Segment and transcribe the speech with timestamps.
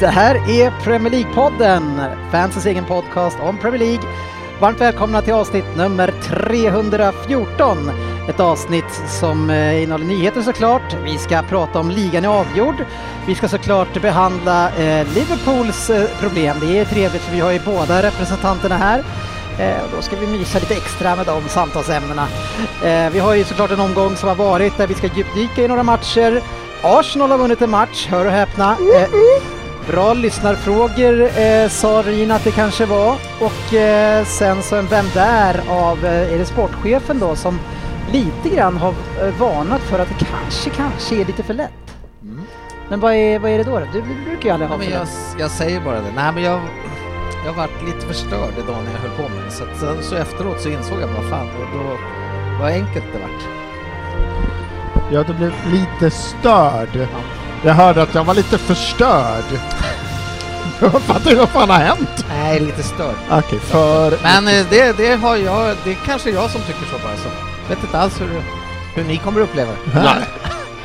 [0.00, 4.08] Det här är Premier League-podden, fansens egen podcast om Premier League.
[4.60, 7.90] Varmt välkomna till avsnitt nummer 314.
[8.28, 10.96] Ett avsnitt som eh, innehåller nyheter såklart.
[11.04, 12.84] Vi ska prata om ligan är avgjord.
[13.26, 16.56] Vi ska såklart behandla eh, Liverpools eh, problem.
[16.60, 19.04] Det är trevligt för vi har ju båda representanterna här.
[19.84, 22.28] Och då ska vi mysa lite extra med de samtalsämnena.
[23.12, 25.82] Vi har ju såklart en omgång som har varit där vi ska djupdyka i några
[25.82, 26.42] matcher.
[26.82, 28.70] Arsenal har vunnit en match, hör och häpna.
[28.70, 29.57] Eh,
[29.88, 35.06] Bra lyssnarfrågor eh, sa Rin att det kanske var och eh, sen så en Vem
[35.14, 37.58] där av, eh, är det sportchefen då som
[38.12, 38.88] lite grann har
[39.22, 41.70] eh, varnat för att det kanske, kanske är lite för lätt.
[42.88, 43.78] Men vad är, vad är det då?
[43.78, 43.86] då?
[43.92, 45.36] Du, du brukar ju aldrig Ja, ha men för jag, lätt.
[45.38, 46.12] jag säger bara det.
[46.14, 46.60] Nej, men jag,
[47.46, 49.50] jag varit lite förstörd idag när jag höll på med det.
[49.50, 51.96] Så, att, sen, så efteråt så insåg jag bara fan, då, då,
[52.60, 53.48] vad enkelt det vart.
[55.12, 57.08] Ja, du blev lite störd.
[57.64, 59.44] Jag hörde att jag var lite förstörd.
[60.80, 62.24] Jag fattar inte vad fan har hänt.
[62.28, 63.14] Nej, lite störd.
[63.30, 64.18] Okej, för...
[64.22, 67.28] Men eh, det, det har jag, det är kanske jag som tycker så bara så.
[67.68, 68.42] Vet inte alls hur,
[68.94, 69.78] hur ni kommer uppleva det.
[69.94, 70.24] Nej.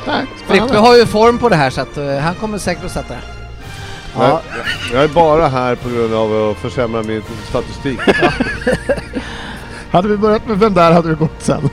[0.07, 2.91] Nej, Frippe har ju form på det här så att eh, han kommer säkert att
[2.91, 3.19] sätta det.
[4.17, 4.41] Ja,
[4.93, 7.99] Jag är bara här på grund av att försämra min statistik.
[9.91, 11.69] Hade vi börjat med vem där hade vi gått sen.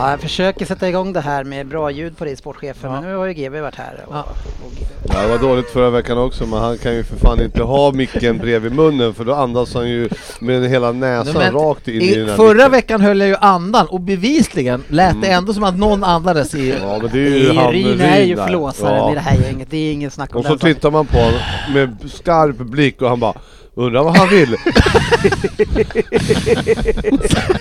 [0.00, 0.06] Ja.
[0.06, 3.14] ja, jag försöker sätta igång det här med bra ljud på dig sportchefen men nu
[3.16, 4.04] har ju GB varit här.
[4.06, 4.20] Och, Ja.
[4.64, 4.72] och,
[5.14, 7.92] ja, det var dåligt förra veckan också men han kan ju för fan inte ha
[7.92, 10.08] micken bredvid munnen för då andas han ju
[10.40, 12.70] med hela näsan Men rakt in i, den I, här förra micken.
[12.70, 16.74] veckan höll jag ju andan och bevisligen lät det ändå som att någon andades i...
[16.82, 18.44] Ja men det är ju Rin är ju där.
[18.46, 19.06] förlåsare Ja.
[19.06, 21.18] med det här gänget, det är inget snack om Och så den tittar man på
[21.18, 21.40] honom
[21.74, 23.34] med skarp blick och han bara
[23.74, 24.56] Undrar vad han vill?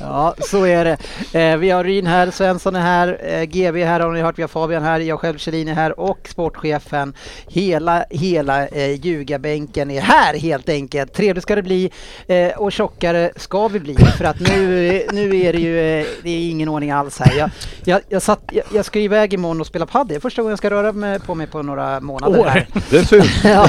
[0.00, 0.96] Ja, så är det.
[1.40, 4.42] Eh, vi har Ryn här, Svensson är här, eh, GB här har ni hört, vi
[4.42, 7.14] har Fabian här, jag själv Kjellin är här och sportchefen.
[7.48, 11.12] Hela, hela eh, ljugarbänken är här helt enkelt.
[11.12, 11.90] Trevligt ska det bli
[12.26, 16.30] eh, och tjockare ska vi bli för att nu, nu är det ju eh, det
[16.30, 17.38] är ingen ordning alls här.
[17.38, 17.50] Jag,
[17.84, 20.20] jag, jag, satt, jag, jag ska iväg imorgon och spela padel.
[20.20, 22.66] Första gången jag ska röra mig på mig på några månader här.
[22.90, 23.44] Det syns.
[23.44, 23.68] Ja.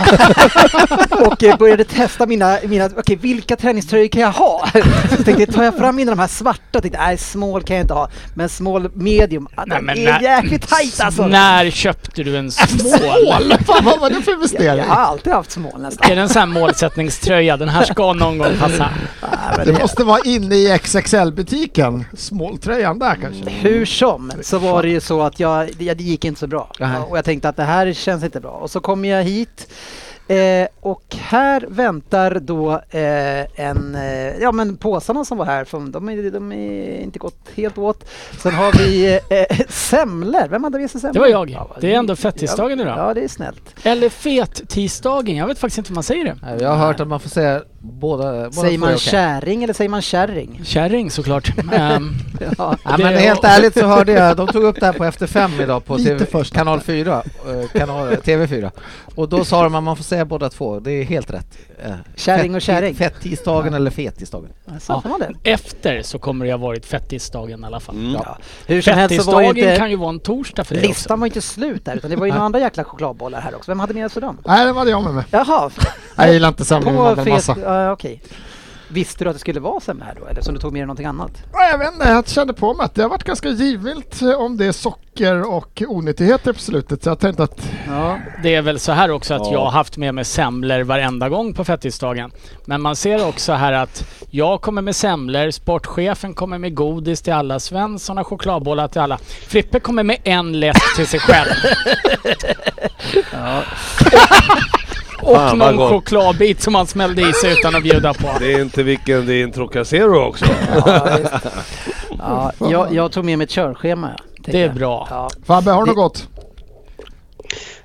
[1.26, 4.70] och eh, började testa mina, mina okej vilka träningströjor kan jag ha?
[5.18, 7.94] Så tänkte tar jag fram mina de här svarta, tänkte nej small kan jag inte
[7.94, 11.28] ha, men small medium, Nej, den men är när- jäkligt tajt alltså.
[11.28, 13.54] När köpte du en small?
[13.66, 14.78] Fan vad var det för Jag, investering?
[14.78, 16.12] jag har alltid haft small nästan.
[16.12, 17.58] Är det en sån här målsättningströja?
[17.58, 18.90] Den här ska någon gång passa.
[19.66, 22.06] Det måste vara inne i XXL-butiken.
[22.18, 23.50] Småltröjan där kanske.
[23.50, 26.72] Hur som så var det ju så att jag, det, det gick inte så bra.
[26.80, 26.90] Nej.
[27.10, 28.52] Och jag tänkte att det här känns inte bra.
[28.52, 29.68] Och så kommer jag hit
[30.36, 35.92] eh, och här väntar då eh, en, eh, ja men påsarna som var här, från,
[35.92, 38.10] de, är, de är inte gått helt åt.
[38.38, 41.14] Sen har vi eh, semlor, vem hade med sig semlor?
[41.14, 41.50] Det var jag.
[41.50, 42.98] Ja, Det är ändå fettisdagen idag.
[42.98, 43.76] Ja det är snällt.
[43.84, 45.36] Eller fet-tisdagen.
[45.36, 46.64] Jag vet faktiskt inte hur man säger det.
[46.64, 50.02] Jag har hört att man får säga båda, båda Säger man kärring eller säger man
[50.02, 50.62] kärring?
[50.64, 51.52] Kärring såklart.
[51.74, 52.14] Ehm,
[52.58, 52.76] Ja.
[52.84, 55.52] Ja, men helt ärligt så hörde jag, de tog upp det här på Efter fem
[55.62, 58.72] idag på TV, kanal 4, eh, kanal, TV4.
[59.16, 61.58] Och då sa de att man får säga båda två, det är helt rätt.
[61.86, 62.96] Eh, Kärring och kärring.
[62.96, 64.50] Fettisdagen eller fetisdagen.
[64.88, 65.52] Man det.
[65.52, 67.96] efter så kommer det ha varit fettisdagen i alla fall.
[67.96, 68.14] Mm.
[68.14, 68.38] Ja.
[68.68, 70.90] Hur som helst så var Fettisdagen inte, kan ju vara en torsdag för dig också.
[70.90, 73.72] listan var inte slut där utan det var ju några andra jäkla chokladbollar här också.
[73.72, 74.38] Vem hade med sig dem?
[74.46, 75.26] Nej, det var jag med mig.
[75.32, 75.70] Jaha,
[76.16, 77.58] Jag gillar inte semlor med på fet...
[77.74, 78.22] Ja, okej.
[78.92, 80.86] Visste du att det skulle vara semla här då eller som du tog med dig
[80.86, 81.32] någonting annat?
[81.54, 84.30] Ja, Jag vet inte, jag kände på mig att det har varit ganska givmilt eh,
[84.32, 87.04] om det är socker och onyttigheter på slutet.
[87.04, 88.18] Så jag tänkte att Ja.
[88.44, 89.52] Det är väl så här också att Ja.
[89.52, 92.32] jag har haft med mig semlor varenda gång på fettisdagen.
[92.66, 97.34] Men man ser också här att jag kommer med semlor, sportchefen kommer med godis till
[97.34, 99.18] alla, Svensson har chokladbollar till alla.
[99.48, 101.50] Frippe kommer med en läsk till sig själv.
[105.22, 105.90] Och Fan, någon gott.
[105.90, 108.28] chokladbit som han smällde i sig utan att bjuda på.
[108.40, 110.46] Det är inte vilken, det är en Trocacero också.
[110.86, 111.20] Ja,
[112.20, 114.10] ja, jag, jag tog med mig ett körschema.
[114.40, 115.08] Det är bra.
[115.10, 115.30] Ja.
[115.46, 116.28] Fabbe, har du något gott?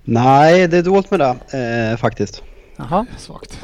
[0.05, 2.43] Nej, det är dåligt med det eh, faktiskt.
[2.77, 3.07] Jaha.
[3.19, 3.59] Svagt.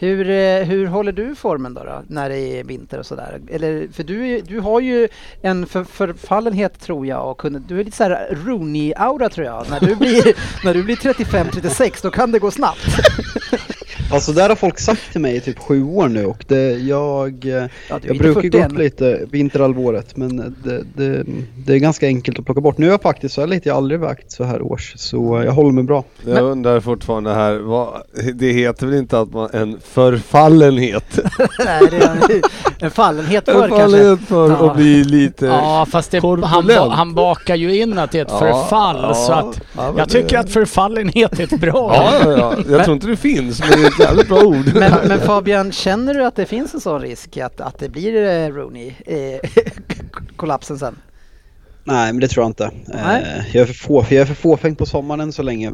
[0.00, 3.40] Hur, eh, hur håller du formen då, då när det är vinter och sådär?
[3.50, 5.08] Eller, för du, du har ju
[5.42, 9.70] en för, förfallenhet tror jag och kunde, du är lite så här Rooney-aura tror jag.
[9.70, 10.34] När du blir,
[10.64, 12.86] när du blir 35-36 då kan det gå snabbt.
[14.12, 17.44] Alltså där har folk sagt till mig i typ sju år nu och det, jag,
[17.44, 17.68] Ja,
[18.06, 21.24] jag brukar 40 gå upp lite vinterhalvåret men det, det,
[21.66, 22.78] det är ganska enkelt att plocka bort.
[22.78, 25.42] Nu är jag faktiskt så här lite, jag har aldrig vägt så här års så
[25.44, 26.04] jag håller mig bra.
[26.26, 27.88] Jag undrar fortfarande här, vad,
[28.34, 31.18] det heter väl inte att man en förfallenhet?
[31.64, 32.42] Nej, det är en,
[32.80, 33.68] en fallenhet för kanske.
[33.78, 34.70] Förfallenhet för Ja.
[34.70, 35.46] att bli lite...
[35.46, 39.14] Ja, fast det, han, han bakar ju in att det är ett Ja, förfall ja,
[39.14, 42.54] så att ja, men jag tycker det- att förfallenhet är ett bra Ja, ja, ja.
[42.70, 44.66] Jag tror inte det finns, men det jävligt bra ord.
[44.74, 48.22] Men, men Fabian, känner du att det finns en sån risk att, att det blir
[48.22, 49.40] eh, Rooney, eh,
[50.36, 50.98] kollapsen sen?
[51.84, 52.70] Nej men det tror jag inte.
[52.86, 53.22] Nej.
[53.22, 55.72] Eh, jag, är för få, jag är för fåfäng på sommaren än så länge.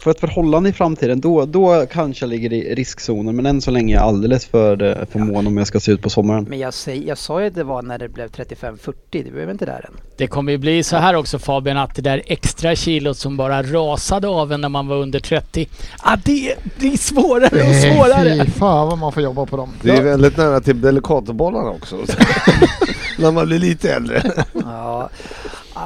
[0.00, 3.70] För ett förhållande i framtiden då, då kanske jag ligger i riskzonen men än så
[3.70, 6.46] länge är jag alldeles för, eh, för mån om jag ska se ut på sommaren.
[6.48, 9.50] Men jag, säger, jag sa ju att det var när det blev 35-40, det blev
[9.50, 9.94] inte där än.
[10.16, 13.62] Det kommer ju bli så här också Fabian att det där extra kilot som bara
[13.62, 15.68] rasade av en när man var under 30.
[15.98, 18.44] Ah, det blir svårare och svårare.
[18.44, 19.72] Fy fan vad man får jobba på dem.
[19.82, 21.96] Det är väldigt nära till Delicatobollarna också.
[23.18, 24.32] När man blir lite äldre.
[24.52, 25.10] Ja,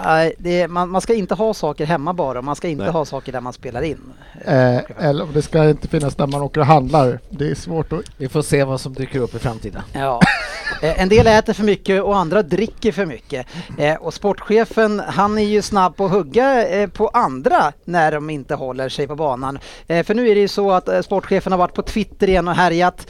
[0.05, 2.93] nej, det, man, man ska inte ha saker hemma bara, man ska inte Nej.
[2.93, 4.01] ha saker där man spelar in.
[4.45, 7.19] Eh, eller det ska inte finnas där man åker och handlar.
[7.31, 8.01] Det är svårt att...
[8.17, 9.83] Vi får se vad som dyker upp i framtiden.
[9.93, 10.21] Ja.
[10.83, 13.47] Eh, En del äter för mycket och andra dricker för mycket.
[13.79, 18.31] Eh, Och sportchefen han är ju snabb på att hugga eh, på andra när de
[18.31, 19.59] inte håller sig på banan.
[19.87, 23.07] För nu är det ju så att sportchefen har varit på Twitter igen och härjat.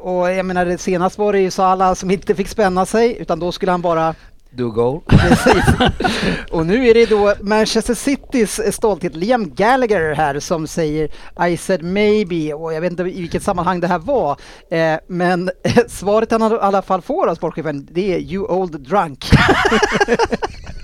[0.00, 3.40] Och jag menar det senast var det ju Salah som inte fick spänna sig utan
[3.40, 4.14] då skulle han bara
[4.54, 5.00] Do goal.
[5.06, 5.64] Precis.
[6.50, 11.08] Och nu är det då Manchester Citys stolthet Liam Gallagher här som säger
[11.48, 14.36] I said maybe och jag vet inte i vilket sammanhang det här var.
[14.70, 15.50] Eh, men
[15.88, 19.30] svaret han i alla fall får av sportchefen det är You old drunk.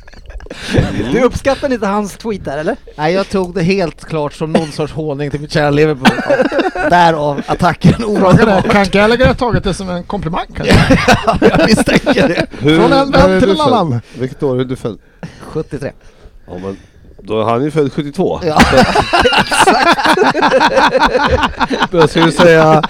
[1.13, 2.77] du uppskattar inte hans tweet där eller?
[2.97, 6.09] Nej, jag tog det helt klart som någon sorts håning till mitt kära Liverpool.
[6.91, 8.71] Därav attacken omedelbart.
[8.71, 10.99] kan Gallagher ha tagit det som en komplimang kanske?
[11.51, 12.47] jag misstänker det.
[12.59, 14.01] Hur, Från en vän till en annan.
[14.19, 14.99] Vilket år är du född?
[15.41, 15.93] 73.
[16.47, 16.77] Ja, men
[17.23, 18.41] då är han ju född 72.
[18.43, 18.61] Ja.
[21.91, 22.83] Jag skulle säga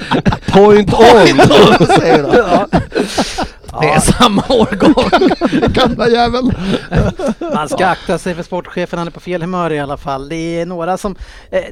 [0.46, 1.38] point on.
[1.86, 2.38] säger vi
[3.72, 3.80] då.
[3.80, 5.28] Det är samma årgång.
[5.68, 6.52] Gamla jävel.
[7.54, 10.28] Man ska akta sig för sportchefen, han är på fel humör i alla fall.
[10.28, 11.16] Det är några som...
[11.50, 11.62] Eh,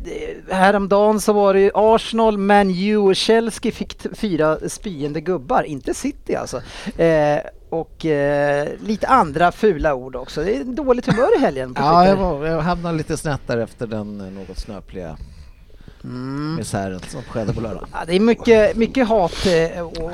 [0.51, 5.95] häromdagen så var det ju Arsenal, Man U och Chelsea fick fyra spyende gubbar, inte
[5.95, 6.63] City alltså.
[7.01, 7.39] Eh,
[7.71, 10.43] och eh, lite andra fula ord också.
[10.43, 13.87] Det är dåligt humör i helgen Ja, jag, var, jag hamnade lite snett där efter
[13.87, 15.17] den eh, något snöpliga
[16.07, 16.55] Mm.
[16.55, 17.87] misären som skedde på lördag.
[17.93, 20.13] Ja, det är mycket, mycket hat eh, och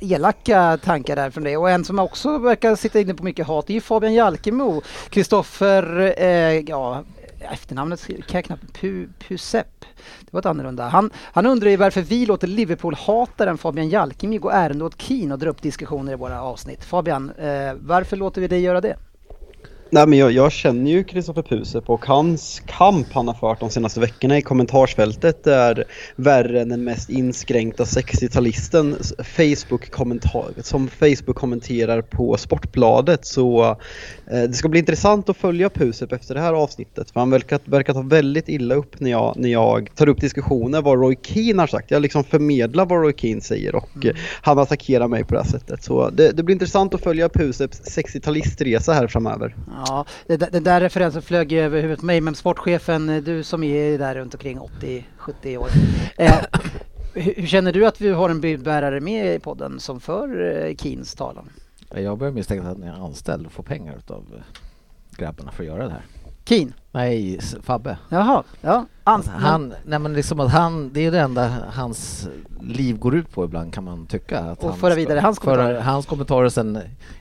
[0.00, 1.56] elaka tankar där från det.
[1.56, 4.82] Och en som också verkar sitta inne på mycket hat är ju Fabian Jalkemo.
[5.10, 7.04] Kristoffer, eh, ja
[7.40, 9.84] efternamnet kan jag knappt, Pu, Pusep.
[10.20, 10.88] Det var ett annorlunda.
[10.88, 15.38] Han, han undrar ju varför vi låter Liverpool-hataren Fabian Jalkemo gå ärende åt Keen och
[15.38, 16.84] dra upp diskussioner i våra avsnitt.
[16.84, 18.96] Fabian, eh, varför låter vi dig göra det?
[19.90, 23.70] Nej men jag, jag känner ju Kristoffer Pusep och hans kamp han har fört de
[23.70, 25.84] senaste veckorna i kommentarsfältet är
[26.16, 29.90] värre än den mest inskränkta 60-talisten Facebook
[30.62, 33.76] som Facebook kommenterar på Sportbladet så
[34.30, 37.60] eh, det ska bli intressant att följa Pusep efter det här avsnittet för han verkar,
[37.64, 41.62] verkar ta väldigt illa upp när jag, när jag tar upp diskussioner vad Roy Keane
[41.62, 41.90] har sagt.
[41.90, 45.50] Jag liksom förmedlar vad Roy Keane säger och eh, han attackerar mig på det här
[45.50, 45.82] sättet.
[45.82, 49.54] Så det, det blir intressant att följa Puseps 60-talistresa här framöver.
[49.86, 53.62] Ja, den där referensen flög ju över huvudet på mig, men sportchefen, eh, du som
[53.64, 55.68] är där runt omkring 80-70 år.
[56.16, 56.34] Eh,
[57.14, 61.14] hur, känner du att vi har en budbärare med i podden som för eh, Keens
[61.14, 61.48] talan?
[61.94, 64.24] Jag börjar misstänka att han är anställd och får pengar av
[65.16, 66.02] grabbarna för att göra det här.
[66.44, 66.72] Keen?
[66.92, 67.98] Nej, Fabbe.
[68.08, 68.86] Jaha, ja.
[69.04, 72.28] Ans- Han, nej men liksom att han, det är det enda hans
[72.60, 74.38] liv går ut på ibland kan man tycka.
[74.40, 75.80] Att Och han föra vidare hans föra kommentarer.
[75.80, 76.78] hans kommentarer sen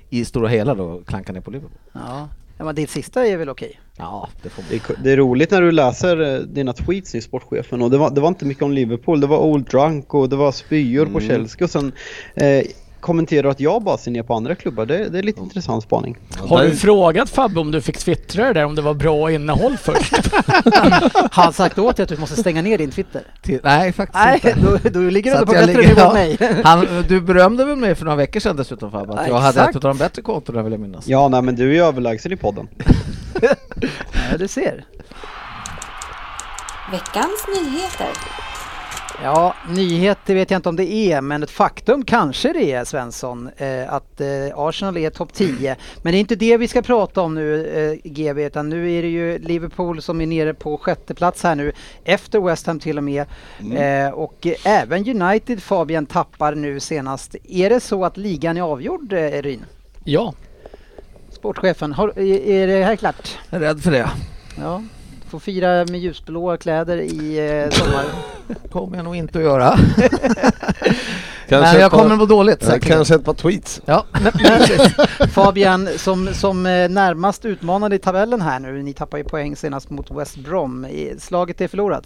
[0.09, 1.77] i stora hela då klankar ner på Liverpool.
[1.93, 2.27] ja.
[2.57, 3.79] Ja, men ditt sista är väl okej?
[3.97, 4.69] Ja, det får man.
[4.71, 7.97] Det är, det är roligt när du läser eh, dina tweets i sportchefen och det
[7.97, 11.05] var, det var inte mycket om Liverpool, det var Old Drunk och det var spyor
[11.05, 11.29] på Mm.
[11.29, 11.91] Chelsea och sen
[12.35, 12.63] eh,
[13.07, 14.85] kommenterar att jag bara ser ner på andra klubbar.
[14.85, 16.17] Det, det är lite intressant spaning.
[16.49, 19.77] Har du frågat Fabbe om du fick twittra det där, om det var bra innehåll
[19.77, 20.13] först?
[21.31, 23.21] Har han sagt åt dig att du måste stänga ner din Twitter?
[23.41, 24.89] Till, nej, faktiskt Nej, inte.
[24.89, 26.13] då, då ligger du på bättre ligger- nivå än ja.
[26.13, 26.37] mig.
[26.63, 29.61] Han, du berömde väl mig för några veckor sedan dessutom Fabbe, att Ja, jag hade
[29.61, 31.07] ett av de bättre kontona vill jag minnas.
[31.07, 32.67] Ja, nej men du är ju överlägsen i podden.
[34.31, 34.85] Ja, du ser.
[36.91, 38.07] Veckans nyheter.
[39.23, 42.85] Ja, nyhet det vet jag inte om det är, men ett faktum kanske det är
[42.85, 45.75] Svensson, eh, att eh, Arsenal är topp 10.
[46.01, 49.01] Men det är inte det vi ska prata om nu eh, GB, utan nu är
[49.01, 51.71] det ju Liverpool som är nere på sjätte plats här nu,
[52.03, 53.25] efter West Ham till och med.
[53.75, 57.35] Eh, och även United, Fabian, tappar nu senast.
[57.49, 59.65] Är det så att ligan är avgjord, eh, Ryn?
[60.03, 60.33] Ja,
[61.29, 63.37] Sportchefen, har, är, är det här klart?
[63.49, 64.09] Jag är rädd för det.
[64.59, 64.81] Ja,
[65.27, 68.05] får fira med ljusblåa kläder i eh, sommar.
[68.71, 69.77] kommer jag nog inte att göra.
[71.49, 72.87] Men jag par- kommer att må dåligt säkert.
[72.87, 73.81] Kanske ett par tweets.
[73.85, 74.31] Ja, Men,
[75.19, 79.55] men Fabian, som, som eh, närmast utmanade i tabellen här nu, ni tappar ju poäng
[79.55, 80.85] senast mot West Brom.
[80.85, 82.03] I- Slaget är förlorat.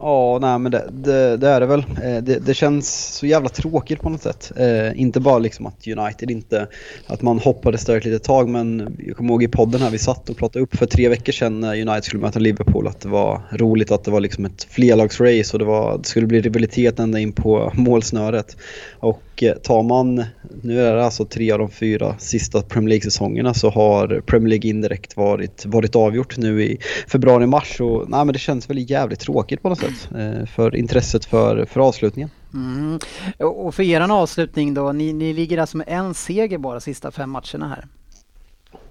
[0.00, 1.84] Ja, nej men det, det, det är det väl.
[2.02, 4.52] Eh, det, det känns så jävla tråkigt på något sätt.
[4.56, 6.66] Eh, inte bara liksom att United inte,
[7.06, 9.98] att man hoppades där ett litet tag men jag kommer ihåg i podden här vi
[9.98, 13.08] satt och pratade upp för tre veckor sedan när United skulle möta Liverpool att det
[13.08, 16.98] var roligt att det var liksom ett flerlagsrace och det, var, det skulle bli rivalitet
[16.98, 18.56] ända in på målsnöret.
[18.98, 20.24] Och eh, tar man,
[20.62, 24.70] nu är det alltså tre av de fyra sista Premier League-säsongerna så har Premier League
[24.70, 26.78] indirekt varit, varit avgjort nu i
[27.08, 29.87] februari-mars och nej men det känns väl jävligt tråkigt på något sätt
[30.18, 32.30] eh, för intresset för, för avslutningen.
[32.54, 32.98] Mm.
[33.38, 37.30] Och för eran avslutning då, ni, ni ligger alltså med en seger bara sista fem
[37.30, 37.84] matcherna här.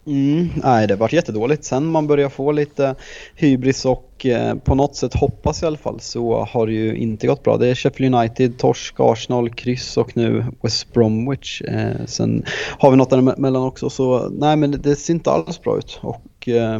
[0.07, 1.63] Mm, nej, det har varit jättedåligt.
[1.63, 2.95] Sen man börjar få lite
[3.35, 7.27] hybris och eh, på något sätt hoppas i alla fall så har det ju inte
[7.27, 7.57] gått bra.
[7.57, 11.61] Det är Sheffield United, torsk, Arsenal, kryss och nu West Bromwich.
[11.61, 12.43] Eh, sen
[12.79, 15.99] har vi något däremellan också så nej men det ser inte alls bra ut.
[16.01, 16.79] Och eh,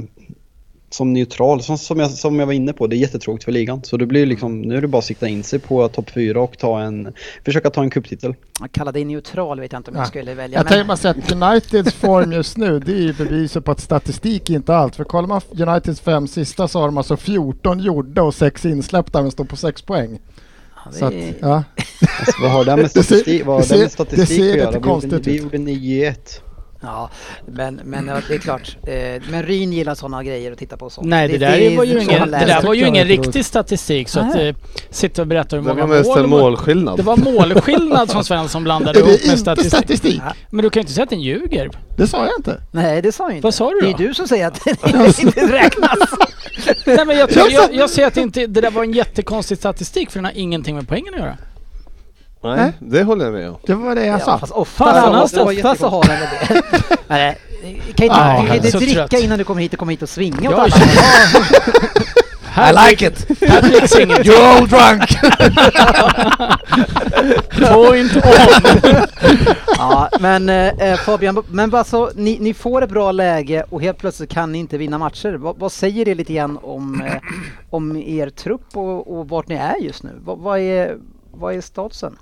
[0.90, 3.82] som neutral, som, som, jag, som jag var inne på, det är jättetråkigt för ligan.
[3.84, 6.42] Så det blir liksom, nu är det bara att sikta in sig på topp 4
[6.42, 7.14] och ta en,
[7.46, 8.36] försöka ta en cuptitel.
[8.60, 10.08] Jag kallar det neutral vet jag inte om jag Ja.
[10.10, 10.58] skulle välja.
[10.60, 13.72] Jag men- tänker bara säga att Uniteds form just nu, det är ju beviset på
[13.72, 14.96] att statistik är inte allt.
[14.96, 19.22] För kollar man Uniteds fem sista så har de alltså 14 gjorda och 6 insläppta
[19.22, 20.20] men står på 6 poäng.
[20.92, 21.64] Så att, det ja.
[22.20, 23.90] Alltså, vad har det med Det ser- statistik, vad har det det med ser- det
[23.90, 24.82] statistik ser att göra?
[24.82, 26.42] konstigt Vi gjorde 9-1.
[26.82, 27.10] Ja,
[27.46, 28.78] men, men det är klart.
[28.88, 31.08] Eh, men Ryn gillar sådana grejer att titta på sånt.
[31.08, 34.20] nej det, där var ju så ingen, det där var ju ingen riktig statistik så
[34.20, 34.56] att eh,
[34.90, 36.18] sitta och berätta hur Det många var mest mål...
[36.24, 36.98] en mål- målskillnad.
[36.98, 39.74] Det var målskillnad som Svensson blandade det ihop med statistik.
[39.74, 40.22] statistik?
[40.26, 40.34] Ja.
[40.50, 41.70] Men du kan ju inte säga att den ljuger.
[41.98, 42.62] Det sa jag inte.
[42.72, 43.44] Nej, det sa jag inte.
[43.44, 44.04] Vad sa du Det då?
[44.04, 45.98] är du som säger att det inte räknas.
[46.86, 49.58] Nej men jag, tror, jag, jag säger att det, inte, det där var en jättekonstig
[49.58, 51.38] statistik för den har ingenting med poängen att göra.
[52.44, 53.56] Nej, det håller jag med om.
[53.66, 54.38] Det var det jag Ja, sa.
[54.38, 55.52] fast ofta, Fan, så, annars ofta, då?
[55.52, 56.62] ofta så har väl det.
[57.08, 57.38] Nej,
[57.96, 59.24] kan inte, Ah, du kan inte så dricka trött.
[59.24, 60.76] innan du kommer hit och komma hit och svinga åt Jag alla.
[62.70, 63.42] I like it!
[63.50, 64.20] Här dricks inget.
[64.20, 65.18] You're all drunk!
[67.74, 68.22] Point on!
[69.78, 74.30] Ja, men eh, Fabian, men alltså, ni, ni får ett bra läge och helt plötsligt
[74.30, 75.34] kan ni inte vinna matcher.
[75.34, 77.14] Vad, vad säger det lite grann om, eh,
[77.70, 80.12] om er trupp och, och vart ni är just nu?
[80.26, 80.98] Vad, vad, är,
[81.32, 82.18] vad är statusen?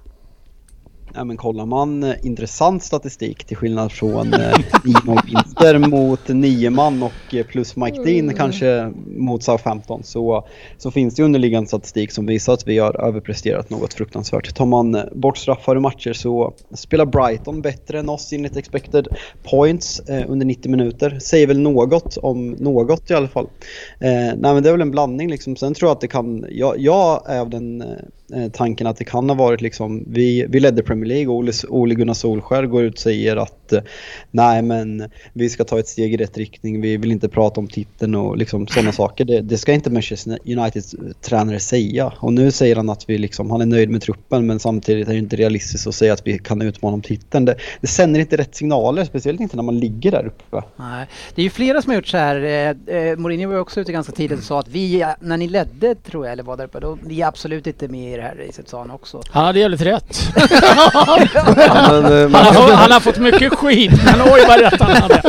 [1.15, 6.69] Ja, men kollar man eh, intressant statistik till skillnad från eh, 9 vinster mot 9
[6.69, 12.11] man och eh, plus Mike Dean kanske mot Southampton så, så finns det underliggande statistik
[12.11, 14.55] som visar att vi har överpresterat något fruktansvärt.
[14.55, 19.07] Tar man bort straffar i matcher så spelar Brighton bättre än oss enligt expected
[19.43, 21.19] points eh, under 90 minuter.
[21.19, 23.47] Säger väl något om något i alla fall.
[23.99, 25.55] Eh, nej men det är väl en blandning liksom.
[25.55, 27.83] Sen tror jag att det kan, jag, jag är av den
[28.53, 31.95] tanken att det kan ha varit liksom, vi, vi ledde Premier League och Ole, Ole
[31.95, 33.81] Gunnar Solskär går ut och säger att eh,
[34.31, 37.67] nej men vi ska ta ett steg i rätt riktning, vi vill inte prata om
[37.67, 39.25] titeln och liksom sådana saker.
[39.25, 42.13] Det, det ska inte Manchester Uniteds eh, tränare säga.
[42.19, 45.13] Och nu säger han att vi liksom, han är nöjd med truppen men samtidigt är
[45.13, 47.45] det inte realistiskt att säga att vi kan utmana om titeln.
[47.45, 50.63] Det, det sänder inte rätt signaler, speciellt inte när man ligger där uppe.
[50.75, 51.07] Nej.
[51.35, 52.35] Det är ju flera som har gjort så här.
[52.35, 55.47] Eh, eh, Mourinho var också ute ganska tidigt och sa att vi, eh, när ni
[55.47, 58.23] ledde tror jag, eller var där uppe, då vi är absolut inte med i det
[58.23, 59.21] här racet sa han också.
[59.31, 60.17] Han hade jävligt rätt.
[60.35, 61.19] Ja,
[61.91, 65.21] men, eh, Han har, han har fått mycket skit, men oj vad rätt han hade.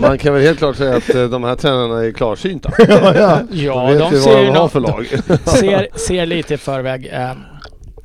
[0.00, 2.70] man kan väl helt klart säga att eh, de här tränarna är klarsynta.
[2.88, 3.38] ja, ja.
[3.50, 5.06] Ja, vet de ju vad ser, de ju har nå- för lag.
[5.44, 7.06] ser, ser lite i förväg.
[7.12, 7.32] Eh,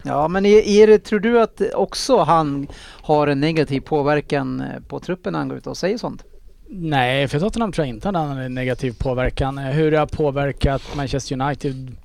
[0.08, 2.68] Ja, men är, är det, tror du att också han
[3.02, 6.24] har en negativ påverkan på truppen när han går ut och säger sånt?
[6.70, 9.58] Nej, för Tottenham tror jag inte han har en negativ påverkan.
[9.58, 11.96] Hur det har påverkat Manchester United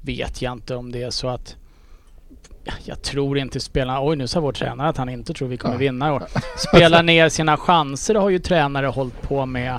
[0.00, 1.56] vet jag inte om det är så att
[2.84, 5.76] jag tror inte spelarna, oj nu sa vår tränare att han inte tror vi kommer
[5.76, 6.22] vinna i år.
[6.56, 9.78] Spela ner sina chanser har ju tränare hållit på med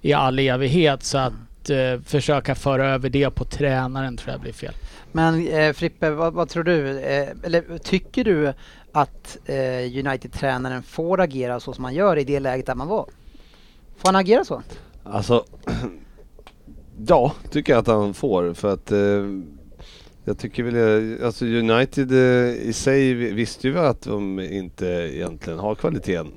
[0.00, 4.52] i all evighet så att eh, försöka föra över det på tränaren tror jag blir
[4.52, 4.74] fel.
[5.12, 7.00] Men eh, Frippe, vad, vad tror du?
[7.00, 8.52] Eh, eller tycker du
[8.92, 13.06] att eh, United-tränaren får agera så som han gör i det läget där man var?
[13.96, 14.62] Får han agera så?
[15.04, 15.44] Alltså,
[17.06, 18.98] ja, tycker jag att han får för att eh,
[20.24, 25.58] jag tycker väl, eh, alltså United eh, i sig visste ju att de inte egentligen
[25.58, 26.32] har kvaliteten.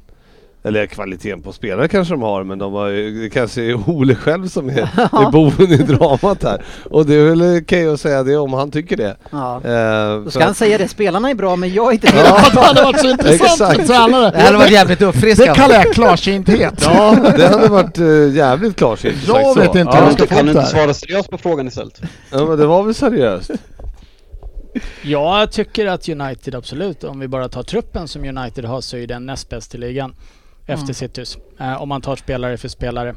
[0.66, 4.16] Eller kvaliteten på spelare kanske de har, men de har ju, det kanske är Ole
[4.16, 6.62] själv som är, är boven i dramat här.
[6.90, 9.18] Och det är väl okej att säga det om han tycker det.
[9.32, 9.56] Ja.
[9.56, 12.18] Eh, Då ska han att- säga det, spelarna är bra men jag är inte det.
[12.18, 14.32] Ja, det hade varit så intressant som tränare.
[14.32, 15.54] Det hade varit jävligt Det uppfriskande.
[15.54, 16.82] kallar jag klarsynthet.
[16.86, 19.16] Ja, det hade varit uh, jävligt klarsynt.
[19.28, 19.60] Jag sagt så.
[19.60, 20.68] vet inte hur Ja, jag ska Kan få du det inte här.
[20.68, 22.02] svara seriöst på frågan istället?
[22.32, 23.52] ja, men det var väl seriöst?
[25.04, 29.08] Jag tycker att United absolut, om vi bara tar truppen som United har så är
[29.08, 30.16] den näst bäst i ligan.
[30.68, 30.94] Efter Mm.
[30.94, 31.38] Citys.
[31.60, 33.16] Eh, om man tar spelare för spelare.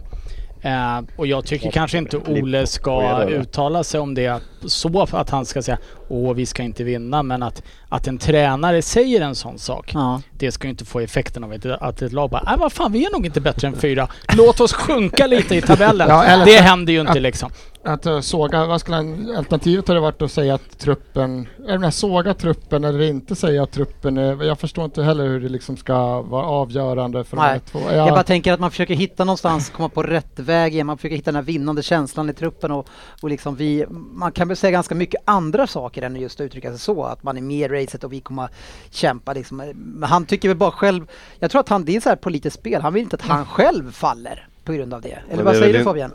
[0.62, 4.88] Eh, och jag tycker kanske inte Ole ska uttala sig om det så
[5.18, 5.78] att han ska säga
[6.08, 9.90] åh vi ska inte vinna men att, att en tränare säger en sån sak.
[9.94, 10.22] Ja.
[10.38, 13.04] Det ska ju inte få effekten av att ett lag bara nej vad fan vi
[13.04, 14.08] är nog inte bättre än fyra.
[14.36, 16.08] Låt oss sjunka lite i tabellen.
[16.18, 17.50] Ja, eller det händer ju inte att- liksom.
[17.84, 22.34] Att uh, såga, vad skulle han, alternativet hade varit att säga att truppen, eller såga
[22.34, 26.22] truppen eller inte säga att truppen är, jag förstår inte heller hur det liksom ska
[26.22, 27.60] vara avgörande för de Nej.
[27.60, 27.80] två.
[27.92, 30.86] Jag bara tänker att man försöker hitta någonstans, komma på rätt väg igen.
[30.86, 32.88] Man försöker hitta den här vinnande känslan i truppen och,
[33.22, 36.70] och liksom vi, man kan väl säga ganska mycket andra saker än just att uttrycka
[36.70, 37.04] sig så.
[37.04, 38.48] Att man är med i racet och vi kommer
[38.90, 39.56] kämpa liksom.
[39.74, 41.06] Men han tycker väl bara själv,
[41.38, 42.82] jag tror att han, det är så här politiskt spel.
[42.82, 45.18] Han vill inte att han själv faller på grund av det.
[45.30, 46.12] Eller vad säger du Fabian?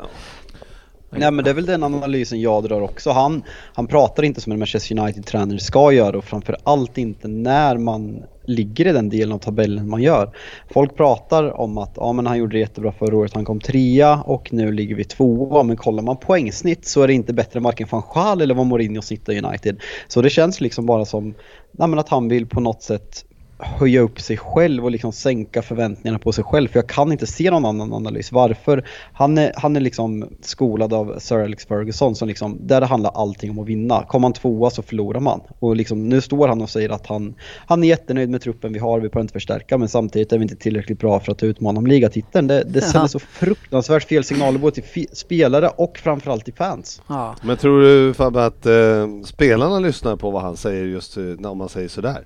[1.15, 3.12] Nej men det är väl den analysen jag drar också.
[3.12, 3.43] Han,
[3.74, 8.24] han pratar inte som en Manchester United-tränare ska göra och framför allt inte när man
[8.46, 10.36] ligger i den delen av tabellen man gör.
[10.74, 14.22] Folk pratar om att ja, men han gjorde det jättebra förra året, han kom trea
[14.22, 15.63] och nu ligger vi tvåa.
[15.63, 18.65] Men kollar man poängsnitt så är det inte bättre än varken van Gaal eller vad
[18.65, 19.82] Mourinho snittar i United.
[20.08, 21.34] Så det känns liksom bara som
[21.72, 23.25] nej, men att han vill på något sätt
[23.63, 26.67] höja upp sig själv och liksom sänka förväntningarna på sig själv.
[26.67, 28.32] För jag kan inte se någon annan analys.
[28.32, 28.86] Varför?
[29.13, 33.12] Han är, han är liksom skolad av Sir Alex Ferguson som liksom, där det handlar
[33.12, 34.03] allting om att vinna.
[34.03, 35.41] Kommer man tvåa så förlorar man.
[35.60, 37.36] Och liksom, nu står han och säger att han,
[37.67, 39.77] han är jättenöjd med truppen vi har, vi behöver inte förstärka.
[39.77, 42.47] Men samtidigt är vi inte tillräckligt bra för att utmana om ligatiteln.
[42.47, 43.08] Det, det sänder Ja.
[43.08, 47.02] så fruktansvärt fel signaler både till spelare och framförallt till fans.
[47.08, 47.36] Ja.
[47.43, 51.54] Men tror du Fabbe att eh, spelarna lyssnar på vad han säger just eh, när
[51.56, 52.26] man säger sådär?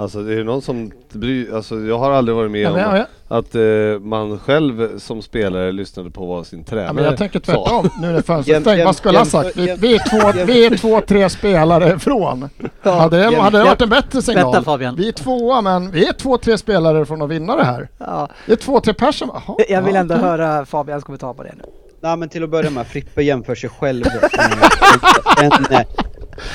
[0.00, 2.96] Alltså är det någon som bryr, alltså jag har aldrig varit med Ja, om men,
[2.96, 3.06] ja,
[3.38, 3.60] att eh,
[4.00, 7.44] man själv som spelare lyssnade på vad sin tränare Ja, men jag tänker sa.
[7.52, 8.84] tvärtom nu när fönstret stängt.
[8.84, 9.56] Vad skulle han jämför- sagt?
[9.56, 9.98] Vi, vi, är
[10.42, 12.48] två, vi är två, tre spelare ifrån.
[12.82, 14.44] Hade det, hade det varit en bättre signal?
[14.44, 14.96] Vänta, Fabian.
[14.96, 17.88] Vi är tvåa men vi är två, tre spelare från att vinna det här.
[17.98, 18.28] Ja.
[18.46, 19.34] Det är två, tre personer.
[19.46, 21.64] Jaha, Jag vill ja, ändå höra Fabians kommentar på det nu.
[22.00, 24.04] Nej men till att börja med, Frippe jämför sig själv
[25.38, 25.84] med en, en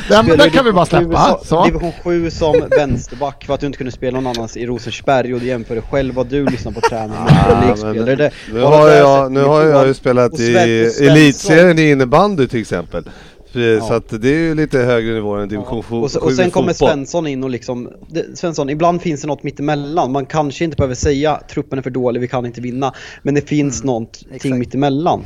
[0.09, 1.37] Den, den kan vi bara släppa.
[1.39, 1.65] 7 Så.
[1.65, 5.39] Division 7 som vänsterback för att du inte kunde spela någon annans i Rosersberg och
[5.39, 7.33] du jämför dig själv vad du lyssnar på träning med
[7.73, 8.05] Ah, men.
[8.05, 10.55] Det- Nu har jag, nu har jag ju spelat i
[11.01, 13.03] elitserien i innebandy till exempel.
[13.03, 13.81] För- Ja.
[13.87, 16.51] Så att det är ju lite högre nivå än division 7 Och, så, och sen
[16.51, 20.11] kommer Svensson in och liksom, det, Svensson, ibland finns det något mittemellan.
[20.11, 22.93] Man kanske inte behöver säga truppen är för dålig, vi kan inte vinna.
[23.21, 24.55] Men det finns någonting exakt.
[24.55, 25.21] mittemellan.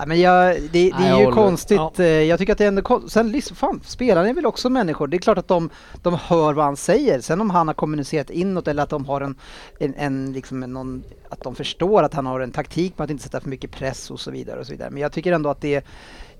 [0.00, 1.76] Ja, men jag, det, det Nej, är jag ju håller- konstigt.
[1.76, 1.92] ja.
[1.98, 5.06] Eh, Jag tycker att det är ändå Sen liksom, fan, spelarna är väl också människor.
[5.06, 5.70] Det är klart att de,
[6.02, 7.20] de hör vad han säger.
[7.20, 9.34] Sen om han har kommunicerat inåt eller att de har en,
[9.78, 13.22] en, en liksom någon, att de förstår att han har en taktik med att inte
[13.22, 14.90] sätta för mycket press och så vidare och så vidare.
[14.90, 15.84] Men jag tycker ändå att det,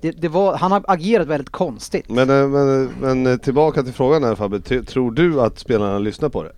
[0.01, 2.09] det, det var, han har agerat väldigt konstigt.
[2.11, 6.29] Men, eh, men, men eh, tillbaka till frågan här Fabbe, tror du att spelarna lyssnar
[6.29, 6.53] på det?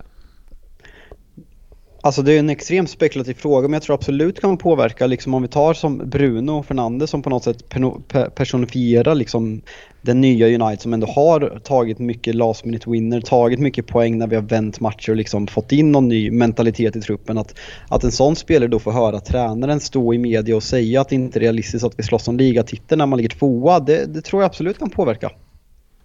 [2.05, 5.33] Alltså det är en extremt spekulativ fråga men jag tror absolut kan man påverka liksom
[5.33, 7.69] om vi tar som Bruno Fernandes som på något sätt
[8.35, 9.61] personifierar liksom
[10.01, 14.27] den nya United som ändå har tagit mycket last minute winner, tagit mycket poäng när
[14.27, 17.37] vi har vänt matcher och liksom fått in någon ny mentalitet i truppen.
[17.37, 17.55] Att,
[17.87, 21.15] att en sån spelare då får höra tränaren stå i media och säga att det
[21.15, 24.41] inte är realistiskt att vi slåss om ligatiteln när man ligger tvåa, det, det tror
[24.41, 25.31] jag absolut kan påverka.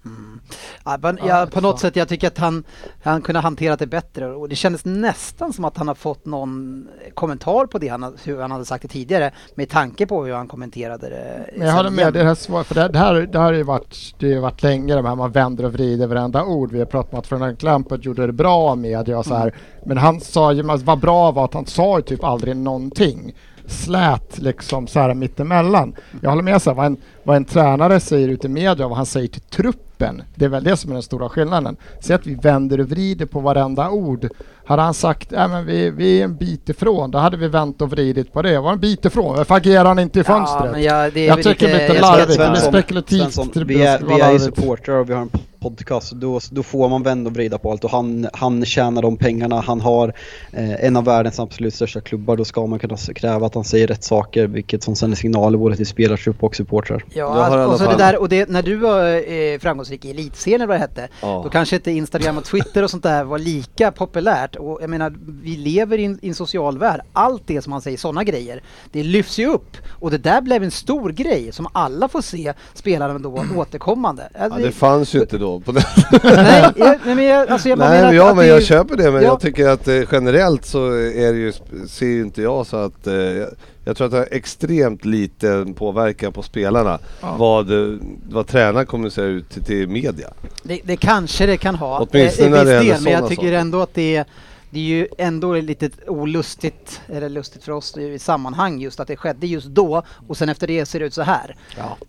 [0.05, 0.38] Mm.
[0.85, 2.65] Ja, men jag, på något sätt, jag tycker att han,
[3.03, 6.89] han kunde hantera det bättre och det kändes nästan som att han har fått någon
[7.15, 10.49] kommentar på det han, hur han hade sagt det tidigare med tanke på hur han
[10.49, 11.51] kommenterade det.
[11.57, 13.63] Men jag håller med, det här svaret, för det, det här, det här har ju
[13.63, 16.73] varit, det har varit länge de här man vänder och vrider varenda ord.
[16.73, 19.55] Vi har pratat om att Frank Lampard gjorde det bra med och så här.
[19.87, 23.35] Men han sa ju, vad bra var att han sa ju typ aldrig någonting.
[23.67, 25.95] Slät liksom så här mittemellan.
[26.23, 28.91] Jag håller med så här, vad en, vad en tränare säger ute i media och
[28.91, 29.88] vad han säger till truppen.
[30.35, 31.77] Det är väl det som är den stora skillnaden.
[32.01, 34.29] Säg att vi vänder och vrider på varenda ord.
[34.65, 37.83] Hade han sagt, äh, men vi, vi är en bit ifrån, då hade vi vänt
[37.83, 38.53] och vridit på det.
[38.53, 40.65] Jag var en bit ifrån, varför agerar han inte i fönstret?
[40.65, 43.33] Ja, men jag, det är Jag tycker lite, lite larvigt, det Svensson, spekulativt.
[43.33, 45.31] Svensson, vi är, vi är ju supportrar och vi har en
[45.61, 49.17] podcast, då, då får man vända och vrida på allt och han, han tjänar de
[49.17, 50.13] pengarna, han har
[50.53, 53.87] eh, en av världens absolut största klubbar, då ska man kunna kräva att han säger
[53.87, 57.05] rätt saker, vilket som sänder signaler både till spelartrupp och supportrar.
[57.15, 60.61] Ja, alltså, och så det där, och det, när du var eh, framgångsrik i elitserien
[60.61, 61.41] eller vad det hette, Ja.
[61.45, 64.57] då kanske inte Instagram och Twitter och sånt där var lika populärt.
[64.57, 67.01] Och jag menar, vi lever i en, i en social värld.
[67.13, 69.77] Allt det som man säger, sådana grejer, det lyfts ju upp.
[69.91, 74.29] Och det där blev en stor grej som alla får se spelarna då återkommande.
[74.35, 75.61] Ja, Alltså, det fanns ju inte då.
[75.61, 75.83] På den.
[76.23, 78.61] nej, jag, nej, men jag, alltså jag Nej, menar men, ja, att men det jag
[78.61, 79.11] ju- köper det.
[79.11, 79.29] Men Ja.
[79.29, 81.53] jag tycker att eh, generellt så är det ju,
[81.89, 83.15] ser ju inte jag så att eh,
[83.89, 87.99] jag, tror att det har extremt liten påverkan på spelarna vad, eh,
[88.29, 90.33] vad tränaren kommunicerar ut till, till media.
[90.63, 92.07] Det, det kanske det kan ha.
[92.11, 93.53] Åtminstone eh, det viss del, men jag tycker saker.
[93.53, 94.25] ändå att det är
[94.71, 99.17] det är ju ändå lite olustigt, eller lustigt för oss i sammanhang just att det
[99.17, 101.57] skedde just då och sen efter det ser det ut så här.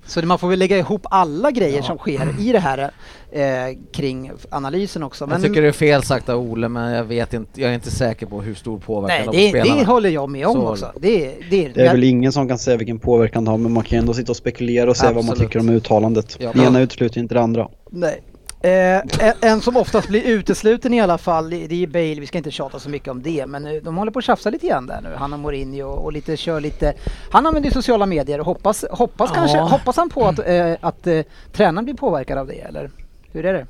[0.05, 2.91] Så det- man får väl lägga ihop alla grejer som sker i det här
[3.31, 5.27] eh, kring analysen också.
[5.31, 7.91] Jag tycker det är fel sagt av Ole men jag vet inte, jag är inte
[7.91, 9.79] säker på hur stor påverkan nej, de det, spelarna.
[9.79, 10.91] det håller jag med om Så- också.
[10.99, 13.83] Det, det, Det är väl ingen som kan säga vilken påverkan det har, men man
[13.83, 16.37] kan ju ändå sitta och spekulera och säga vad man tycker om uttalandet.
[16.39, 16.51] Ja.
[16.55, 17.67] Det ena utesluter inte det andra.
[17.91, 18.21] Nej.
[18.61, 19.01] Eh,
[19.41, 22.79] en- som oftast blir utesluten i alla fall, det är Bale, vi ska inte tjata
[22.79, 25.15] så mycket om det, men eh, de håller på att tjafsa lite grann där nu,
[25.17, 26.93] han och Mourinho och lite, kör lite,
[27.31, 29.35] han använder sociala medier och hoppas, hoppas Ja.
[29.35, 31.21] kanske, hoppas han på att, eh, att eh,
[31.53, 32.89] tränaren blir påverkad av det eller?
[33.31, 33.65] Hur är det?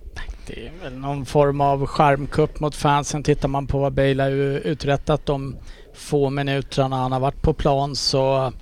[0.47, 3.23] Det är väl någon form av skärmkupp mot fansen.
[3.23, 4.32] Tittar man på vad Bale har
[4.67, 5.56] uträttat de
[5.93, 8.54] få minuterna han har varit på plan så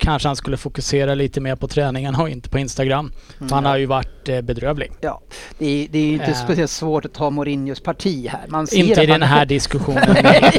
[0.00, 3.12] kanske han skulle fokusera lite mer på träningarna och inte på Instagram.
[3.38, 4.92] För han har ju varit eh, bedrövlig.
[5.00, 5.20] Ja,
[5.58, 6.34] det är, det är ju inte Ja.
[6.34, 8.40] speciellt svårt att ta Mourinhos parti här.
[8.48, 10.16] Man ser Inte i den han- här diskussionen.
[10.22, 10.50] Nej,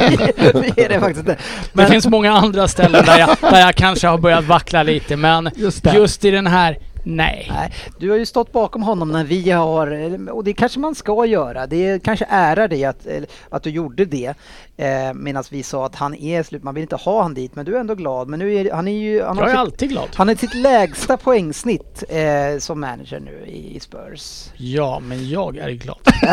[0.76, 1.38] det är det faktiskt inte.
[1.74, 5.50] Det finns många andra ställen där jag, där jag kanske har börjat vackla lite men
[5.56, 7.48] Just just i den här, nej.
[7.50, 11.26] Nej, du har ju stått bakom honom när vi har, och det kanske man ska
[11.26, 13.08] göra, det kanske ärar dig att,
[13.50, 14.34] att du gjorde det.
[14.78, 17.66] Eh, Medan vi sa att han är slut, man vill inte ha han dit, men
[17.66, 18.28] du är ändå glad.
[18.28, 20.10] Men nu är han är ju, han Jag är sitt, alltid glad.
[20.16, 24.50] han är sitt lägsta poängsnitt eh, som manager nu i, i Spurs.
[24.58, 26.00] Ja, men jag är glad.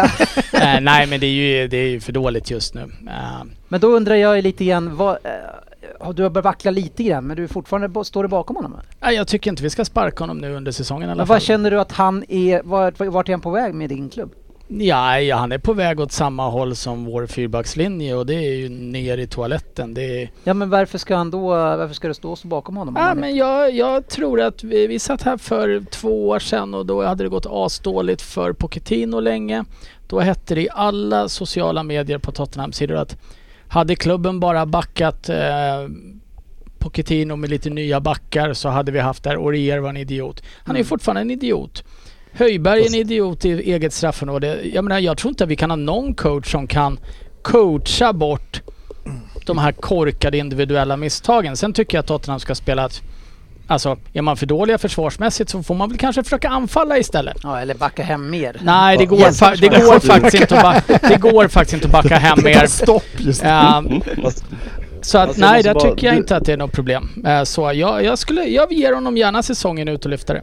[0.52, 2.80] eh, nej, men det är, ju, det är ju för dåligt just nu.
[3.06, 5.30] Eh, Men då undrar jag lite grann, vad, eh,
[6.14, 8.76] du har börjat vackla lite grann, men du är fortfarande, står du bakom honom?
[9.00, 11.34] nej, jag tycker inte vi ska sparka honom nu under säsongen i alla fall.
[11.34, 14.32] vad känner du att han är, vart, vart är han på väg med din klubb?
[14.70, 18.56] Ja, ja, han är på väg åt samma håll som vår fyrbackslinje och det är
[18.56, 19.94] ju ner i toaletten.
[19.94, 20.30] Det är...
[20.44, 22.96] Ja men varför ska han då, varför ska du stå stå bakom honom?
[22.96, 26.74] om Ja, men jag, jag tror att vi, vi satt här för två år sedan
[26.74, 29.64] och då hade det gått asdåligt för Pochettino länge.
[30.08, 33.16] Då hette det i alla sociala medier på Tottenham-sidor att
[33.68, 35.36] hade klubben bara backat eh,
[36.78, 40.42] Pochettino med lite nya backar så hade vi haft där Orier var en idiot.
[40.64, 40.88] Han är ju Mm.
[40.88, 41.84] fortfarande en idiot.
[42.32, 44.60] Höjberg är en idiot i eget straffområde.
[44.72, 46.98] Jag menar, jag tror inte att vi kan ha någon coach som kan
[47.42, 48.62] coacha bort
[49.46, 51.56] de här korkade individuella misstagen.
[51.56, 53.02] Sen tycker jag att Tottenham ska spela att
[53.70, 57.36] Alltså, är man för dåliga försvarsmässigt så får man väl kanske försöka anfalla istället.
[57.42, 58.56] Ja, eller backa hem mer.
[58.62, 61.92] Nej, det går, fa- det går faktiskt inte att backa, det går faktiskt inte att
[62.02, 62.66] backa hem mer.
[62.66, 63.42] Stopp just
[64.22, 64.44] Fast
[65.02, 67.08] så att Alltså, nej, där tycker jag du- inte att det är något problem.
[67.26, 70.42] Eh, Så jag, jag skulle, jag ger honom gärna säsongen ut och lyfta det.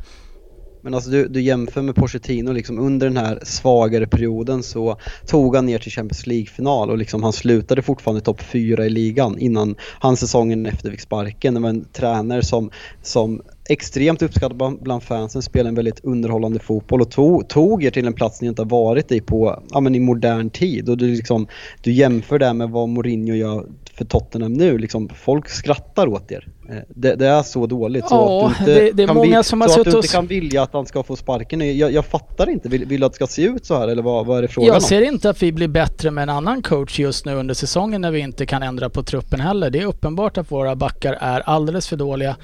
[0.85, 5.55] Men alltså du, du jämför med Pochettino liksom under den här svagare perioden så tog
[5.55, 9.75] han ner till Champions League-final och liksom han slutade fortfarande topp fyra i ligan innan
[9.99, 11.53] han säsongen efter fick sparken.
[11.53, 12.71] Det var en tränare som,
[13.01, 18.07] som extremt uppskattad bland, fansen, spelade en väldigt underhållande fotboll och tog, tog er till
[18.07, 21.07] en plats ni inte har varit i på, ja men i modern tid och du
[21.07, 21.47] liksom,
[21.81, 23.65] du jämför det med vad Mourinho gör
[23.97, 26.47] för Tottenham nu, liksom folk skrattar åt er.
[26.69, 29.37] Eh, Det, det är så dåligt så Ja, att du inte det- det kan många
[29.37, 31.77] vi- som har så att du inte kan vilja att han ska få sparken.
[31.77, 34.03] Jag, jag fattar inte, vill, vill du att det ska se ut så här eller
[34.03, 34.81] vad, vad är det frågan Jag om?
[34.81, 38.11] ser inte att vi blir bättre med en annan coach just nu under säsongen när
[38.11, 39.69] vi inte kan ändra på truppen heller.
[39.69, 42.35] Det är uppenbart att våra backar är alldeles för dåliga.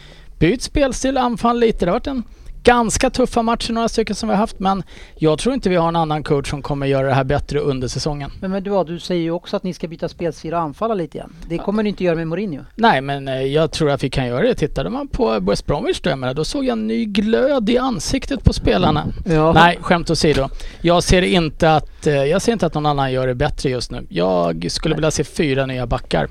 [0.42, 1.86] Byt spelstil, anfall lite.
[1.86, 2.24] Det har varit en
[2.64, 4.84] ganska tuffa matcher, några stycken som vi har haft, men
[5.16, 7.88] jag tror inte vi har en annan coach som kommer göra det här bättre under
[7.88, 8.32] säsongen.
[8.40, 11.18] Men, men du, du säger ju också att ni ska byta spelstil och anfalla lite
[11.18, 11.34] igen.
[11.48, 12.64] Det kommer ni inte göra med Mourinho.
[12.76, 14.56] Nej, men eh, jag tror att vi kan göra det.
[14.56, 18.54] Tittade man på West Bromwich då, då såg jag en ny glöd i ansiktet på
[18.54, 19.06] spelarna.
[19.26, 19.54] Ja.
[19.54, 20.50] Nej, skämt åsido.
[20.82, 23.92] Jag ser inte att, eh, jag ser inte att någon annan gör det bättre just
[23.92, 24.08] nu.
[24.10, 26.28] Jag skulle vilja se fyra nya backar.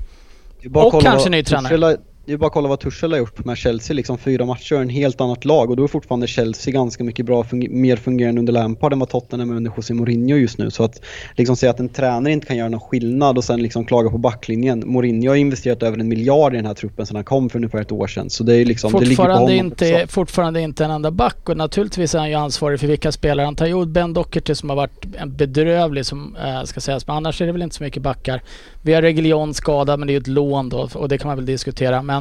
[0.73, 1.97] Och kanske ny tränare.
[2.31, 4.89] Det är bara att kolla vad Tuchel har gjort med Chelsea, liksom fyra matcher, en
[4.89, 8.53] helt annat lag och då är fortfarande Chelsea ganska mycket bra, funge- mer fungerande under
[8.53, 10.71] Lampard än vad Tottenham är under José Mourinho just nu.
[10.71, 11.01] Så att
[11.37, 14.17] liksom säga att en tränare inte kan göra någon skillnad och sen liksom klaga på
[14.17, 14.83] backlinjen.
[14.85, 17.81] Mourinho har investerat över en miljard i den här truppen sedan han kom för ungefär
[17.81, 18.29] ett år sedan.
[18.29, 20.07] Så det är liksom, det ligger på Fortfarande honom inte, också.
[20.07, 23.55] fortfarande inte en enda back och naturligtvis är han ju ansvarig för vilka spelare han
[23.55, 23.65] tar.
[23.65, 27.45] Jo, Ben Doherty som har varit en bedrövlig som äh, ska sägas, men annars är
[27.45, 28.41] det väl inte så mycket backar.
[28.81, 31.37] Vi har Reguilon skadad men det är ju ett lån då och det kan man
[31.37, 32.01] väl diskutera.
[32.01, 32.20] Men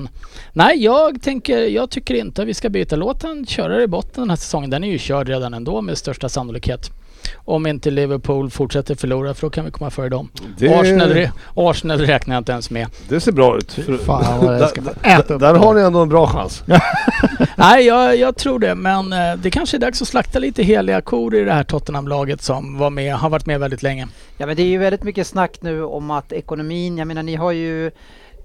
[0.52, 2.96] nej, jag tänker, jag tycker inte att vi ska byta.
[2.96, 4.70] Låt han köra i botten den här säsongen.
[4.70, 6.90] Den är ju körd redan ändå med största sannolikhet.
[7.44, 10.28] Om inte Liverpool fortsätter förlora för då kan vi komma före dem.
[10.58, 12.86] Det- Arsenal, Arsenal räknar jag inte ens med.
[13.08, 13.72] Det ser bra ut.
[13.72, 16.62] För, Fan vad ska där, äta upp där har ni ändå en bra chans.
[17.56, 18.74] Nej, jag, jag tror det.
[18.74, 22.42] Men eh, det kanske är dags att slakta lite heliga kor i det här Tottenham-laget
[22.42, 24.08] som var med, har varit med väldigt länge.
[24.38, 27.36] Ja men det är ju väldigt mycket snack nu om att ekonomin, jag menar ni
[27.36, 27.90] har ju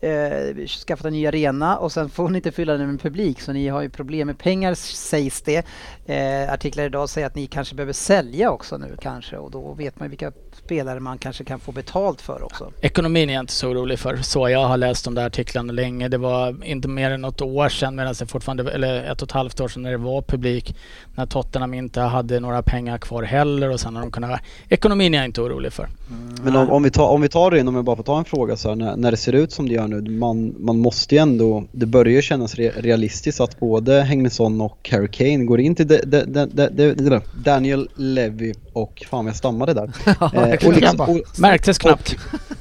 [0.05, 3.53] eh, skaffat en ny arena och sen får ni inte fylla den med publik så
[3.53, 5.65] ni har ju problem med pengar sägs det.
[6.05, 9.99] Eh, artiklar idag säger att ni kanske behöver sälja också nu kanske och då vet
[9.99, 10.31] man ju vilka
[10.65, 12.71] spelare man kanske kan få betalt för också.
[12.81, 14.17] Ekonomin är jag inte så orolig för.
[14.17, 16.07] Så jag har läst de där artiklarna länge.
[16.07, 19.31] Det var inte mer än något år sedan, medan det fortfarande, eller ett och ett
[19.31, 20.75] halvt år sedan när det var publik.
[21.15, 24.41] När Tottenham inte hade några pengar kvar heller och sen har de kunnat...
[24.69, 25.87] Ekonomin är jag inte orolig för.
[26.43, 28.17] Men om, om, vi tar, om vi tar det in, om jag bara får ta
[28.17, 30.79] en fråga så här, när, när det ser ut som det gör nu, man, man
[30.79, 35.45] måste ju ändå, det börjar ju kännas re, realistiskt att både Hengnesson och Harry Kane
[35.45, 39.73] går in till de, de, de, de, de, de, Daniel Levy och, fan jag stammade
[39.73, 39.91] där.
[40.35, 42.15] Eh, och liksom, och, Märktes knappt.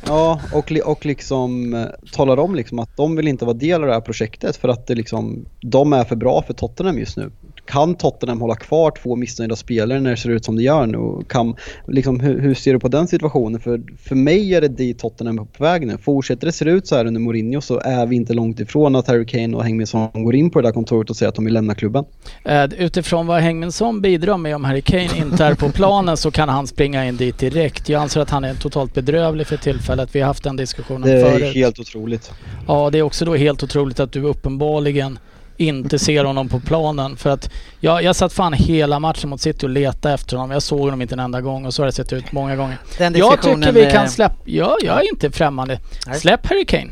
[0.06, 3.80] ja, och, li- och liksom eh, talar om liksom att de vill inte vara del
[3.80, 7.16] av det här projektet för att det liksom, de är för bra för Tottenham just
[7.16, 7.30] nu.
[7.66, 11.24] Kan Tottenham hålla kvar två missnöjda spelare när det ser ut som det gör nu?
[11.28, 11.56] Kan,
[11.88, 13.60] liksom, hur, hur ser du på den situationen?
[13.60, 15.98] För, för mig är det dit Tottenham är på väg nu.
[15.98, 19.08] Fortsätter det se ut så här under Mourinho så är vi inte långt ifrån att
[19.08, 21.54] Harry Kane och Hengminsson går in på det där kontoret och säger att de vill
[21.54, 22.04] lämna klubben.
[22.44, 26.48] Eh, utifrån vad Hengminsson bidrar med om Harry Kane inte är på planen så kan
[26.48, 27.88] han springa in dit direkt.
[27.88, 30.14] Jag anser att han är totalt bedrövlig för tillfället.
[30.14, 31.54] Vi har haft den diskussionen Det är förut.
[31.54, 32.32] helt otroligt.
[32.68, 35.18] Ja, det är också då helt otroligt att du uppenbarligen
[35.56, 37.16] inte ser honom på planen.
[37.16, 40.50] För att jag, jag satt fan hela matchen mot City och letade efter honom.
[40.50, 42.78] Jag såg honom inte en enda gång och så har det sett ut många gånger.
[42.98, 44.36] Den Jag tycker vi kan eh, släppa...
[44.44, 45.80] Ja, jag är inte främmande.
[46.06, 46.20] Nej.
[46.20, 46.90] Släpp Harry Kane.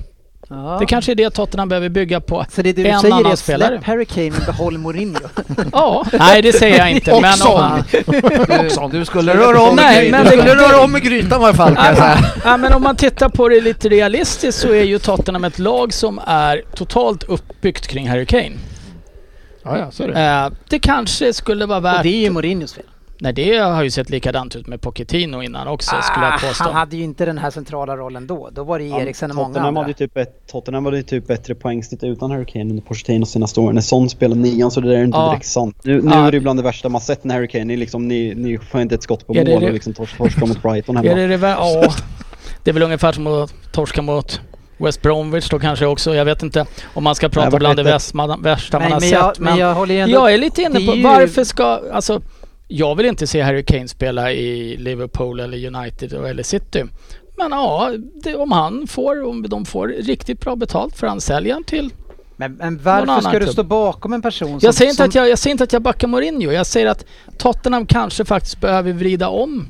[0.52, 0.76] Ja.
[0.80, 2.44] Det kanske är det Tottenham behöver bygga på.
[2.50, 3.68] Så det du en säger annan är spelare.
[3.68, 5.20] släpp Harry Kane men behåll Mourinho.
[5.72, 7.12] Ja, nej det säger jag inte.
[7.14, 7.60] Och men om Son.
[7.60, 7.82] man,
[8.92, 10.24] Du, du skulle röra om Nej, men.
[10.24, 12.82] Du det- skulle röra om i grytan i alla fall kan jag ja, men om
[12.82, 17.22] man tittar på det lite realistiskt så är ju Tottenham ett lag som är totalt
[17.22, 18.52] uppbyggt kring Harry Kane.
[19.64, 20.20] Ja, ja, så är det.
[20.20, 22.02] Eh, det kanske skulle vara och värt...
[22.02, 22.84] det är ju Mourinhos fel.
[23.22, 26.64] Nej, det har ju sett likadant ut med Pochettino innan också skulle jag Ah, påstå.
[26.64, 28.50] han hade ju inte den här centrala rollen då.
[28.52, 29.82] Då var det Eriksen och många Tottenham andra.
[29.82, 33.60] hade typ ett, Tottenham hade ju typ bättre poängsnitt utan Harry Kane under Pochettino senaste
[33.60, 33.74] åren.
[33.74, 35.30] När Son spelade nian så det där är inte Ja.
[35.30, 35.76] direkt sant.
[35.82, 36.26] Nu, nu Ja.
[36.26, 38.58] är det ju bland det värsta man sett när Harry Kane, ni, liksom, ni, ni
[38.58, 41.08] får inte ett skott på det mål det- och liksom tors- torskar mot Brighton hemma.
[41.10, 41.92] Är det det Ja.
[42.64, 44.40] Det är väl ungefär som att torska mot
[44.78, 46.14] West Bromwich då kanske också.
[46.14, 49.00] Jag vet inte om man ska prata vart bland det man, värsta man Nej, har
[49.00, 49.10] men, sett.
[49.12, 50.14] jag, men jag håller ju ändå...
[50.16, 52.20] Jag är lite inne på varför ska, alltså
[52.72, 56.84] jag vill inte se Harry Kane spela i Liverpool eller United eller City.
[57.36, 61.54] Men ja, det, om han får, om de får riktigt bra betalt för han säljer
[61.54, 61.90] han till.
[62.36, 64.66] Men, men Någon varför annan ska du stå bakom en person som...
[64.66, 66.50] Jag säger, inte som, att jag, jag säger inte att jag backar Mourinho.
[66.50, 67.04] Jag säger att
[67.38, 69.66] Tottenham kanske faktiskt behöver vrida om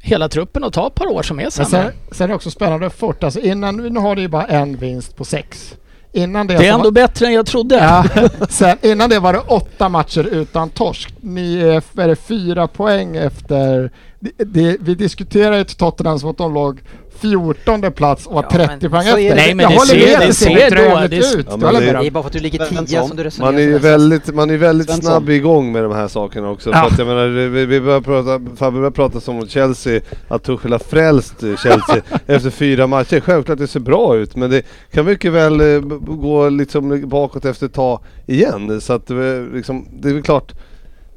[0.00, 1.70] hela truppen och ta ett par år som är sämre.
[1.70, 3.24] sen, sen är det också spännande fort.
[3.24, 5.74] Alltså innan, nu har det ju bara en vinst på sex.
[6.16, 7.76] Innan det, Det är ändå var, bättre än jag trodde.
[7.76, 8.04] ja,
[8.48, 11.14] sen, innan det var det åtta matcher utan torsk.
[11.20, 13.90] Ni är, är fyra poäng efter...
[14.20, 16.80] Det, det, vi diskuterar ju Tottenham som att de låg
[17.20, 19.16] 14 plats och var Ja, 30 men poäng efter.
[19.22, 19.34] det.
[19.34, 20.66] Nej, men jag det ser- med, det ser det-
[21.40, 21.46] ut.
[21.50, 22.86] Ja, det- Det är bara för att du ligger Svensson.
[22.86, 25.10] tia som du resonerar Man är ju väldigt, man är väldigt Svensson.
[25.12, 26.70] snabb igång med de här sakerna också.
[26.70, 26.76] Ja.
[26.80, 30.42] För att jag menar, vi, vi börjar prata, Fabbe börjar prata som om Chelsea, att
[30.44, 33.20] Tuchel har frälst Chelsea efter fyra matcher.
[33.20, 37.66] Självklart det ser bra ut men det kan mycket väl eh, gå liksom bakåt efter
[37.66, 38.80] ett tag igen.
[38.80, 39.16] Så att eh,
[39.54, 40.52] liksom, det är väl klart,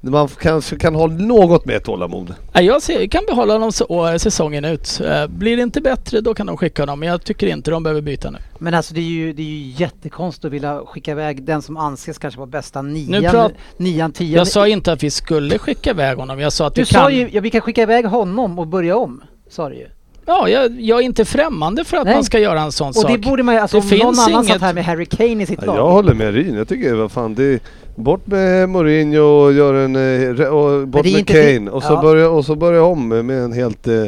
[0.01, 2.33] man kanske kan ha något mer tålamod.
[2.53, 5.01] Nej, Jag ser, kan behålla dem så, å- säsongen ut.
[5.05, 6.99] Eh, Blir det inte bättre då kan de skicka dem.
[6.99, 8.37] Men jag tycker inte de behöver byta nu.
[8.59, 11.77] Men alltså det är ju, det är ju jättekonstigt att vilja skicka iväg den som
[11.77, 14.31] anses kanske vara bästa nian, prat- nian, tian.
[14.31, 16.39] Jag sa inte att vi skulle skicka iväg honom.
[16.39, 17.15] Jag sa att du sa kan...
[17.15, 19.21] ju, ja, vi kan skicka iväg honom och börja om.
[19.49, 19.87] Sa du ju.
[20.29, 22.13] Ja, jag, jag är inte främmande för att Nej.
[22.13, 23.11] man ska göra en sån Och sak.
[23.11, 25.05] det borde man ju, alltså Det om någon finns annan inget- satt här med Harry
[25.05, 25.77] Kane i sitt Ja, lag.
[25.77, 26.55] jag håller med Ryn.
[26.55, 27.59] Jag tycker vad fan det är
[27.95, 31.93] bort med Mourinho och gör en eh, och bort med inte det- Kane och så
[31.93, 32.01] ja.
[32.01, 34.03] börja och så börja om med en helt eh,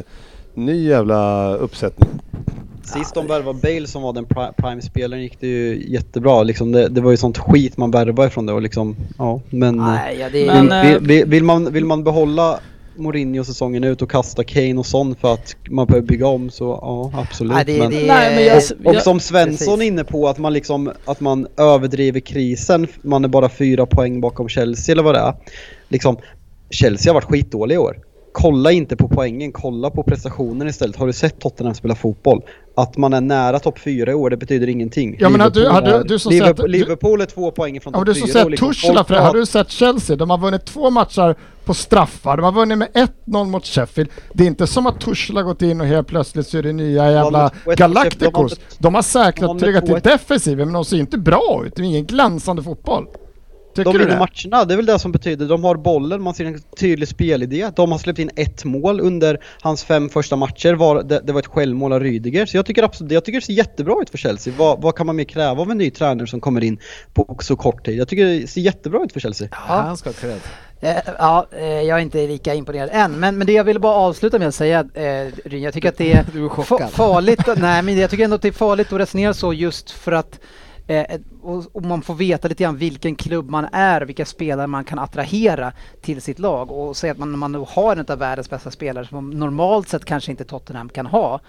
[0.54, 2.10] ny jävla uppsättning.
[2.84, 6.44] Sist de värvade Bale som var den pri- prime-spelaren gick det ju jättebra.
[6.44, 9.76] Liksom det, det var ju sånt skit man värvade ifrån det och liksom, ja men...
[9.78, 10.64] Nej, ja, det är...
[10.64, 12.60] Men, vill, eh, vill, vill, vill, man, vill man behålla
[12.96, 16.64] Mourinho säsongen ut och kasta Kane och sånt för att man behöver bygga om så
[16.82, 17.54] ja absolut.
[17.54, 19.68] Nej, det, men, det, Nej, men jag- och jag- som Svensson precis.
[19.68, 24.22] är inne på att man liksom, att man överdriver krisen, man är bara fyra poäng
[24.22, 25.34] bakom Chelsea eller vad det är.
[25.90, 26.18] Liksom,
[26.70, 27.98] Chelsea har varit skitdåliga i år.
[28.34, 30.96] Kolla inte på poängen, kolla på prestationen istället.
[30.96, 32.42] Har du sett Tottenham spela fotboll?
[32.76, 35.16] Att man är nära topp fyra i år, det betyder ingenting.
[35.20, 37.26] Ja, men har du- Liverpool har du- är- du som Liverpool, sett- du- Liverpool är
[37.26, 38.40] två poäng från topp du som fyra.
[38.40, 40.16] och sett liksom Tuchel folk för har du sett Chelsea?
[40.16, 42.38] De har vunnit två matcher på straffar.
[42.38, 44.10] De har vunnit med 1-0 mot Sheffield.
[44.34, 46.74] Det är inte som att Tuchel har gått in och helt plötsligt så är det
[46.74, 48.60] nya jävla Galacticos.
[48.80, 51.76] De har säkrat har tryggat till defensiven men de ser inte bra ut.
[51.76, 53.06] Det är ingen glänsande fotboll.
[53.76, 55.48] Tycker De vinner matcherna, det är väl det som betyder.
[55.48, 57.70] De har bollen, man ser en tydlig spelidé.
[57.76, 60.74] De har släppt in ett mål under hans fem första matcher.
[60.74, 62.46] Var, det, det var ett självmål av Rydiger.
[62.46, 64.54] Så jag tycker absolut, jag tycker det ser jättebra ut för Chelsea.
[64.58, 66.80] Vad, vad kan man mer kräva av en ny tränare som kommer in
[67.14, 67.98] på så kort tid?
[67.98, 69.48] Jag tycker det ser jättebra ut för Chelsea.
[69.52, 70.40] Han ska ha cred.
[70.82, 73.20] Eh, Ja, eh, jag är inte lika imponerad än.
[73.20, 75.98] Men, men det jag ville bara avsluta med att säga, eh, Ryn, jag tycker att
[75.98, 77.42] det är Du är farligt.
[77.58, 80.40] Nej, men jag tycker ändå att det är farligt att resonera så just för att
[81.44, 85.00] och, och man får veta lite grann vilken klubb man är vilka spelare man kan
[85.00, 88.72] attrahera till sitt lag och säga att man, man nu har en av världens bästa
[88.72, 91.40] spelare som normalt sett kanske inte Tottenham kan ha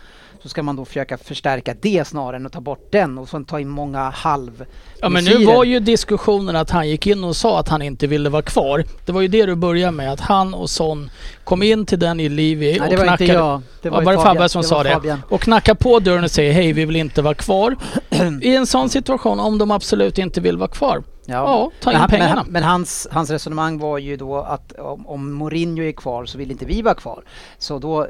[0.43, 3.45] så ska man då försöka förstärka det snarare än att ta bort den och sen
[3.45, 4.65] ta in många halv
[5.01, 8.07] Ja men nu var ju diskussionen att han gick in och sa att han inte
[8.07, 8.85] ville vara kvar.
[9.07, 11.11] Det var ju det du började med, att han och Son
[11.45, 13.33] kom in till den i Livi och det var inte knackade...
[13.33, 13.63] jag.
[13.83, 14.91] Det Ja, ju var det Fabbe som det sa var det?
[14.91, 15.23] Fabian.
[15.29, 17.77] Och knackar på dörren och säger hej, vi vill inte vara kvar.
[18.43, 22.09] I en sån situation, om de absolut inte vill vara kvar, ja, ta in men,
[22.09, 22.43] pengarna.
[22.43, 26.39] Men, men hans, hans resonemang var ju då att om, om Mourinho är kvar så
[26.39, 27.25] vill inte vi vara kvar.
[27.59, 28.03] Så då...
[28.03, 28.09] Eh,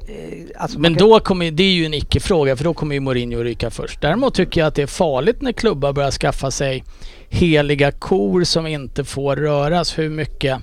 [0.57, 3.43] alltså Men kan- då kommer, det är ju en icke-fråga för då kommer ju Mourinho
[3.43, 4.01] ryka först.
[4.01, 6.85] Däremot tycker jag att det är farligt när klubbar börjar skaffa sig
[7.29, 10.59] heliga kor som inte får röras hur mycket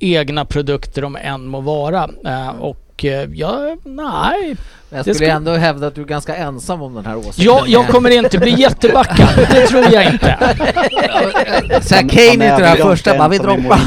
[0.00, 2.10] egna produkter de än må vara.
[2.26, 4.56] Eh, och eh, ja, nej.
[4.92, 7.16] Men jag Det skulle skulle- ändå hävda att du är ganska ensam om den här
[7.16, 7.44] åsikten.
[7.44, 10.36] Jag, jag kommer inte bli jättebackad, det tror jag inte.
[11.82, 13.80] Så här, Kane inte det här första, bara vi droppar.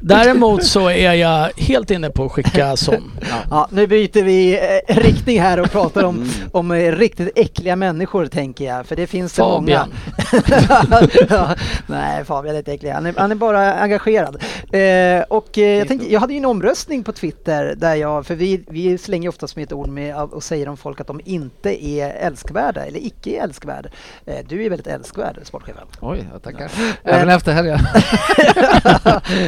[0.02, 3.12] Däremot så är jag helt inne på att skicka Son.
[3.50, 4.58] Ja, nu byter vi
[4.88, 6.28] eh, riktning här och pratar om, Mm.
[6.52, 8.86] om eh, riktigt äckliga människor tänker jag.
[8.86, 9.88] För det finns det Fabian.
[9.88, 11.08] många.
[11.30, 11.48] ja,
[11.86, 12.90] nej, Fabian är inte äcklig.
[12.90, 14.36] Han är, han är bara engagerad.
[14.72, 18.34] Eh, och eh, jag, tänkte, jag hade ju en omröstning på Twitter där jag, för
[18.34, 21.84] vi, vi slänger oftast med ett ord med och säger om folk att de inte
[21.86, 23.90] är älskvärda eller icke är älskvärd.
[24.26, 25.82] Eh, du är väldigt älskvärd, sportchefen.
[26.00, 26.70] Oj, jag tackar.
[27.04, 27.78] Även efter helgen.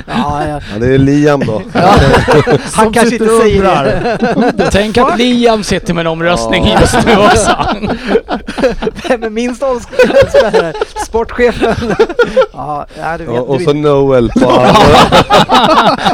[0.07, 0.61] ja, ja.
[0.73, 1.63] Ja, det är Liam då.
[2.73, 4.69] Han kanske inte säger det.
[4.73, 7.67] Tänk att Liam sitter med en omröstning just nu också.
[9.09, 10.77] Vem är minst älskvärd?
[11.07, 11.95] Sportchefen.
[12.53, 13.35] ja, ja, du vet.
[13.35, 14.51] Ja, och du så Noel på.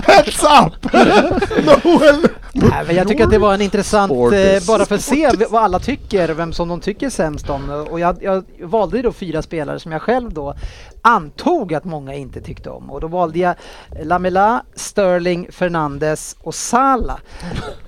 [0.06, 0.92] Heads up!
[1.84, 2.28] Noel!
[2.52, 4.66] Nej, men jag tycker att det var en intressant, eh, Sportis.
[4.68, 7.70] Bara för att se vad alla tycker, vem som de tycker sämst om.
[7.90, 10.54] Och jag, jag valde ju då fyra spelare som jag själv då
[11.02, 12.90] antog att många inte tyckte om.
[12.90, 13.54] Och då valde jag
[14.02, 17.18] Lamela, Sterling, Fernandes och Salah.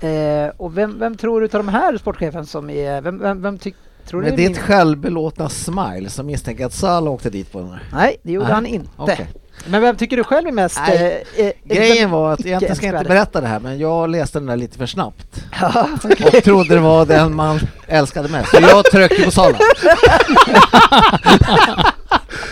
[0.01, 3.57] Eh, och vem, vem tror du utav de här sportchefen som är, vem, vem, vem
[3.57, 7.51] tyck, tror Med är ditt min- självbelåtna smile så misstänker jag att Salah åkte dit
[7.51, 7.83] på den här.
[7.93, 8.89] Nej, det gjorde Nej, han inte.
[8.97, 9.27] okej.
[9.65, 10.79] Men vem tycker du själv är mest...
[10.87, 14.09] Nej, eh, eh, Grejen var att egentligen ska jag inte berätta det här men jag
[14.09, 15.87] läste den där lite för snabbt Ja,
[16.33, 18.49] och trodde det var den man älskade mest.
[18.51, 19.59] Så jag tryckte på Salah.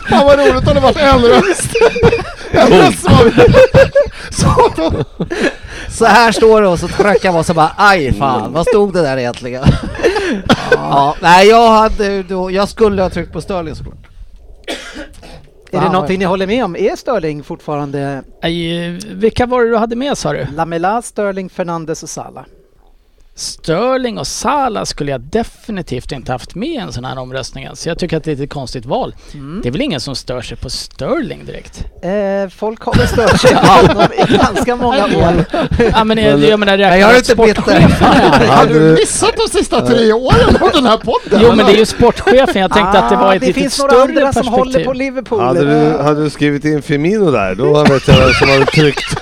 [0.09, 1.71] Fan vad roligt om det varit en röst.
[2.51, 3.07] En röst.
[5.89, 8.93] Så- här står det och så tryckte jag och så bara aj fan, vad stod
[8.93, 9.63] det där egentligen?
[10.71, 13.95] Ja, nej jag hade då, jag skulle ha tryckt på Sterling såklart.
[15.71, 16.75] Är det någonting ni håller med om?
[16.75, 20.47] Är Sterling fortfarande Nej, Vilka var det du hade med sa du?
[20.55, 22.45] Lamela, Sterling, Fernandes och Salah?
[23.39, 27.67] Sterling och Salah skulle jag definitivt inte haft med i en sån här omröstning.
[27.73, 29.15] Så jag tycker att det är ett konstigt val.
[29.33, 29.59] Mm.
[29.63, 31.85] Det är väl ingen som stör sig på Sterling direkt?
[32.03, 35.45] Eh, folk har väl stört sig på honom i ganska många år.
[35.93, 37.91] Ja men jag, jag menar Nej, jag har inte sportchefen.
[38.49, 41.39] Har du missat de sista tre åren av den här podden?
[41.43, 43.59] Jo men det är ju sportchefen, jag tänkte att det var Ah, ett det lite
[43.59, 44.93] finns några större andra som håller på perspektiv.
[44.99, 45.39] Liverpool.
[45.39, 49.17] Hade du, hade du skrivit in Firmino där, då vet jag vem som hade tryckt.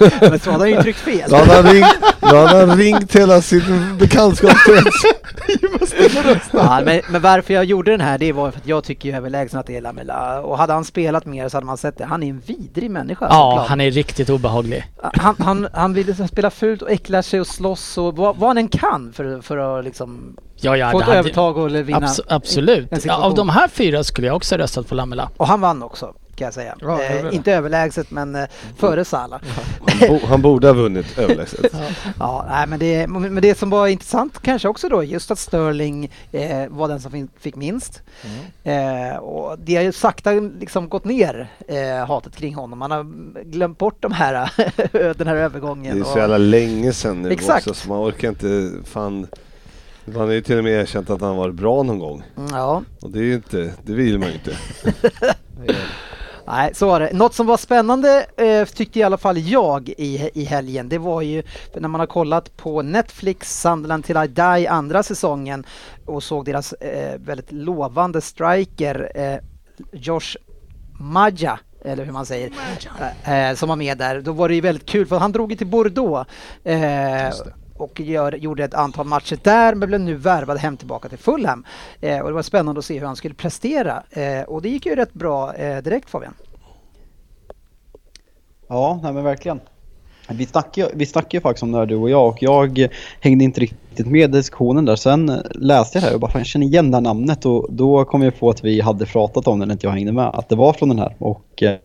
[0.20, 1.30] Men så hade han ju tryckt fel.
[1.30, 1.86] Då hade han ringt,
[2.20, 5.02] då hade han ringt hela sin bekantskapskrets.
[6.52, 9.16] ja, men, men varför jag gjorde den här det var för att jag tycker ju
[9.16, 12.04] överlägset att det är Lamela och hade han spelat mer så hade man sett det.
[12.04, 13.26] Han är en vidrig människa.
[13.30, 13.68] Ja, såklart.
[13.68, 14.84] han är riktigt obehaglig.
[15.02, 18.58] han, han, han vill spela fult och äckla sig och slåss och vad, vad han
[18.58, 21.98] än kan för, för att liksom Ja, ja, få ett övertag och vinna.
[21.98, 22.92] Abs- absolut.
[22.92, 25.30] en Ja, av de här fyra skulle jag också ha röstat på Lamela.
[25.36, 26.74] Och han vann också kan jag säga.
[26.80, 28.44] Ja, eh, inte överlägset men eh,
[28.76, 29.40] före Salah.
[29.86, 31.72] Han, bo, han borde ha vunnit överlägset.
[32.18, 36.10] Ja, nej, men, det, men det som var intressant kanske också då just att Sterling
[36.32, 38.02] eh, var den som fick minst.
[38.64, 42.78] Eh, och det har ju sakta liksom gått ner eh, hatet kring honom.
[42.78, 43.04] Man har
[43.44, 44.32] glömt bort de här,
[45.14, 46.00] den här Det övergången.
[46.00, 47.66] är så och- jävla länge sedan nu Exakt.
[47.66, 49.26] också så man orkar inte fan
[50.14, 52.22] han har ju till och med erkänt att han varit bra någon gång.
[52.36, 54.56] Mm, Ja, Och det är ju inte, det vill man ju inte.
[56.46, 57.12] nej så var det.
[57.12, 60.88] Något som var spännande eh, tyckte i alla fall jag i, i helgen.
[60.88, 61.42] Det var ju
[61.74, 65.66] när man har kollat på Netflix Sunderland till I Die andra säsongen
[66.06, 69.38] och såg deras eh, väldigt lovande striker eh,
[69.92, 70.36] Josh
[71.00, 72.50] Maja eller hur man säger,
[73.24, 74.20] eh, som var med där.
[74.20, 76.30] Då var det ju väldigt kul för han drog ju till Bordeaux
[76.64, 77.32] eh,
[77.78, 81.64] och gör, gjorde ett antal matcher där men blev nu värvad hem tillbaka till Fulham.
[82.00, 84.86] Eh, och det var spännande att se hur han skulle prestera eh, och det gick
[84.86, 86.34] ju rätt bra eh, direkt Fabian.
[88.68, 89.60] Ja, nej men verkligen.
[90.30, 92.88] Vi snackade, ju- vi snackade ju faktiskt om det här du och jag och jag
[93.20, 94.96] hängde inte riktigt med i diskussionen där.
[94.96, 97.66] Sen läste jag det här och bara fan, jag känner igen det här namnet och
[97.70, 100.26] då kom jag på att vi hade pratat om det när inte jag hängde med.
[100.26, 101.76] Att det var från den här och eh,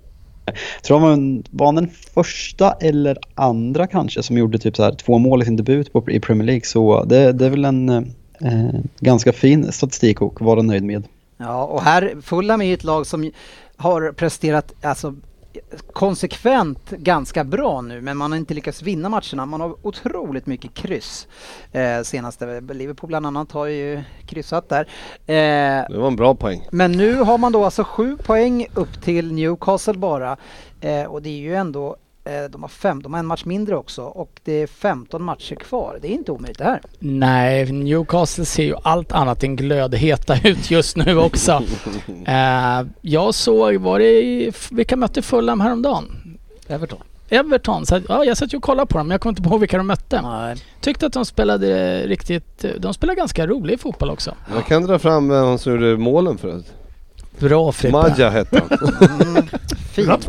[0.45, 5.17] jag tror han var den första eller andra kanske som gjorde typ så här två
[5.17, 6.65] mål i sin debut på, i Premier League.
[6.65, 11.03] Så det, det är väl en eh, ganska fin statistik att vara nöjd med.
[11.37, 13.31] Ja, och här Fulham är ju ett lag som
[13.77, 15.15] har presterat alltså,
[15.93, 19.45] konsekvent ganska bra nu men man har inte lyckats vinna matcherna.
[19.45, 21.27] Man har otroligt mycket kryss.
[21.71, 24.87] Eh, senaste Liverpool bland annat har ju kryssat där.
[25.25, 26.67] Eh, Det var en bra poäng.
[26.71, 30.37] men nu har man då alltså sju poäng upp till Newcastle bara.
[30.81, 34.03] Eh, och det är ju ändå, de har fem, de har en match mindre också
[34.03, 35.99] och det är 15 matcher kvar.
[36.01, 36.81] Det är inte omöjligt det här.
[36.99, 41.51] Nej, Newcastle ser ju allt annat än glödheta ut just nu också.
[42.25, 46.37] eh, jag såg, var det i, vilka mötte Fulham häromdagen?
[46.67, 46.99] Everton.
[47.29, 47.85] Everton.
[47.85, 49.77] Så, ja, jag satt ju och kollade på dem men jag kommer inte ihåg vilka
[49.77, 50.23] de mötte.
[50.81, 54.35] Tyckte att de spelade riktigt, de spelar ganska rolig fotboll också.
[54.53, 56.65] Jag kan dra fram vem som gjorde målen förut.
[57.41, 57.91] Bra Frippe.
[57.91, 58.79] Maja hette han.
[59.35, 59.47] Mm,
[59.91, 60.27] fint.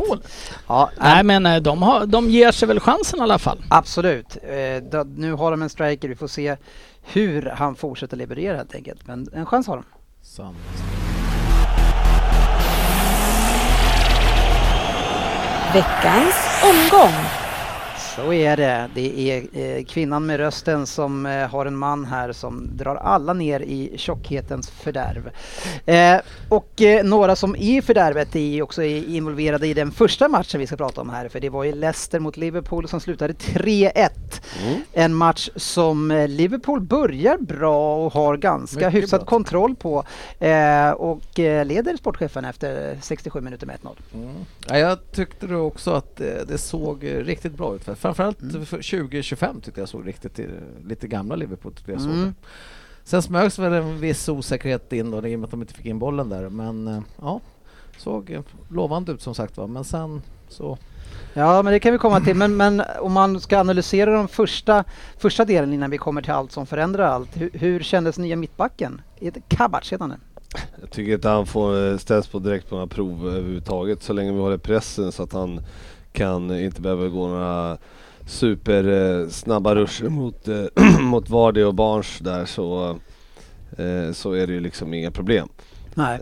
[0.67, 3.63] Ja, Nej men eh, de, har, de ger sig väl chansen i alla fall.
[3.69, 4.37] Absolut.
[4.43, 6.55] Eh, då, nu har de en striker, vi får se
[7.01, 9.07] hur han fortsätter leverera helt enkelt.
[9.07, 9.83] Men en chans har de.
[10.21, 10.57] Sant.
[15.73, 17.42] Veckans omgång.
[18.15, 18.89] Så är det.
[18.95, 23.33] Det är eh, kvinnan med rösten som eh, har en man här som drar alla
[23.33, 25.29] ner i tjockhetens fördärv.
[25.85, 30.59] Eh, och eh, några som är i fördärvet är också involverade i den första matchen
[30.59, 31.29] vi ska prata om här.
[31.29, 34.09] För det var ju Leicester mot Liverpool som slutade 3-1.
[34.93, 39.27] En match som eh, Liverpool börjar bra och har ganska Mycket hyfsat bra.
[39.29, 40.03] kontroll på.
[40.39, 43.89] Eh, och eh, leder sportchefen efter 67 minuter med 1-0.
[44.13, 44.29] Mm.
[44.67, 47.83] Ja, jag tyckte också att eh, det såg riktigt bra ut.
[47.83, 48.65] Framförallt Mm.
[48.65, 50.39] för 2025 tyckte jag såg riktigt
[50.85, 51.73] lite gamla Liverpool.
[51.73, 52.33] tyckte Jag såg Mm.
[53.03, 55.85] Sen smögs väl en viss osäkerhet in då i och med att de inte fick
[55.85, 56.49] in bollen där.
[56.49, 57.39] Men ja,
[57.97, 58.39] såg
[58.69, 59.67] lovande ut som sagt var.
[59.67, 60.77] Men sen så...
[61.33, 62.35] Ja, men det kan vi komma till.
[62.35, 64.83] Men, men om man ska analysera den första,
[65.17, 67.29] första delen innan vi kommer till allt som förändrar allt.
[67.33, 69.01] Hur, hur kändes nya mittbacken?
[69.47, 70.13] Kabac heter han?
[70.81, 74.31] Jag tycker inte han får eh, ställas på direkt på några prov överhuvudtaget så länge
[74.31, 75.61] vi håller pressen så att han
[76.11, 77.77] kan inte behöva gå några
[78.25, 80.65] super eh, ruscher mot, eh,
[81.01, 82.97] mot Vardy och Barnes där så,
[84.13, 85.49] så är det ju liksom inga problem.
[85.95, 86.19] Nej.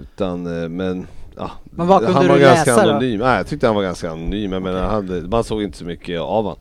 [0.00, 0.42] Utan,
[0.76, 2.90] men ja, Men vad kunde han du var ganska läsa då?
[2.90, 3.20] anonym.
[3.20, 4.52] Nej, jag tyckte han var ganska anonym.
[4.52, 6.58] Jag menar, han, man såg inte så mycket av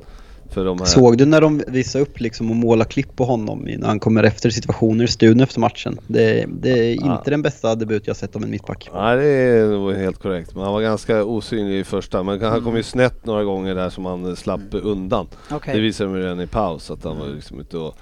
[0.55, 3.88] de här, Såg du när de visade upp liksom och måla klipp på honom när
[3.88, 5.99] han kommer efter situationer i studion efter matchen?
[6.07, 7.21] Det, det är inte Ja.
[7.26, 8.89] den bästa debut jag sett av en mittback.
[8.93, 10.55] Nej det är nog helt korrekt.
[10.55, 12.23] Men han var ganska osynlig i första.
[12.23, 12.84] Men han kom ju Mm.
[12.84, 15.28] snett några gånger där som han slapp undan.
[15.51, 15.73] Okej.
[15.76, 17.97] Det visade de redan i paus att han var liksom ute och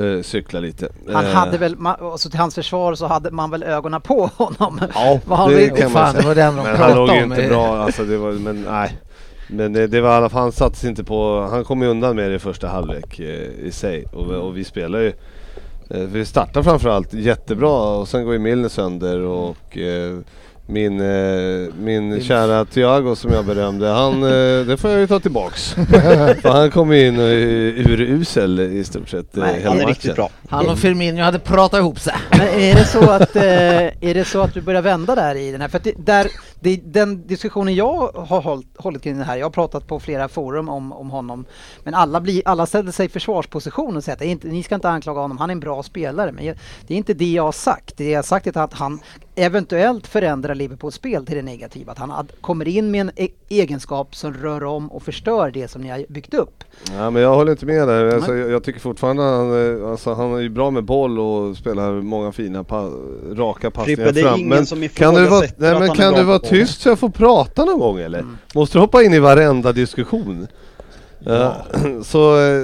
[0.00, 0.88] uh, cyklade lite.
[1.12, 4.80] Han Eh, hade väl, alltså till hans försvar så hade man väl ögonen på honom.
[4.94, 6.52] Ja, Vad han det kan man Fan, det säga.
[6.52, 7.32] Men han låg ju om.
[7.32, 7.76] inte bra.
[7.76, 8.98] Alltså, det var, men nej.
[9.48, 12.16] Men det, det var i alla fall, han sattes inte på, han kom ju undan
[12.16, 14.04] med det i första halvlek eh, i sig.
[14.12, 15.12] Och, och vi spelar ju,
[15.90, 19.78] eh, vi startar framförallt jättebra och sen går ju Milner sönder och
[20.68, 25.06] eh, min, eh, min kära Thiago som jag berömde, han, eh, det får jag ju
[25.06, 25.72] ta tillbaks.
[26.42, 27.26] För han kom ju in är
[27.90, 29.88] urusel i stort sett eh, Nej, hela han är matchen.
[29.88, 30.30] riktigt bra.
[30.48, 32.14] Han och Firmino hade pratat ihop sig.
[32.30, 35.52] Men är det så att, eh, är det så att du börjar vända där i
[35.52, 35.68] den här?
[35.68, 36.26] För att det, där,
[36.60, 40.28] det, den diskussionen jag har hållit, hållit kring det här, jag har pratat på flera
[40.28, 41.44] forum om, om honom,
[41.84, 44.88] men alla, blir, alla ställer sig i försvarsposition och säger att inte, ni ska inte
[44.88, 46.32] anklaga honom, han är en bra spelare.
[46.32, 46.56] Men jag,
[46.86, 47.96] det är inte det jag har sagt.
[47.96, 49.00] Det jag har sagt är att han
[49.36, 51.92] eventuellt förändrar Liverpools spel till det negativa.
[51.92, 55.82] Att han kommer in med en e egenskap som rör om och förstör det som
[55.82, 56.64] ni har byggt upp.
[56.92, 58.14] Ja, men jag håller inte med där.
[58.14, 61.56] Alltså, jag, jag tycker fortfarande han, eh, alltså, han är ju bra med boll och
[61.56, 62.90] spelar många fina pa
[63.32, 64.38] raka passningar Frippe, det är fram.
[64.38, 66.98] ingen men som kan du vara, nej, att men kan du vara tyst så jag
[66.98, 68.24] får prata någon gång eller?
[68.54, 70.46] Måste du hoppa in i varenda diskussion?
[71.26, 71.56] Ja.
[72.02, 72.18] så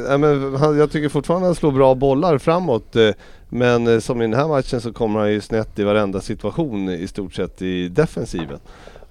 [0.09, 2.97] ja, men, han, jag tycker fortfarande han slår bra bollar framåt.
[2.97, 3.11] eh,
[3.49, 6.89] Men eh, som i den här matchen så kommer han ju snett i varenda situation
[6.89, 8.59] i stort sett i defensiven.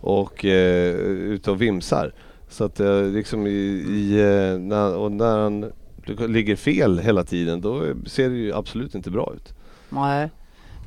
[0.02, 2.14] Och eh, ut och vimsar.
[2.49, 2.80] Så att
[3.14, 4.16] liksom i, i
[4.60, 5.72] när, och när han
[6.28, 9.54] ligger fel hela tiden då ser det ju absolut inte bra ut.
[9.89, 10.30] Nej.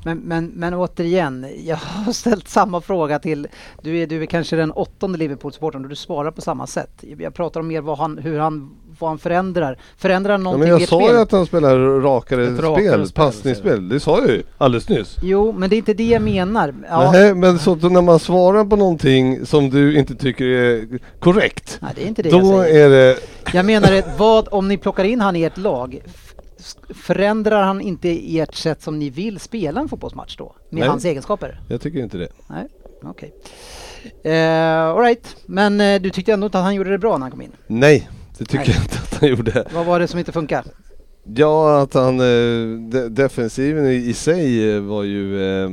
[0.05, 3.47] Men, men, men återigen, jag har ställt samma fråga till,
[3.81, 7.03] du är, du är kanske den åttonde Liverpool-supporten och du svarar på samma sätt.
[7.17, 9.77] Jag pratar om mer vad han, hur han, vad han förändrar.
[9.97, 12.83] Förändrar han Ja, någonting men i jag sa ju att han spelar rakare Ett rakare
[12.85, 13.89] spel, spel, passningsspel.
[13.89, 15.15] Det sa jag ju alldeles nyss.
[15.21, 16.73] Jo, men det är inte det jag menar.
[16.89, 21.77] Ja, Nej, men så när man svarar på någonting som du inte tycker är korrekt.
[21.81, 22.85] nej, det är inte det jag Då säger.
[22.85, 23.17] är det...
[23.53, 26.01] Jag menar, vad om ni plockar in han i ert lag?
[26.89, 30.55] Förändrar han inte ert sätt som ni vill spela en fotbollsmatch då?
[30.69, 30.89] Med Nej.
[30.89, 31.59] hans egenskaper?
[31.69, 32.27] Jag tycker inte det.
[32.47, 32.67] Nej,
[33.03, 33.33] okej.
[34.19, 34.31] Okay.
[34.33, 37.41] Alright, men eh, du tyckte ändå inte att han gjorde det bra när han kom
[37.41, 37.51] in?
[37.67, 38.75] Nej, det tycker Nej.
[38.75, 39.67] jag inte att han gjorde.
[39.73, 40.65] Vad var det som inte funkar?
[41.35, 42.19] Ja, att han...
[42.19, 45.43] Eh, de, defensiven i, i sig eh, var ju...
[45.63, 45.71] Eh,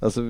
[0.00, 0.20] alltså,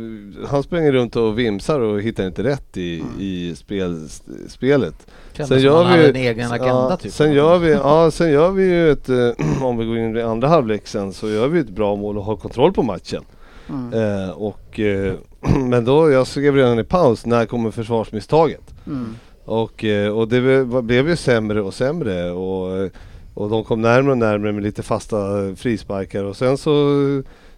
[0.46, 3.12] han springer runt och vimsar och hittar inte rätt i, Mm.
[3.18, 4.08] i spel,
[4.48, 5.06] spelet.
[5.37, 7.12] Kändes som han hade en egen agenda ja, typ.
[7.12, 10.22] Sen gör vi, ja, sen gör vi ju ett, eh, om vi går in i
[10.22, 13.24] andra halvlek sen, så gör vi ett bra mål och har kontroll på matchen.
[13.68, 13.93] Mm.
[14.24, 15.14] Eh, och, eh,
[15.59, 18.74] men då, jag skrev redan i paus, när kommer försvarsmisstaget?
[18.87, 19.16] Mm.
[19.45, 22.91] Och, eh, och det blev- blev ju sämre och sämre och,
[23.35, 25.16] och de kom närmare och närmare med lite fasta
[25.57, 26.72] frisparkar och sen så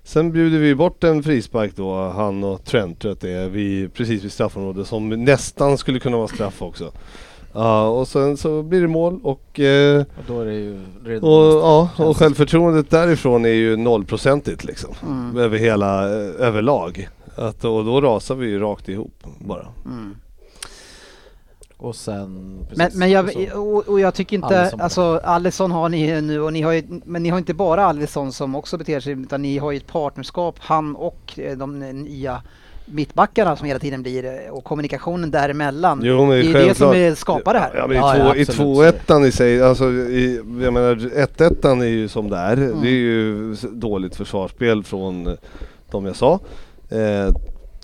[0.06, 3.48] Sen bjuder vi bort en frispark då, han och Trent tror jag att det är,
[3.48, 6.92] vid, precis vid straffområdet som nästan skulle kunna vara straff också.
[7.54, 11.30] Ja, och sen så blir det mål och, eh, Och då är det ju redan
[11.30, 14.94] och, ja, och självförtroendet därifrån är ju nollprocentigt liksom.
[15.02, 15.36] Mm.
[15.36, 17.08] Över hela, eh, överlag.
[17.36, 19.66] Att, och då rasar vi ju rakt ihop bara.
[19.84, 20.16] Mm.
[21.76, 22.56] Och sen...
[22.68, 24.80] Men, precis, men jag, och och, jag tycker inte, Alisson.
[24.80, 28.32] alltså Alisson har ni nu och ni har ju, men ni har inte bara Alisson
[28.32, 32.42] som också beter sig utan ni har ju ett partnerskap, han och eh, de nya
[32.84, 36.00] mittbackarna som hela tiden blir eh, och kommunikationen däremellan.
[36.04, 37.74] Jo, men det är ju det som är, skapar det här.
[37.76, 41.86] Ja men i, Ja, två, ja, i i sig, alltså i, jag menar ettettan är
[41.86, 42.56] ju som det är.
[42.56, 42.80] Mm.
[42.80, 45.34] Det är ju dåligt försvarsspel från eh,
[45.90, 46.40] de jag sa.
[46.90, 47.34] Eh,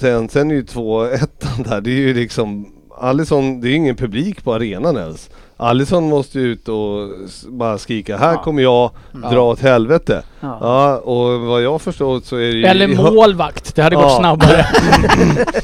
[0.00, 4.44] sen, sen är ju tvåettan där, det är ju liksom Alisson, det är ingen publik
[4.44, 5.30] på arenan ens.
[5.60, 7.08] Alisson måste ju ut och
[7.48, 8.42] bara skrika, här Ja.
[8.42, 8.90] kommer jag,
[9.30, 10.22] dra åt helvete.
[10.40, 10.58] Ja.
[10.60, 12.64] Ja, och vad jag förstår så är det ju...
[12.64, 14.18] Eller målvakt, det hade gått Ja.
[14.18, 14.66] snabbare.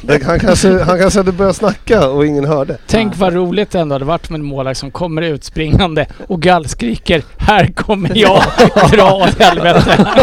[0.25, 2.77] Han kanske, han kanske hade börjat snacka och ingen hörde.
[2.87, 6.41] Tänk vad roligt det ändå hade varit med en målvakt som kommer ut springande och
[6.41, 8.41] gallskriker Här kommer jag,
[8.91, 10.05] dra åt helvete.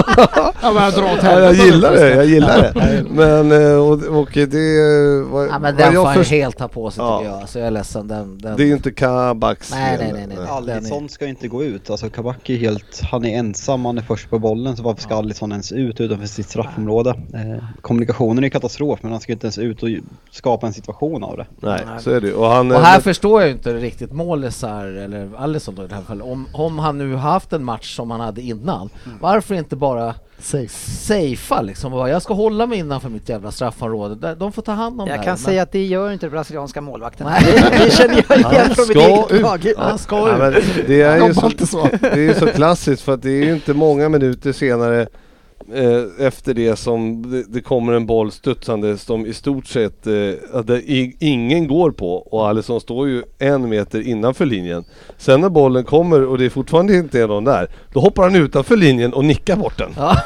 [0.63, 1.65] Ja, men dra åt Ja, jag helvete.
[1.65, 3.05] gillar det, jag gillar det.
[3.11, 5.23] Men eh, och, och det...
[5.31, 7.19] Vad, Ja men den får jag han helt ta på sig Ja.
[7.19, 7.41] tycker jag.
[7.41, 8.09] Alltså jag är ledsen.
[8.09, 8.57] Den, den...
[8.57, 8.91] Det är ju inte
[9.65, 10.49] Kabaks Nej, nej, nej, nej.
[10.49, 11.91] Alisson ska ju inte gå ut.
[11.91, 14.77] Alltså Kabaki är helt, han är ensam, han är först på bollen.
[14.77, 17.11] Så varför ska Alisson ens ut utanför sitt straffområde?
[17.11, 19.89] Eh, kommunikationen är ju katastrof men han ska ju inte ens ut och
[20.31, 21.47] skapa en situation av det.
[21.61, 22.35] Nej, så är det.
[22.35, 22.73] Och han...
[22.73, 26.03] Och här eh, förstår jag ju inte riktigt målisar, eller Alisson då i det här
[26.03, 28.91] fallet, om, om han nu har haft en match som han hade innan,
[29.21, 30.15] varför inte bara.
[30.45, 34.73] Safea liksom och bara, jag ska hålla mig innanför mitt jävla straffområde, de får ta
[34.73, 37.27] hand om det Jag kan men- säga att det gör inte den brasilianska målvakten.
[37.27, 37.63] Nej.
[37.85, 39.43] Det, känner jag igen från mitt eget ut.
[39.43, 39.73] lag.
[39.79, 40.53] Han ska Ja, ju men
[40.87, 41.89] det är ju Jobbar så, inte så.
[42.01, 45.07] det är ju så klassiskt för att det är ju inte många minuter senare
[45.73, 50.79] eh, efter det som det, det kommer en boll studsande som i stort sett eh,
[51.19, 54.85] ingen går på och Alisson står ju en meter innanför linjen.
[55.19, 58.77] Sen när bollen kommer och det fortfarande inte är någon där, då hoppar han utanför
[58.77, 59.91] linjen och nickar bort den.
[59.97, 60.17] Ja.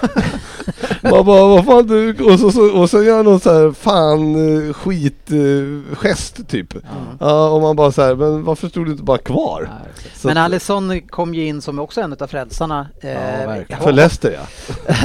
[1.03, 2.25] Man bara, vad fan du...
[2.25, 4.35] Och så, så, och så gör han någon så här fan
[4.69, 6.75] eh, skit eh, typ.
[7.21, 9.71] Ja, och man bara så här, men varför stod du inte bara kvar?
[10.15, 12.89] Så Men Alisson kom ju in som också en av frälsarna.
[13.01, 13.09] Eh,
[13.47, 13.83] verkligen.
[13.83, 14.39] För Leicester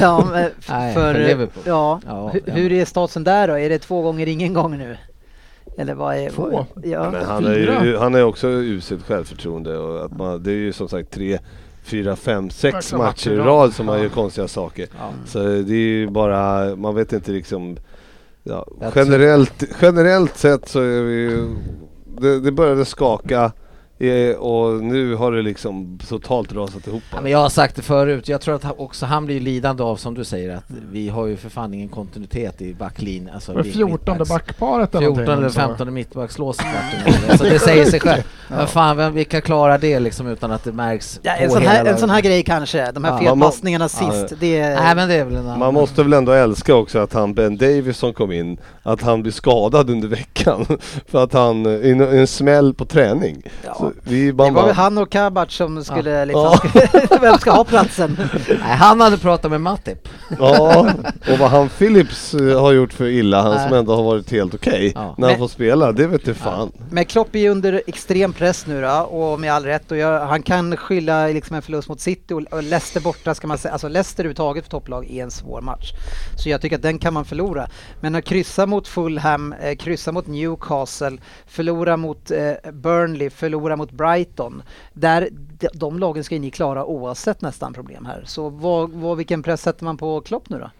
[0.32, 1.62] ja, eh, Nej, för, för Liverpool.
[1.66, 2.52] Ja, Ja, Hu- ja.
[2.54, 3.58] hur är statusen där då?
[3.58, 4.96] Är det två gånger ingen gång nu?
[5.78, 6.30] Eller vad är...
[6.30, 6.66] Två?
[6.82, 7.10] Ja.
[7.10, 10.72] Men han, är ju, han är också uselt självförtroende och att man, det är ju
[10.72, 11.38] som sagt tre,
[11.84, 14.02] fyra, fem, sex matcher i rad som man Ja.
[14.02, 14.86] gör konstiga saker.
[14.98, 15.10] Ja.
[15.26, 17.76] Så det är ju bara, man vet inte liksom
[18.42, 21.48] ja, generellt, generellt sett så är vi ju,
[22.20, 23.52] det, det började skaka
[24.10, 27.02] eh, och nu har det liksom totalt rasat ihop.
[27.12, 29.82] Ja, men jag har sagt det förut, jag tror att han- också han blir lidande
[29.82, 33.34] av som du säger att vi har ju för fan ingen kontinuitet i backlinjen.
[33.34, 35.60] Alltså, det vi- 14 mittbacks- backparet eller 14 eller någonting?
[35.60, 36.58] 15 mittbackslås.
[37.28, 38.22] Alltså det säger sig själv.
[38.48, 41.84] Men fan, vem, vilka klarar det liksom utan att det märks Ja, en, sån här,
[41.84, 43.18] en sån här grej kanske, de här Ja.
[43.18, 44.40] felpassningarna Ja, sist.
[44.40, 44.74] Det är...
[44.82, 45.58] Nej men det är väl en annan...
[45.58, 49.22] Man måste väl ändå älska också att han Ben Davis som kom in, att han
[49.22, 50.66] blir skadad under veckan.
[51.08, 53.42] För att han, i en smäll på träning.
[53.64, 53.74] Ja.
[53.78, 57.18] Så vi Det var väl han och Kabac som skulle liksom, Ja.
[57.20, 58.16] vem ska ha platsen?
[58.48, 60.08] Nej, han hade pratat med Matip.
[60.38, 60.86] Ja,
[61.32, 64.54] och vad han Phillips eh, har gjort för illa, han som ändå har varit helt
[64.54, 65.14] okej, Ja.
[65.18, 66.72] när han får spela, det vet du fan.
[66.90, 69.90] Men Klopp är ju under extrem press nu då, och med all rätt.
[69.90, 73.46] Och jag, han kan skylla liksom en förlust mot City och, och Leicester borta ska
[73.46, 73.72] man säga.
[73.72, 75.92] Alltså Leicester överhuvudtaget för topplag är en svår match.
[76.36, 77.66] Så jag tycker att den kan man förlora.
[78.00, 83.92] Men att kryssa mot Fulham, eh, kryssa mot Newcastle, förlora mot eh, Burnley, förlora mot
[83.92, 84.62] Brighton.
[84.92, 85.28] Där,
[85.72, 88.22] de, lagen ska ju ni klara oavsett nästan problem här.
[88.26, 90.70] Så vad, vad, vilken press sätter man på Klopp nu då?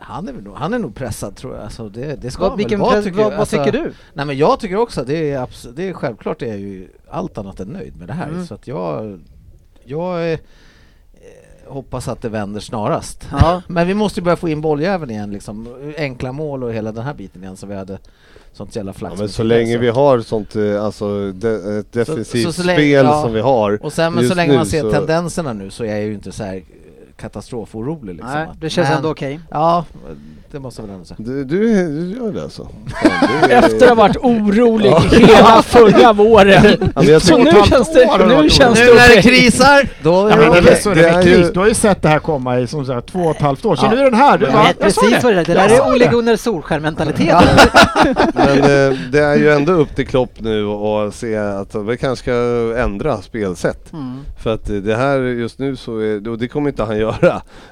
[0.00, 1.64] Han är, nog, han är nog pressad tror jag.
[1.64, 3.92] Alltså det, det ska Vad, vilken vara, press, tycker vad, vad Alltså, tycker du?
[4.12, 7.38] Nej men jag tycker också det är, abs- det är självklart är jag ju allt
[7.38, 8.28] annat än nöjd med det här.
[8.28, 8.46] Mm.
[8.46, 9.20] Så att jag,
[9.84, 10.38] jag eh,
[11.68, 13.28] hoppas att det vänder snarast.
[13.30, 13.62] Ja.
[13.68, 15.68] Men vi måste ju börja få in bolljäveln igen liksom.
[15.96, 17.98] Enkla mål och hela den här biten igen så vi hade
[18.52, 19.14] sånt jävla flax.
[19.14, 19.78] Ja, men så länge så.
[19.80, 23.22] vi har sånt, eh, alltså de, ett defensivt så- så länge- spel ja.
[23.22, 25.84] som vi har Och sen men så länge nu man ser så- tendenserna nu så
[25.84, 26.62] är jag ju inte så här
[27.18, 28.32] katastroforolig liksom.
[28.34, 29.40] Nej, det känns men- ändå okej.
[29.50, 29.84] Ja,
[30.50, 31.16] det måste jag väl ändå säga.
[31.20, 31.58] Du, du,
[32.04, 32.64] du gör det alltså?
[32.64, 33.10] Fan,
[33.48, 36.92] det är- Efter att ha varit orolig hela förra våren.
[36.94, 40.30] Ja, jag Så nu känns det, nu känns Nu det när det krisar, då Ja,
[40.30, 41.50] är men det det, Det är kris.
[41.54, 43.64] Du har ju sett det här komma i som så här, två och ett halvt
[43.64, 43.76] år.
[43.76, 43.90] Så Ja.
[43.90, 44.38] nu är den här.
[44.38, 45.44] Du bara, jag precis vad det är.
[45.44, 47.36] Det där är Ole Gunnar Solskär-mentalitet.
[48.34, 52.22] Men eh, det är ju ändå upp till Klopp nu och se att vi kanske
[52.22, 52.32] ska
[52.82, 53.92] ändra spelsätt.
[53.92, 54.18] Mm.
[54.42, 57.07] För att det här just nu så är, och det kommer inte han göra.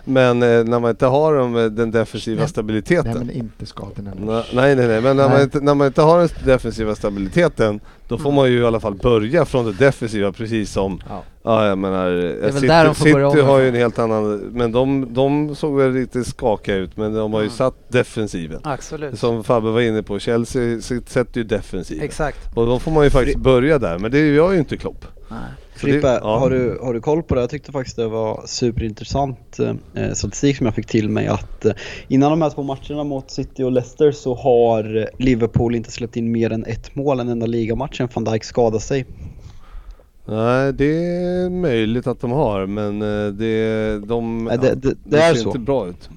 [0.04, 2.48] Men eh, när man inte har de, eh, den defensiva Nej.
[2.48, 3.12] stabiliteten.
[3.16, 4.18] Nej men inte skadan än.
[4.28, 5.42] Na- Nej, nej, nej, men när man, Nej.
[5.42, 8.34] inte, när man inte har den defensiva stabiliteten då får Mm.
[8.34, 11.22] man ju i alla fall börja från det defensiva precis som, Ja.
[11.42, 12.10] ja jag menar,
[12.40, 15.54] väl City, där de får börja City har ju en helt annan, men de, de
[15.54, 17.56] såg väl lite skakiga ut men de har ju Mm.
[17.56, 18.60] satt defensiven.
[18.64, 19.18] Absolut.
[19.18, 22.04] Som Fabbe var inne på, Chelsea sätter ju defensiven.
[22.04, 22.38] Exakt.
[22.56, 25.04] Och då får man ju faktiskt börja där, men det gör ju inte Klopp.
[25.28, 26.38] Så Frippe, ja.
[26.38, 27.40] har, du, har du koll på det?
[27.40, 29.58] Jag tyckte faktiskt det var superintressant
[29.94, 31.72] eh, statistik som jag fick till mig att eh,
[32.08, 36.32] innan de här två matcherna mot City och Leicester så har Liverpool inte släppt in
[36.32, 38.08] mer än ett mål en enda ligamatchen.
[38.14, 39.06] Van Dijk skadade sig.
[40.28, 45.16] Nej, det är möjligt att de har, men eh, det, de, Nej, det- det- det
[45.18, 45.58] ser är inte så.
[45.58, 46.10] bra ut.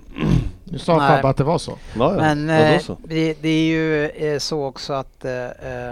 [0.63, 0.99] Nu sa.
[0.99, 1.71] Fabbe att det var så.
[1.97, 2.35] Ja, ja.
[2.35, 2.97] Men eh, så.
[3.07, 5.31] det, det är ju eh, så också att eh,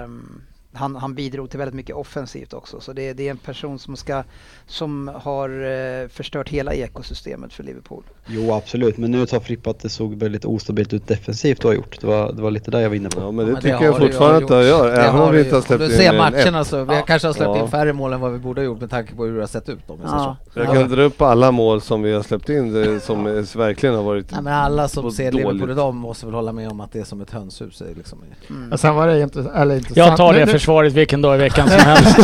[0.03, 0.41] ehm,
[0.77, 2.79] han, han bidrog till väldigt mycket offensivt också.
[2.79, 4.23] Så det, det är en person som, ska,
[4.67, 8.03] som har eh, förstört hela ekosystemet för Liverpool.
[8.27, 11.75] Jo absolut, men nu sa Frippe att det såg väldigt ostabilt ut defensivt du har
[11.75, 12.01] gjort.
[12.01, 13.21] Det var, det var lite där jag var inne på.
[13.21, 14.51] Ja, men det Ja, tycker har jag det ju fortfarande att gjort.
[14.51, 16.95] gör, Det även om vi inte har släppt in Du ser en matcherna så, vi
[16.95, 17.01] Ja.
[17.01, 17.61] kanske har släppt Ja.
[17.63, 19.47] in färre mål än vad vi borde ha gjort med tanke på hur det har
[19.47, 20.35] sett ut om säger Ja.
[20.53, 20.59] så.
[20.59, 23.23] Jag kan dra upp alla mål som vi har släppt in det, som
[23.55, 25.73] verkligen har varit Nej, men alla som ser Liverpool dåligt.
[25.73, 27.83] idag måste väl hålla med om att det är som ett hönshus.
[27.97, 28.19] Liksom.
[28.49, 28.69] Mm.
[28.69, 29.97] Men sen var det inte, eller intressant.
[29.97, 32.17] Jag tar Nu- det nu, försvaret vilken dag i veckan som helst.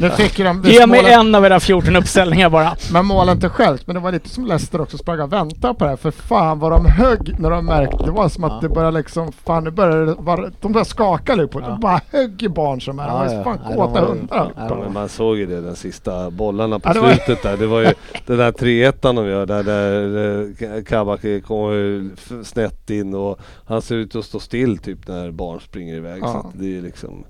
[0.00, 2.76] nu fick de, Ge mig målen, en av era 14 uppställningar bara.
[2.92, 5.84] Men målen inte självt, men det var lite som Leicester också sprang och väntade på
[5.84, 5.96] det här.
[5.96, 8.04] För fan vad de högg när de märkte.
[8.04, 8.58] Det var som att Ja.
[8.68, 11.66] det började liksom, fan nu började det, var, de började skaka lite på Ja.
[11.68, 13.02] De bara högg i barn som är.
[13.06, 13.44] De Ja, var ju ja.
[13.44, 14.52] fan Nej, de kåta var hundar.
[14.56, 17.42] Ja, Ja, men man såg ju det, den sista bollarna på Ja, det var- slutet
[17.42, 17.56] där.
[17.56, 17.92] Det var ju
[18.26, 24.16] den där 3-1 de gör där, där Kabak kommer snett in och han ser ut
[24.16, 26.22] att stå still typ när barn springer iväg.
[26.22, 26.32] Ja.
[26.32, 27.24] Så att det är liksom...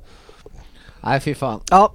[1.00, 1.60] Nej fy fan.
[1.70, 1.92] Ja,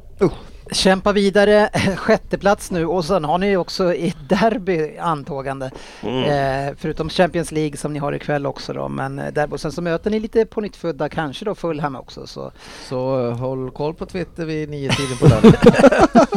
[0.72, 1.70] kämpa vidare.
[1.96, 5.66] Sjätte plats nu och sen har ni också ett derby antågande.
[6.04, 8.88] Eh, förutom Champions League som ni har ikväll också då.
[8.88, 9.56] Men eh, derby.
[9.56, 12.28] Och sen så möter ni lite på nytt födda kanske då Fulham också.
[12.28, 12.52] Så.
[12.90, 15.54] Så eh, håll koll på Twitter vid nio tiden på lördag.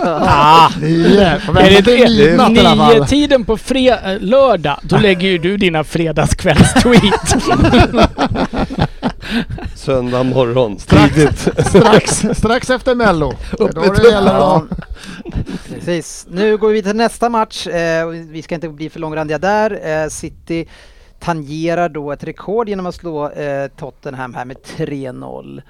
[0.05, 1.41] Ah, Nio!
[1.47, 2.25] På är det till det?
[2.31, 2.95] midnatt i alla fall.
[2.99, 7.37] Nio tiden på fre- eh, lördag, då lägger ju du dina fredagskvällstweet.
[9.75, 11.15] Söndag morgon, Strax.
[11.69, 13.31] strax, strax efter mello.
[13.53, 14.63] Är Då det gäller att...
[15.69, 16.27] Precis.
[16.31, 17.67] Nu går vi till nästa match.
[17.67, 20.03] Eh, vi ska inte bli för långrandiga där.
[20.03, 20.69] Eh, City
[21.19, 25.63] tangerar då ett rekord genom att slå eh, Tottenham här med 3-0.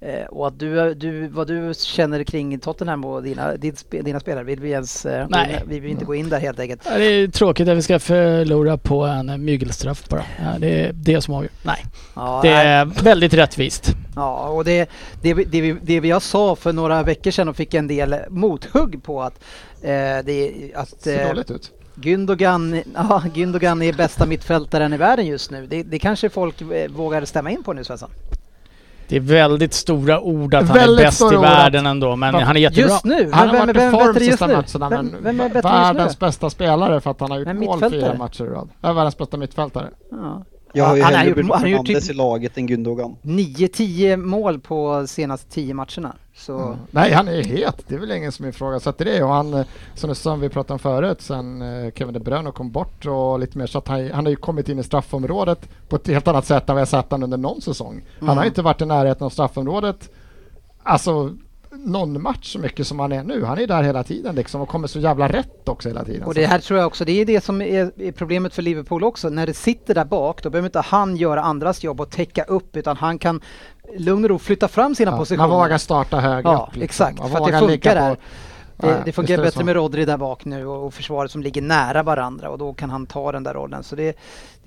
[0.00, 4.44] Eh, och att du, du, vad du känner kring Tottenham och dina, din, dina spelare,
[4.44, 5.06] vill vi ens...
[5.06, 5.62] Eh, Nej.
[5.66, 6.82] Vi vill inte gå in där helt enkelt.
[6.90, 10.24] Ja, Det är tråkigt att vi ska förlora på en eh, mygelstraff bara.
[10.38, 11.50] Ja, det är det som avgör.
[11.62, 11.84] Nej,
[12.16, 12.66] Ja, det nej.
[12.66, 13.94] är väldigt rättvist.
[14.16, 14.90] Ja, och det,
[15.22, 17.86] det, vi- det, vi, det vi jag sa för några veckor sedan och fick en
[17.88, 19.44] del mothugg på att,
[19.82, 19.90] eh,
[20.24, 21.70] det, att Ser eh, dåligt ut.
[21.94, 25.66] Gündogan, ja, Gündogan är bästa mittfältaren i världen just nu.
[25.66, 28.10] Det, det kanske folk eh, vågar stämma in på nu Svensson?
[29.08, 32.34] Det är väldigt stora ord att han är Väldigt bäst i världen att- ändå, men
[32.34, 32.82] Va- han är jättebra.
[32.90, 33.30] Just nu?
[33.32, 36.18] Han Men har vem, varit i vem form sista matcherna Vem, men vem är världens
[36.18, 38.68] bästa spelare för att han har gjort mål fyra matcher i rad.
[38.80, 39.86] Världens bästa mittfältare.
[40.10, 40.44] Ja.
[40.72, 43.16] Jag har ju Han har hellre gjort- Bruno han gjort typ- i laget än Gündogan.
[43.22, 46.16] 9-10 mål på senaste 10 matcherna.
[46.34, 46.76] Så Mm.
[46.90, 47.84] Nej, han är het.
[47.88, 49.22] Det är väl ingen som ifrågasätter det.
[49.22, 52.70] Och han, eh, som, som vi pratade om förut, sen eh, Kevin De Bruyne kom
[52.70, 55.96] bort och lite mer så att han, han har ju kommit in i straffområdet på
[55.96, 58.02] ett helt annat sätt än vad jag sett han under någon säsong.
[58.18, 58.46] Han har Mm.
[58.46, 60.10] inte varit i närheten av straffområdet,
[60.82, 61.34] alltså
[61.70, 63.44] någon match så mycket som han är nu.
[63.44, 66.22] Han är där hela tiden liksom och kommer så jävla rätt också hela tiden.
[66.22, 69.28] Och det här tror jag också, det är det som är problemet för Liverpool också.
[69.28, 72.76] När det sitter där bak, då behöver inte han göra andras jobb och täcka upp,
[72.76, 73.40] utan han kan
[73.96, 75.48] lugn och ro flytta fram sina ja, positioner.
[75.48, 76.76] man vågar starta högre Ja, upp.
[76.76, 76.84] liksom.
[76.84, 77.18] exakt.
[77.18, 78.16] Man För att det funkar där.
[78.80, 82.02] Det, det funkar bättre med Rodri där bak nu och, och försvaret som ligger nära
[82.02, 83.82] varandra och då kan han ta den där rollen.
[83.82, 84.18] Så det,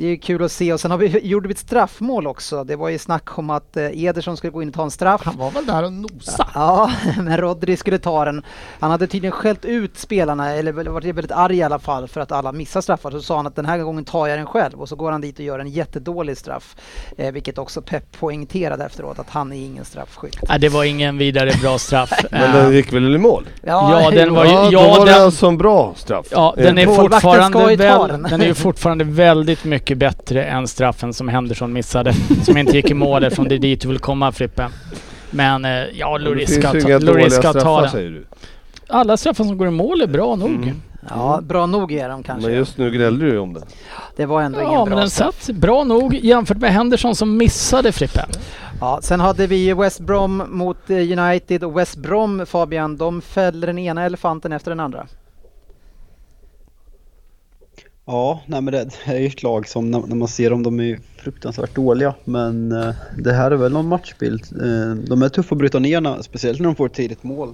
[0.02, 0.74] det är kul att se.
[0.74, 2.64] Och sen har vi, gjorde vi ett straffmål också.
[2.64, 5.22] Det var ju snack om att eh, Ederson skulle gå in och ta en straff.
[5.26, 6.48] Han var väl där och nosa.
[6.54, 8.44] Ja, men Rodri skulle ta den.
[8.80, 12.32] Han hade tydligen skällt ut spelarna, eller varit väldigt arg i alla fall för att
[12.32, 13.12] alla missar straffar.
[13.12, 15.22] Så sa han att den här gången tar jag den själv och så går han
[15.22, 16.76] dit och gör en jättedålig straff.
[17.18, 20.38] Eh, vilket också Pep poängterade efteråt att han är ingen straffskytt.
[20.50, 22.12] Nej, det var ingen vidare bra straff.
[22.32, 23.46] Men Eh, den gick väl i mål?
[23.64, 26.26] Ja, den var ju- Ja, ja, var den- alltså en bra straff.
[26.32, 28.24] Ja, Eh, den är, Målvakten fortfarande väl, den.
[28.24, 32.14] den är fortfarande väldigt mycket bättre än straffen som Henderson missade.
[32.46, 34.68] som inte gick i mål eftersom det är dit du vill komma Frippe.
[35.32, 37.90] Men eh, ja, Men finns ska, ju ta, dåliga ska ta den.
[37.90, 38.26] säger du.
[38.88, 40.50] Alla straffar som går i mål är bra nog.
[40.50, 40.82] Mm.
[41.10, 42.48] Ja, bra nog är de kanske.
[42.50, 43.62] Men just nu gnällde du ju om det.
[44.16, 45.36] Det var ändå Ja, ingen men bra den straff.
[45.44, 48.26] satt bra nog jämfört med Henderson som missade Frippe.
[48.82, 53.68] Ja, sen hade vi West Brom mot eh, United och West Brom, Fabian, de fäller
[53.68, 55.08] den ena elefanten efter den andra.
[58.06, 60.64] Ja, nej men det, det är ju ett lag som när, när man ser dem,
[60.64, 62.14] de är fruktansvärt dåliga.
[62.24, 64.44] Men eh, det här är väl någon matchbild.
[64.62, 67.54] Eh, de är tuffa att bryta ner, speciellt när de får ett tidigt mål.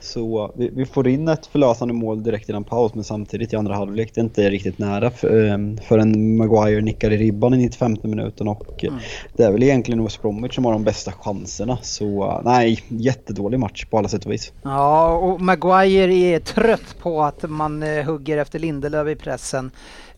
[0.00, 3.74] Så eh, vi, får in ett förlösande mål direkt innan paus, men samtidigt i andra
[3.74, 8.48] halvlek, det är inte riktigt nära för, förrän Maguire nickar i ribban i 95 minuten.
[8.48, 8.92] Och eh,
[9.36, 11.78] det är väl egentligen West Bromwich som har de bästa chanserna.
[11.82, 14.52] Så nej, jättedålig match på alla sätt och vis.
[14.62, 19.70] Ja, och Maguire är trött på att man hugger efter Lindelöf i pressen.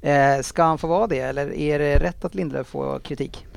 [0.02, 3.47] Eh, ska han få vara det eller är det rätt att Lindelöf får kritik?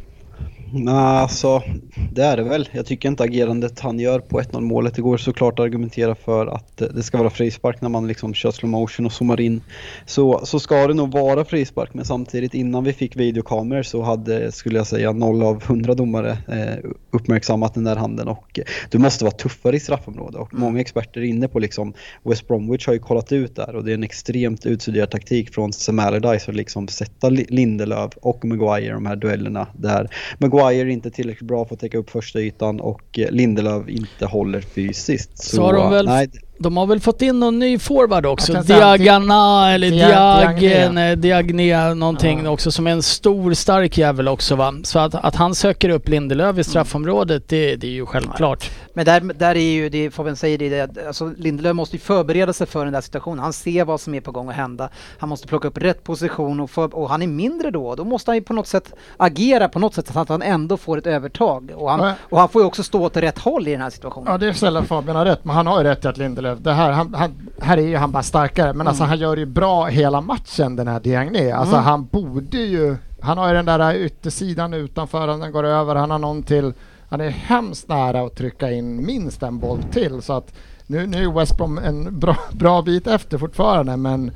[0.74, 1.64] Nej, alltså
[2.12, 2.70] det är det väl.
[2.72, 4.96] Jag tycker inte agerandet han gör på 1-0 målet.
[4.96, 8.52] Det går såklart att argumentera för att det ska vara frispark när man liksom kör
[8.52, 9.62] slow motion och zoomar in.
[10.06, 14.52] Så, så ska det nog vara frispark, men samtidigt innan vi fick videokameror så hade,
[14.52, 18.60] skulle jag säga, 0 av 100 domare eh, uppmärksammat den där handen och
[18.90, 21.94] du måste vara tuffare i straffområdet och många experter är inne på liksom
[22.24, 25.74] West Bromwich har ju kollat ut där och det är en extremt utstuderad taktik från
[25.74, 30.10] Sam Allardyce att liksom sätta Li- Lindelöf och Maguire i de här duellerna där
[30.40, 34.26] Maguire är inte tillräckligt bra för att täcka upp första ytan och eh, Lindelöf inte
[34.26, 35.38] håller fysiskt.
[35.44, 36.30] Så har de väl- nej,
[36.62, 38.54] De har väl fått in någon ny forward också.
[38.54, 42.50] Diagana eller Dia- Diagne, Diagne någonting Ja.
[42.50, 44.74] också som är en stor stark jävel också va.
[44.84, 48.70] Så att, att han söker upp Lindelöf i straffområdet det, det är ju självklart.
[48.94, 52.68] Men där, där är ju det Fabian säger, det, alltså Lindelöf måste ju förbereda sig
[52.68, 53.40] för den där situationen.
[53.40, 54.90] Han ser vad som är på gång att hända.
[55.18, 57.96] Han måste plocka upp rätt position och, för, och han är mindre då.
[57.96, 60.78] Då måste han ju på något sätt agera på något sätt så att han ändå
[60.78, 61.72] får ett övertag.
[61.76, 62.14] Och han, Ja.
[62.30, 64.32] och han får ju också stå åt rätt håll i den här situationen.
[64.32, 66.51] Ja, det är sällan Fabian har rätt, men han har ju rätt i att Lindelöf,
[66.56, 69.46] det här, han, han, här är ju han bara starkare, men alltså han gör ju
[69.46, 71.54] bra hela matchen den här Diagne.
[71.54, 71.86] Alltså Mm.
[71.86, 76.20] han borde ju, han har ju den där yttersidan utanför, han går över, han har
[76.20, 76.74] någon till,
[77.10, 80.54] han är hemskt nära att trycka in minst en boll till så att
[80.88, 84.32] nu, nu är West Brom en bra, bra bit efter fortfarande, men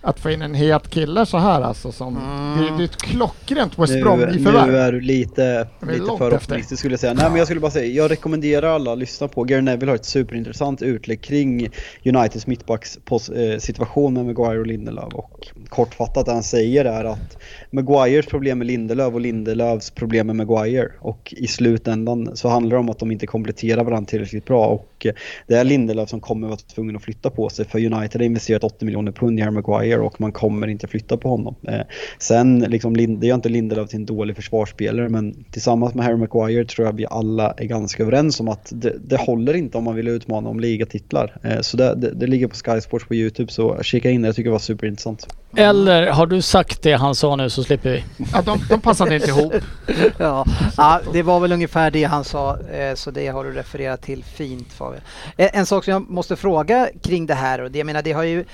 [0.00, 2.58] att få in en het kille så här alltså som, Mm.
[2.58, 4.74] det, det är ett klockrent West Nu, Brom i nu förvärv.
[4.74, 7.14] är du lite, lite för optimistisk skulle jag säga.
[7.14, 9.44] Nej men jag skulle bara säga, jag rekommenderar alla att lyssna på.
[9.44, 11.68] Gary Neville har ett superintressant utlägg kring
[12.04, 15.14] Uniteds mittbacks pos- eh, situation med Maguire och Lindelöf.
[15.14, 17.36] Och kortfattat det han säger är att
[17.70, 20.88] Maguires problem med Lindelöf och Lindelöfs problem med Maguire.
[21.00, 24.66] Och i slutändan så handlar det om att de inte kompletterar varandra tillräckligt bra.
[24.66, 25.12] Och och eh,
[25.46, 28.64] det är Lindelöf som kommer vara tvungen att flytta på sig för United har investerat
[28.64, 31.54] 80 miljoner pund i Harry Maguire och man kommer inte flytta på honom.
[31.68, 31.80] Eh,
[32.18, 36.64] sen liksom, det gör inte Lindelöf till en dålig försvarsspelare men tillsammans med Harry Maguire
[36.64, 39.94] tror jag vi alla är ganska överens om att det, det håller inte om man
[39.94, 41.36] vill utmana om ligatitlar.
[41.44, 44.28] Eh, så det, det, det, ligger på Sky Sports på Youtube så kika in det,
[44.28, 45.26] jag tycker det var superintressant.
[45.56, 48.04] Eller har du sagt det han sa nu så slipper vi.
[48.32, 49.52] Ja, de, de passade inte ihop.
[50.18, 50.44] ja,
[50.76, 52.58] ja, det var väl ungefär det han sa,
[52.94, 54.87] så det har du refererat till fint Fabian.
[55.36, 58.12] Eh, en sak som jag måste fråga kring det här, och det, jag menar det
[58.12, 58.44] har ju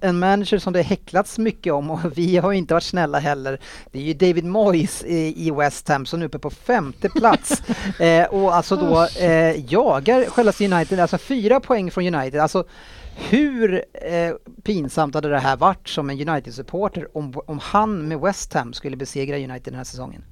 [0.00, 3.58] en manager som det häcklats mycket om och vi har inte varit snälla heller.
[3.92, 7.62] Det är ju David Moyes i West Ham som är uppe på femte plats
[8.00, 9.08] eh, och alltså då
[9.68, 12.40] jagar själva United, alltså fyra poäng från United.
[12.40, 12.64] Alltså
[13.16, 18.54] hur eh, pinsamt hade det här varit som en United-supporter om, om han med West
[18.54, 20.24] Ham skulle besegra United den här säsongen?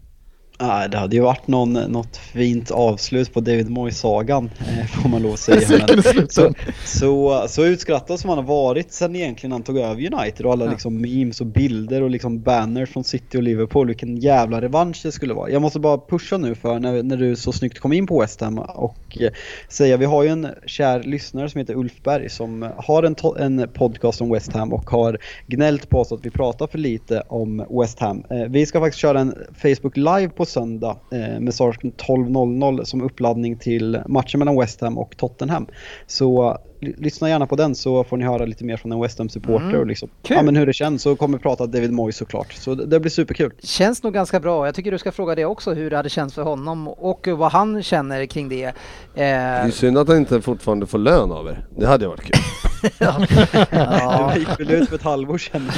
[0.61, 5.33] Det hade ju varit någon, något fint avslut på David Moyes-sagan, eh, får man lov
[5.33, 5.87] att säga.
[6.29, 6.55] så,
[6.85, 10.65] så, så utskrattad som han har varit sen egentligen han tog över United och alla
[10.65, 10.71] ja.
[10.71, 13.87] liksom memes och bilder och liksom banners från City och Liverpool.
[13.87, 15.51] Vilken jävla revansch det skulle vara.
[15.51, 18.41] Jag måste bara pusha nu för när, när du så snyggt kom in på West
[18.41, 19.31] Ham och eh,
[19.69, 23.69] säga, vi har ju en kär lyssnare som heter Ulf Berg som har en, en
[23.69, 27.67] podcast om West Ham och har gnällt på oss att vi pratar för lite om
[27.81, 28.25] West Ham.
[28.31, 33.03] Eh, vi ska faktiskt köra en Facebook live på söndag eh, med start 12.00 som
[33.03, 35.67] uppladdning till matchen mellan West Ham och Tottenham.
[36.07, 39.69] Så lyssna gärna på den så får ni höra lite mer från en West Ham-supporter
[39.69, 39.81] mm.
[39.81, 41.03] och liksom, ja, men hur det känns.
[41.03, 42.53] Så kommer vi prata David Moyes såklart.
[42.53, 43.53] Så det, det, blir superkul.
[43.63, 44.67] Känns nog ganska bra.
[44.67, 47.53] Jag tycker du ska fråga det också, hur det hade känts för honom och vad
[47.53, 48.65] han känner kring det.
[48.65, 48.73] Eh...
[49.15, 51.67] Det är synd att han inte fortfarande får lön av er.
[51.77, 52.37] Det hade varit kul.
[52.99, 53.27] ja.
[53.71, 54.31] ja.
[54.35, 55.73] Det gick väl ut för ett halvår sedan.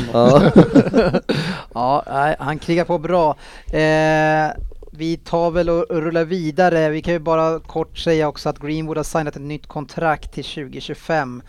[1.75, 3.37] ja, ja han krigar på bra.
[3.73, 4.53] Eh
[4.95, 6.89] vi tar väl och rullar vidare.
[6.89, 10.45] Vi kan ju bara kort säga också att Greenwood har signat ett nytt kontrakt till
[10.45, 11.43] 2025.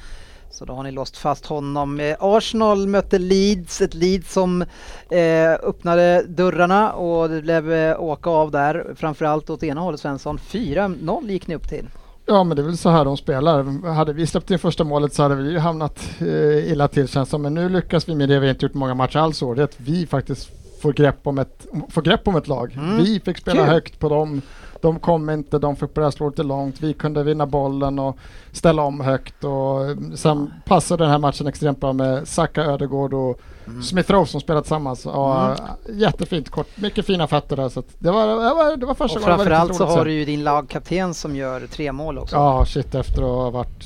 [0.52, 2.00] Så då har ni låst fast honom.
[2.00, 4.62] Eh, Arsenal mötte Leeds, ett Leeds som
[5.10, 8.94] eh, öppnade dörrarna och det blev eh, åka av där.
[8.96, 10.38] Framförallt åt ena hållet Svensson.
[10.38, 11.88] 4-0 gick ni upp till.
[12.26, 13.88] Ja men det är väl så här de spelar.
[13.94, 17.30] Hade vi släppt in första målet så hade vi ju hamnat eh, illa till känns
[17.30, 17.42] som.
[17.42, 19.56] Men nu lyckas vi med det vi inte gjort många matcher alls år.
[19.56, 20.50] Det är att vi faktiskt
[20.82, 22.74] får grepp om ett, får grepp om ett lag.
[22.74, 22.98] Mm.
[22.98, 23.74] Vi fick spela Kul.
[23.74, 24.42] högt på dem.
[24.82, 26.82] De kom inte, de fick börja slå lite långt.
[26.82, 28.18] Vi kunde vinna bollen och
[28.52, 33.14] ställa om högt och eh, sen passade den här matchen extremt bra med Saka, Ödegård
[33.14, 33.84] och mm.
[33.84, 35.06] Smith Rowe som spelade tillsammans.
[35.06, 35.58] Och, mm.
[35.90, 37.70] Jättefint kort, mycket fina fötter där.
[37.70, 39.36] Så det, var, det, var, det var första gången.
[39.36, 42.36] Framförallt så har du ju din lagkapten som gör tre mål också.
[42.36, 43.84] Ja, shit efter att ha varit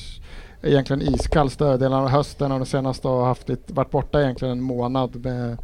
[0.62, 4.62] egentligen iskall större delen av hösten och det senaste har haft varit borta egentligen en
[4.62, 5.58] månad med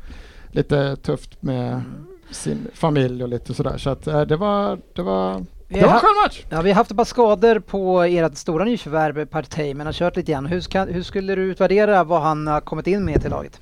[0.52, 2.08] lite tufft med mm.
[2.32, 3.78] sin familj och lite sådär.
[3.78, 6.46] Så att äh, det var, det var det var en skön match!
[6.50, 10.16] Ja, vi har haft ett par skador på ert stora nyförvärv Partey, men har kört
[10.16, 10.46] lite grann.
[10.46, 13.62] Hur, ska, hur skulle du utvärdera vad han har kommit in med till laget?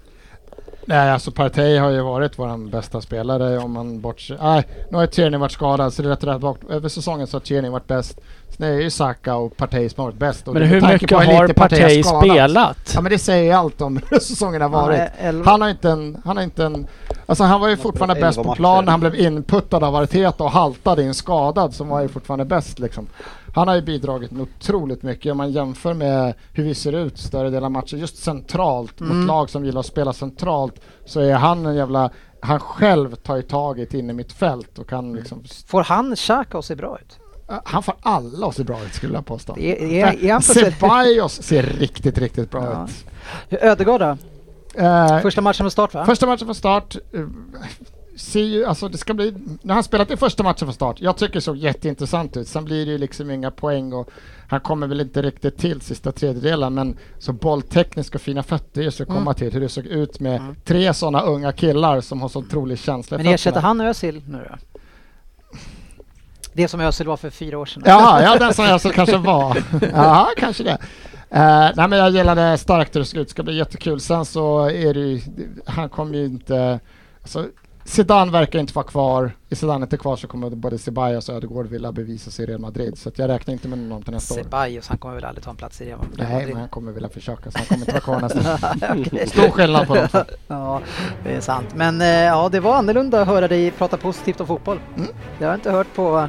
[0.86, 4.38] Nej, alltså Partey har ju varit vår bästa spelare om man bortser...
[4.42, 6.58] Nej, nu har Tierney varit skadad så det är rätt rätt bak.
[6.70, 8.20] Över säsongen så har Tierney varit bäst.
[8.50, 10.46] Sen är det ju Saka och Partey som har varit bäst.
[10.46, 12.92] men hur mycket har Partey spelat?
[12.96, 15.10] Ja men det säger ju allt om hur säsongen har varit.
[15.46, 16.22] Han har inte en...
[16.26, 16.88] Han har inte en
[17.26, 20.52] alltså han var ju fortfarande bäst på plan när han blev inputtad av Arteta och
[20.52, 23.08] haltade in skadad som var ju fortfarande bäst liksom.
[23.54, 27.49] Han har ju bidragit otroligt mycket om man jämför med hur vi ser ut större
[27.49, 27.99] delen av matchen.
[27.99, 29.18] Just centralt mm.
[29.18, 33.36] mot lag som gillar att spela centralt så är han en jävla han själv tar
[33.36, 35.43] ju taget in i mitt fält och kan liksom...
[35.68, 37.20] Får han Xhaka att se bra ut?
[37.64, 39.58] Han får alla att se bra ut skulle jag påstå.
[39.58, 40.39] Är, är, är
[40.72, 42.88] Ceballos ser riktigt, riktigt bra ja.
[43.49, 43.62] ut.
[43.62, 44.18] Ödegård då?
[44.80, 46.06] Uh, första matchen från start va?
[46.06, 46.95] Första matchen från start.
[47.16, 47.28] Uh,
[48.22, 51.34] ser alltså det ska bli, när han spelat i första matchen från start, jag tycker
[51.34, 52.47] det såg jätteintressant ut.
[52.47, 54.09] Sen blir det ju liksom inga poäng och
[54.47, 59.01] han kommer väl inte riktigt till sista tredjedelen, men så bolltekniska och fina fötter just
[59.01, 59.34] att komma mm.
[59.34, 60.55] till hur det såg ut med mm.
[60.65, 64.80] tre sådana unga killar som har så otrolig känsla Men ersätter han Özil nu då?
[66.53, 67.84] Det som Özil var för fyra år sedan?
[67.86, 69.57] Ja, ja den som Özil kanske var.
[69.93, 70.78] Ja, kanske det.
[71.34, 73.99] Uh, nej men jag gillar det starkt hur det ska ut, det ska bli jättekul.
[73.99, 75.22] Sen så är det ju,
[75.65, 76.80] han kommer ju inte,
[77.22, 77.45] alltså,
[77.92, 79.32] Zidane verkar inte vara kvar.
[79.50, 82.60] Är Zidane inte kvar så kommer både Ceballos och Ödegård vilja bevisa sig i Real
[82.60, 82.98] Madrid.
[82.98, 84.50] Så jag räknar inte med någon till nästa Ceballos, år.
[84.50, 86.28] Ceballos, han kommer väl aldrig ta en plats i Real Madrid?
[86.30, 89.28] Nej, men han kommer vilja försöka så han kommer inte vara kvar nästa okay.
[89.28, 90.08] Stor skillnad på dem
[90.48, 90.82] Ja,
[91.24, 91.76] det är sant.
[91.76, 94.80] Men eh, ja, det var annorlunda att höra dig prata positivt om fotboll.
[94.96, 95.10] Mm.
[95.39, 96.28] Det har jag inte hört på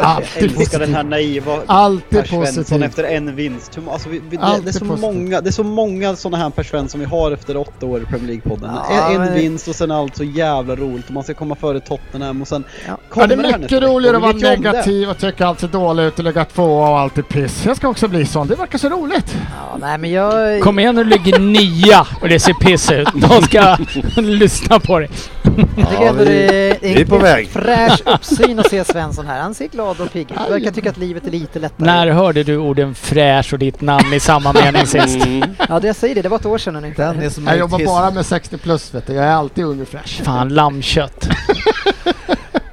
[0.00, 2.82] Alltid älskar den här naiva Alltid Per Svensson positiv.
[2.82, 3.78] efter en vinst.
[3.90, 6.62] Alltså, vi, vi, det, det, är så många, det är så många sådana här Per
[6.62, 8.70] Svensson vi har efter åtta år i Premier League-podden.
[8.90, 11.54] Ja, en en men- vinst och sen allt så jävla roligt och man ska komma
[11.54, 12.96] före Tottenham och sen Ja.
[13.16, 16.18] Ja, det kommer är mycket roligare att vara negativ och tycka allt ser dåligt ut
[16.18, 17.62] och lägga tvåa och allt är piss.
[17.66, 18.46] Jag ska också bli sån.
[18.48, 19.36] Det verkar så roligt.
[19.56, 20.60] Ja, nej men jag...
[20.62, 23.08] Kom igen nu, ligger nia och det ser piss ut.
[23.14, 23.76] De ska
[24.22, 25.08] lyssna på det.
[25.44, 25.56] Jag
[25.90, 27.48] tycker Ja, ändå vi- det är vi är på en väg.
[27.48, 29.40] fräsch uppsyn att se Svensson här.
[29.40, 30.36] Han ser glad och pigg ut.
[30.36, 31.86] Verkar tycka att livet är lite lättare.
[31.86, 35.24] När hörde du orden fräsch och ditt namn i samma mening sist?
[35.26, 35.54] Mm.
[35.68, 36.22] Ja, det jag säger det.
[36.22, 37.14] Det var ett år sedan ungefär.
[37.14, 39.12] Den är som Jag jobbar bara med 60 plus vet du.
[39.12, 40.22] Jag är alltid ung och fräsch.
[40.24, 41.28] Fan, lammkött.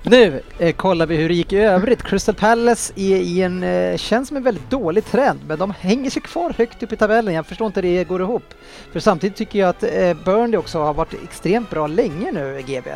[0.03, 2.03] Nu eh, kollar vi hur det gick i övrigt.
[2.03, 6.09] Crystal Palace är i en, eh, känns som en väldigt dålig trend, men de hänger
[6.09, 7.33] sig kvar högt upp i tabellen.
[7.33, 8.43] Jag förstår inte hur det går ihop.
[8.91, 12.89] För samtidigt tycker jag att eh, Burnley också har varit extremt bra länge nu, GB.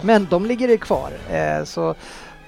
[0.00, 1.10] Men de ligger kvar.
[1.30, 1.94] Eh, så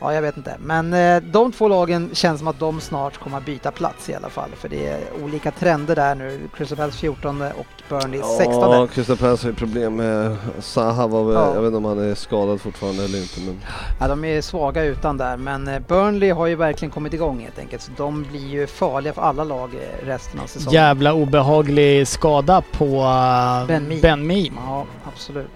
[0.05, 0.57] Ja, jag vet inte.
[0.61, 4.15] Men eh, de två lagen känns som att de snart kommer att byta plats i
[4.15, 4.51] alla fall.
[4.57, 6.41] För det är olika trender där nu.
[6.57, 8.55] Crystal Palace 14 och Burnley 16.
[8.55, 11.55] Ja, Crystal Palace har ju problem med Zaha var väl, Ja.
[11.55, 13.61] jag vet inte om han är skadad fortfarande eller inte men
[14.01, 17.59] Ja, de är svaga utan där, men eh, Burnley har ju verkligen kommit igång helt
[17.59, 17.83] enkelt.
[17.83, 20.75] Så de blir ju farliga för alla lag eh, resten av säsongen.
[20.75, 24.01] Jävla obehaglig skada på uh, Ben Mee.
[24.01, 24.53] Ben Mee.
[24.67, 24.85] Ja,
[25.15, 25.49] absolut.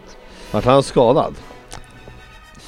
[0.50, 1.34] vart han skadad?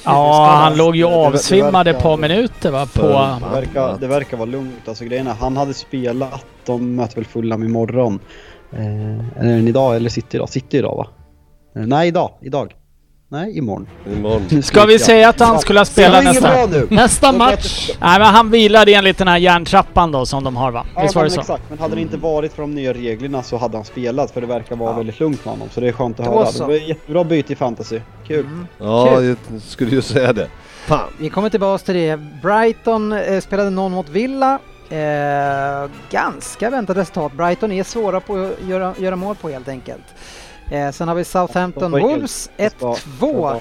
[0.05, 3.01] Ja, han låg ju avsvimmad ett par minuter va på...
[3.01, 4.87] Det verkar, det verkar vara lugnt.
[4.87, 8.19] Alltså grejen är, han hade spelat, de möter väl Fulham imorgon.
[8.73, 10.49] Eh, är det idag eller City idag?
[10.49, 11.07] City idag va?
[11.81, 12.73] Eh, nej idag, idag.
[13.33, 13.87] Nej, imorgon.
[14.13, 14.63] Imorgon.
[14.63, 16.67] Ska vi säga att han skulle ha spelat nästa?
[16.89, 17.89] Nästa match!
[18.01, 20.85] Nej men han vilade enligt den här järntrappan då som de har va?
[20.95, 21.41] Ja, Visst var det så?
[21.41, 21.63] exakt.
[21.69, 24.47] Men hade det inte varit för de nya reglerna så hade han spelat för det
[24.47, 24.97] verkar vara Ja.
[24.97, 25.67] väldigt lugnt med honom.
[25.73, 26.45] Så det är skönt att Då höra.
[26.45, 26.67] så.
[26.67, 27.99] Det var jättebra byte i fantasy.
[28.27, 28.39] Kul.
[28.45, 28.67] Mm.
[28.77, 29.35] Ja, Kul.
[29.51, 30.47] jag skulle ju säga det.
[30.85, 31.09] Fan.
[31.19, 32.17] Vi kommer tillbaka till det.
[32.43, 34.59] Brighton eh, spelade någon mot Villa.
[34.89, 37.33] Eh, ganska väntat resultat.
[37.33, 40.03] Brighton är svåra på att göra, göra mål på helt enkelt.
[40.71, 43.59] Eh, sen har vi Southampton Wolves det ska- 1-2.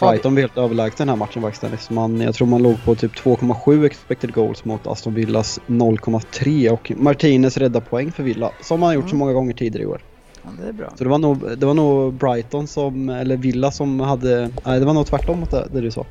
[0.00, 1.62] Brighton var helt överlägset den här matchen faktiskt.
[1.62, 1.90] Dennis.
[1.90, 6.92] Man, jag tror man låg på typ 2,7 expected goals mot Aston Villas 0,3 och
[6.96, 9.18] Martinez räddar poäng för Villa som han har gjort så Mm.
[9.18, 10.00] många gånger tidigare i år.
[10.42, 10.86] Ja, det är bra.
[10.98, 14.86] Så det var nog, det var nog Brighton som, eller Villa som hade, nej det
[14.86, 16.06] var nog tvärtom mot det, det du sa.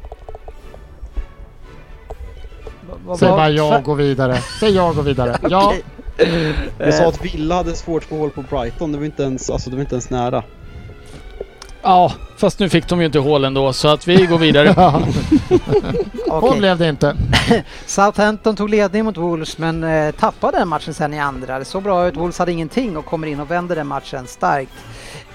[3.19, 4.37] Säg bara jag går vidare.
[4.59, 5.37] Säg jag går vidare.
[5.49, 5.73] Ja,
[6.77, 9.49] Jag sa att Villa hade svårt att få hål på Brighton, det var inte ens,
[9.49, 10.43] alltså det var inte ens nära.
[11.81, 14.69] Ja, fast nu fick de ju inte hål ändå så att vi går vidare.
[16.27, 17.15] Hon blev det inte.
[17.85, 21.59] Southampton tog ledning mot Wolves men eh, tappade den matchen sen i andra.
[21.59, 22.17] Det såg bra ut.
[22.17, 24.71] Wolves hade ingenting och kommer in och vänder den matchen starkt.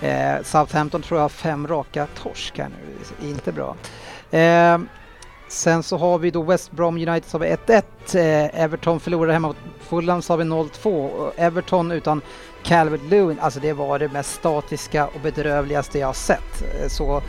[0.00, 3.28] Eh, Southampton tror jag har fem raka torsk här nu.
[3.28, 3.76] Inte bra.
[4.38, 4.78] Eh,
[5.52, 7.82] sen så har vi då West Brom United som har vi 1-1.
[8.14, 11.08] Eh, Everton förlorade hemma mot Fulham så har vi 0-2.
[11.08, 12.20] Och Everton utan
[12.62, 16.62] Calvert Lewin, alltså det var det mest statiska och bedrövligaste jag har sett.
[16.62, 17.22] Eh, Så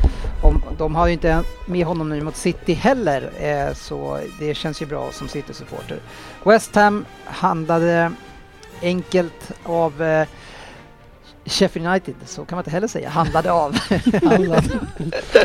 [0.44, 4.82] om, de har ju inte med honom nu mot City heller, eh, så det känns
[4.82, 6.00] ju bra som City-supporter.
[6.46, 8.12] West Ham handlade
[8.82, 10.28] enkelt av eh,
[11.46, 13.10] Sheffield United, så kan man inte heller säga.
[13.10, 13.76] Handlade av.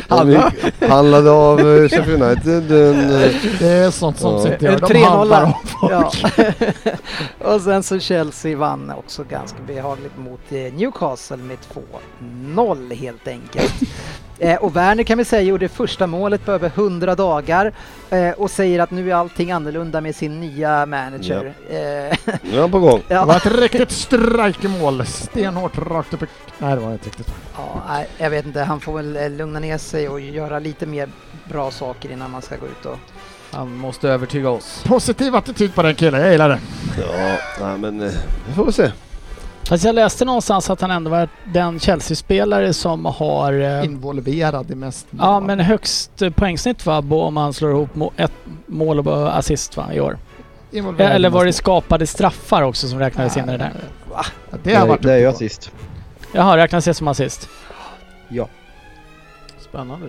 [0.09, 2.73] Han gick- handlade av eh, Sheffield United.
[2.73, 4.43] En, eh, Det är sånt som Ja.
[4.43, 4.79] City gör.
[4.89, 5.53] De handlar 3-0.
[5.83, 6.11] om ja.
[6.11, 6.75] folk.
[7.55, 11.57] och sen så Chelsea vann också ganska behagligt mot eh, Newcastle med
[12.55, 13.75] 2-0 helt enkelt.
[14.39, 17.73] Eh, och Werner kan vi säga gjorde första målet på över 100 dagar
[18.11, 21.55] eh, och säger att nu är allting annorlunda med sin nya manager.
[21.69, 21.75] Eh,
[22.43, 23.03] nu är han på gång.
[23.09, 25.07] Det var ja, ett riktigt strikemål.
[25.07, 26.27] Stenhårt rakt upp i...
[26.59, 27.35] Nej, det var inte riktigt.
[27.57, 30.87] ja, nej, jag vet inte, han får väl eh, lugna ner sig och göra lite
[30.87, 31.09] mer
[31.49, 32.99] bra saker innan man ska gå ut och...
[33.51, 34.85] Han måste övertyga oss.
[34.87, 36.59] Positiv attityd på den killen, jag gillar det.
[36.99, 38.13] Ja, nej men eh,
[38.49, 38.91] vi får väl se.
[39.65, 43.53] Fast jag läste någonstans att han ändå var den Chelsea-spelare som har...
[43.53, 47.95] eh, Involverad i mest Ja men högst eh, poängsnitt va, bo- om man slår ihop
[47.95, 48.33] må- ett
[48.67, 50.19] mål och assist va, i år.
[50.71, 53.73] Involverad i Eller var det skapade straffar också som räknades in i det där?
[54.13, 54.25] Ja,
[54.63, 55.71] Det har varit det är ju assist.
[56.33, 57.49] Jaha, räknas det som assist?
[58.29, 58.49] Ja.
[59.61, 60.07] Spännande.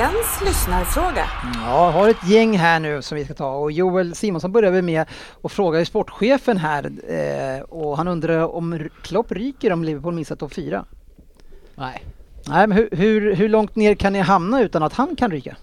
[0.00, 1.26] Veckans lyssnarfråga.
[1.54, 4.70] Ja, jag har ett gäng här nu som vi ska ta och Joel Simonsson börjar
[4.70, 10.14] vi med och frågar sportchefen här eh, och han undrar om Klopp ryker om Liverpool
[10.14, 10.84] missar topp 4.
[11.74, 12.04] Nej,
[12.48, 15.56] Nej, men hur, hur, hur långt ner kan ni hamna utan att han kan ryka?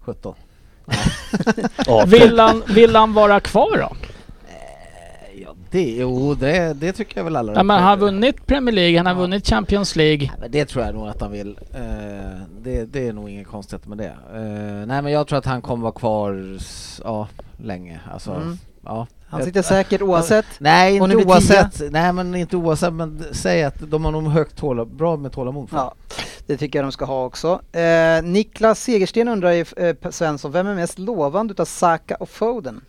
[0.00, 0.34] 17.
[1.86, 3.96] Ja, Vill han, vill han vara kvar då?
[5.74, 6.00] Ja, alltid.
[6.00, 7.52] Jo, det, det tycker jag väl alla.
[7.54, 10.26] Ja, men han har vunnit Premier League, han har vunnit Champions League.
[10.26, 11.58] Nej, men det tror jag nog att han vill.
[11.74, 11.80] Eh,
[12.62, 14.16] det, det är nog inget konstigt med det.
[14.34, 16.58] Eh, nej men jag tror att han kommer vara kvar
[17.04, 18.00] ja, länge.
[18.12, 18.58] Alltså, Mm.
[18.84, 19.06] ja.
[19.26, 20.46] Han sitter säkert oavsett.
[20.58, 21.92] Nej, inte oavsett.
[21.92, 22.92] Nej men inte oavsett.
[22.92, 25.70] Men säg att de har nog högt tåla, bra med tålamod.
[25.70, 25.94] för Ja,
[26.46, 27.60] det tycker jag de ska ha också.
[27.72, 32.80] Eh, Niklas Segersten undrar ju, eh, Svensson, vem är mest lovande utav Saka och Foden?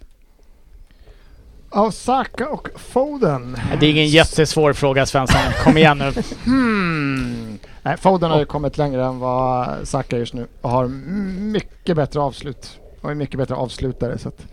[1.70, 3.58] Av Saka och Foden.
[3.80, 5.42] Det är ingen jättesvår fråga Svensson.
[5.64, 6.14] Kom igen nu.
[6.46, 7.60] Hmm.
[7.82, 12.20] Nej, Foden har ju kommit längre än vad Saka just nu och har mycket bättre
[12.20, 12.80] avslut.
[13.02, 14.48] Och är mycket bättre avslutare så att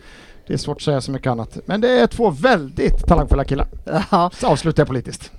[0.47, 1.59] det är svårt att säga så mycket annat.
[1.67, 3.67] Men det är två väldigt talangfulla killar.
[4.11, 5.33] Ja, Så avslutar jag politiskt.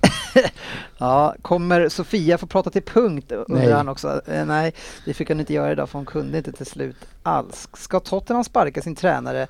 [0.98, 3.32] ja, kommer Sofia få prata till punkt?
[3.32, 3.72] Undrar Nej.
[3.72, 4.20] han också.
[4.26, 4.72] Eh, nej,
[5.04, 7.68] det fick hon inte göra idag för hon kunde inte till slut alls.
[7.72, 9.46] Ska Tottenham sparka sin tränare?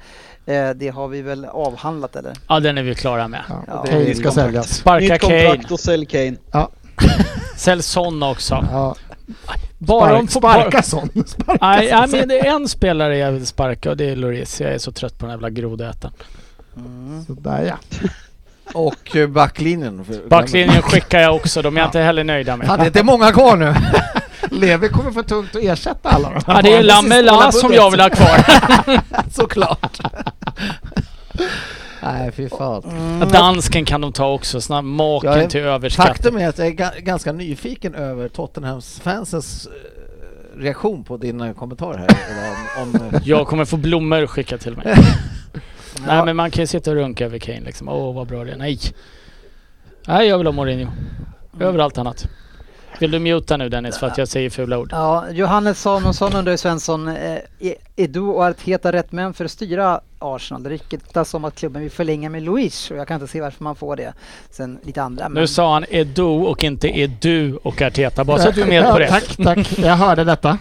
[0.46, 2.32] Eh, det har vi väl avhandlat eller?
[2.48, 3.42] Ja, den är vi klara med.
[3.48, 3.64] Ja.
[3.66, 3.82] Ja.
[3.82, 4.68] Kane ska säljas.
[4.74, 5.44] Sparka Nytt Kane.
[5.46, 6.36] kontrakt och sälj Kane.
[7.56, 8.66] Sälj Son också.
[8.72, 8.94] Ja,
[9.78, 11.08] Bara om spark, sparka sån.
[11.26, 11.98] Sparka Nej, sån.
[12.00, 14.60] nej, men det är en spelare jag vill sparka och det är Lloris.
[14.60, 16.14] Jag är så trött på den jävla grodätaren.
[16.76, 17.24] Mm.
[17.24, 18.08] Sådär ja.
[18.74, 20.04] Och eh, backlinjen.
[20.28, 21.62] Backlinjen skickar jag också.
[21.62, 22.66] De är jag inte heller nöjda med.
[22.66, 23.74] Fan, det är inte många kvar nu.
[24.50, 26.54] Levi kommer få tungt att ersätta alla de här.
[26.56, 28.44] Ja, det är Lamela som jag vill ha kvar.
[29.30, 30.00] Såklart.
[32.04, 32.82] Nej, fy fan.
[33.20, 34.60] Ja, Dansken kan de ta också.
[34.60, 36.06] Snabb maken är- till överskatt.
[36.06, 41.40] Faktum är att jag är ga- ganska nyfiken över Tottenhams fansens eh, reaktion på din
[41.40, 42.08] eh, kommentar här.
[42.82, 44.86] Om, om, eh, Jag kommer få blommor skickat till mig.
[46.06, 47.88] Nej men man kan ju sitta och runka över Kane liksom.
[47.88, 48.56] Åh vad bra det är.
[48.56, 48.78] Nej.
[50.08, 50.90] Nej jag vill ha Mourinho.
[51.60, 52.28] Över allt annat.
[53.00, 54.88] Vill du muta nu Dennis för att jag säger fula ord?
[54.92, 57.14] Ja, Johannes Samuelsson undrar ju Svensson, eh,
[57.60, 60.62] är- är du och Arteta rätt män för att styra Arsenal?
[60.62, 63.64] Det ryktas om att klubben vill förlänga med Luis och jag kan inte se varför
[63.64, 64.12] man får det.
[64.50, 65.28] Sen lite andra.
[65.28, 68.24] Nu sa han Edu och inte Edu och Arteta.
[68.24, 69.08] Bara så att du är med på Ja, det.
[69.08, 69.78] Tack, tack.
[69.78, 70.58] Jag hörde detta.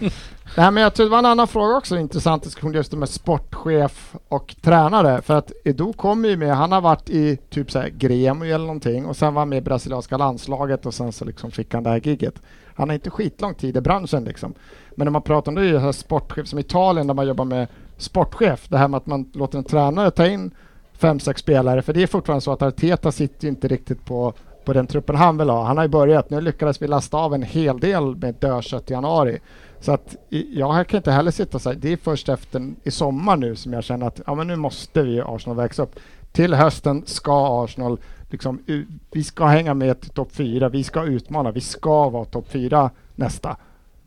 [0.56, 4.14] Nej, men jag tror det var en annan fråga också, intressant diskussion just med sportchef
[4.28, 5.22] och tränare.
[5.22, 8.66] För att Edo kommer ju med, han har varit i typ så här Gremio eller
[8.66, 11.82] någonting och sen var han med i brasilianska landslaget och sen så liksom fick han
[11.82, 12.42] det här giget.
[12.74, 14.54] Han har inte skitlång tid i branschen liksom.
[14.94, 17.26] Men när man pratar om det är ju här sportchef som i Italien där man
[17.26, 17.66] jobbar med
[17.96, 18.68] sportchef.
[18.68, 20.50] Det här med att man låter en tränare ta in
[20.92, 21.82] fem, sex spelare.
[21.82, 24.32] För det är fortfarande så att Arteta sitter ju inte riktigt på,
[24.64, 25.64] på den truppen han vill ha.
[25.64, 28.92] Han har ju börjat, nu lyckades vi lasta av en hel del med dödkött i
[28.92, 29.40] januari.
[29.84, 30.16] Så att
[30.52, 33.72] jag kan inte heller sitta och säga, det är först efter i sommar nu som
[33.72, 36.00] jag känner att ja, men nu måste vi Arsenal växa upp.
[36.32, 37.98] Till hösten ska Arsenal
[38.30, 38.62] liksom,
[39.10, 42.90] vi ska hänga med till topp fyra, vi ska utmana, vi ska vara topp fyra
[43.14, 43.56] nästa.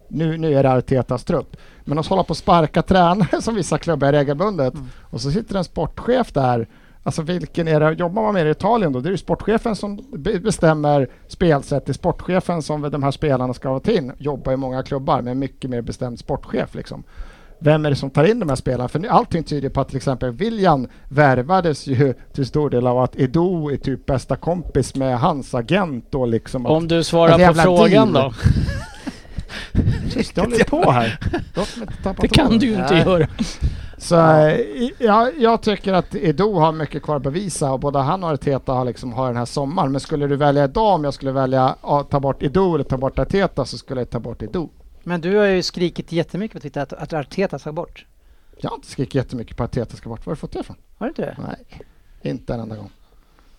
[0.07, 1.57] Nu, nu är det Artetas trupp.
[1.85, 5.63] Men att hålla på och sparka tränare som vissa klubbar regelbundet och så sitter en
[5.63, 6.67] sportchef där
[7.07, 8.99] Alltså vilken är det, jobbar man med det i Italien då?
[8.99, 11.85] Det är ju sportchefen som be- bestämmer spelsätt.
[11.85, 14.11] Det är sportchefen som de här spelarna ska ha till.
[14.17, 17.03] Jobbar i många klubbar med mycket mer bestämd sportchef liksom.
[17.59, 18.87] Vem är det som tar in de här spelarna?
[18.89, 23.19] För allting tyder på att till exempel William värvades ju till stor del av att
[23.19, 27.47] Edo är typ bästa kompis med hans agent och liksom att Om du Ett svarar
[27.47, 28.33] på frågan deal.
[28.33, 28.33] då.
[30.11, 31.19] Tyst, jag håller på här.
[32.21, 33.03] Det kan du ju inte Nej.
[33.03, 33.27] göra.
[33.97, 38.23] Så eh, ja, jag tycker att Edo har mycket kvar att bevisa och både han
[38.23, 39.91] och Arteta har, liksom, har den här sommaren.
[39.91, 42.97] Men skulle du välja idag om jag skulle välja att ta bort Edo eller ta
[42.97, 44.69] bort Arteta så skulle jag ta bort Edo.
[45.03, 48.05] Men du har ju skrikit jättemycket på Twitter att, att Arteta ska bort.
[48.57, 50.25] Jag har inte skrikit jättemycket på att Arteta ska bort.
[50.25, 50.75] Var har du fått det ifrån?
[50.97, 51.37] Har du inte det?
[51.47, 51.81] Nej,
[52.21, 52.89] inte en enda gång.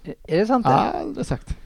[0.04, 0.66] Är- Är det sant?
[0.66, 0.70] det?
[0.72, 1.56] Aldrig sagt.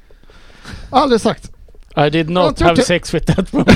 [0.90, 1.51] Aldrig sagt.
[1.96, 3.66] I did Jag not have inte- sex with that woman.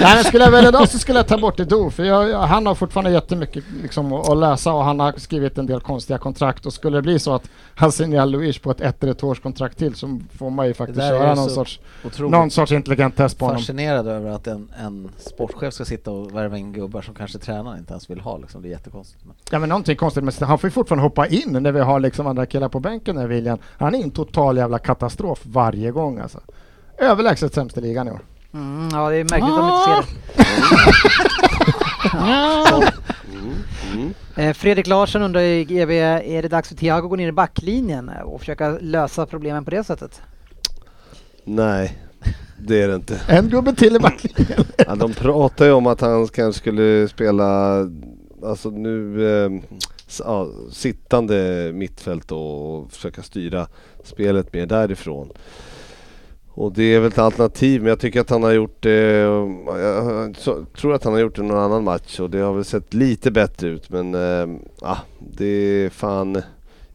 [0.00, 2.38] Nej, men skulle jag välja idag så skulle jag ta bort Edo för jag, jag,
[2.38, 6.66] han har fortfarande jättemycket liksom, att, läsa och han har skrivit en del konstiga kontrakt
[6.66, 9.40] och skulle det bli så att han signerar Luis på ett ett eller två års
[9.40, 11.80] kontrakt till så får man ju faktiskt köra någon sorts,
[12.18, 13.60] någon sorts intelligent test på honom.
[13.60, 17.78] fascinerad över att en, en sportchef ska sitta och värva in gubbar som kanske tränaren
[17.78, 18.38] inte ens vill ha.
[18.38, 18.62] Liksom.
[18.62, 19.24] Det är jättekonstigt.
[19.24, 19.34] Men.
[19.50, 22.26] Ja men någonting konstigt med han får ju fortfarande hoppa in när vi har liksom
[22.26, 23.58] andra killar på bänken när William.
[23.78, 26.35] Han är en total jävla katastrof varje gång alltså.
[26.98, 28.20] Överlägset sämst i ligan i år.
[28.54, 30.46] Mm, ja, det är märkligt om man inte ser det.
[33.32, 33.52] Mm,
[33.92, 34.14] mm.
[34.36, 37.32] Eh, Fredrik Larsson undrar i GB, är det dags för Thiago att gå ner i
[37.32, 40.22] backlinjen och försöka lösa problemen på det sättet?
[41.44, 41.98] Nej,
[42.58, 43.20] det är det inte.
[43.28, 44.64] En gubbe till i backlinjen.
[44.76, 47.78] Ja, de pratar ju om att han kanske skulle spela,
[48.44, 49.50] alltså nu, eh,
[50.18, 53.66] ja, sittande mittfält och försöka styra
[54.04, 55.32] spelet mer därifrån.
[56.56, 59.48] Och det är väl ett alternativ, men jag tycker att han har gjort det, eh,
[59.76, 60.36] jag
[60.76, 63.30] tror att han har gjort det någon annan match och det har väl sett lite
[63.30, 64.48] bättre ut men, Äh,
[64.80, 66.42] ja, det är fan,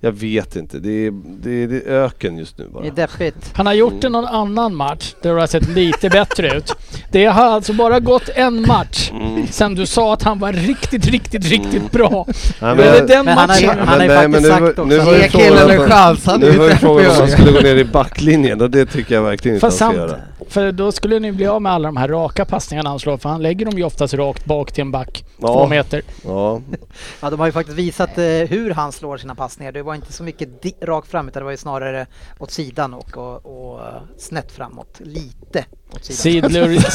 [0.04, 0.80] jag vet inte.
[0.80, 1.12] Det är,
[1.44, 2.84] det är, det är öken just nu bara.
[2.84, 3.52] Det är deppigt.
[3.54, 6.74] Han har gjort det någon annan match där det har sett lite bättre ut.
[7.12, 9.48] Det har alltså bara gått en match Mm.
[9.48, 12.26] sen du sa att han var riktigt, riktigt, riktigt bra.
[12.62, 13.80] Nej, Det är den Men han har ju, matchen.
[13.88, 14.86] han har ju faktiskt men nu sagt också.
[14.86, 19.16] Nu var ju inte frågan om han skulle gå ner i backlinjen och det tycker
[19.16, 20.22] jag verkligen inte Fast han ska samt, göra.
[20.48, 23.30] För då skulle ni bli av med alla de här raka passningarna han slår för
[23.30, 25.26] han lägger dem ju oftast rakt bak till en back.
[25.40, 25.68] Två Ja.
[25.70, 26.02] meter.
[26.26, 26.62] Ja,
[27.22, 29.72] Ja, de har ju faktiskt visat eh, hur han slår sina passningar.
[29.72, 30.50] Det var inte så mycket
[30.82, 32.06] rakt fram utan det var ju snarare
[32.40, 33.80] åt sidan och, och, och
[34.18, 35.00] snett framåt.
[35.00, 35.66] Lite.
[36.02, 36.68] Sidler,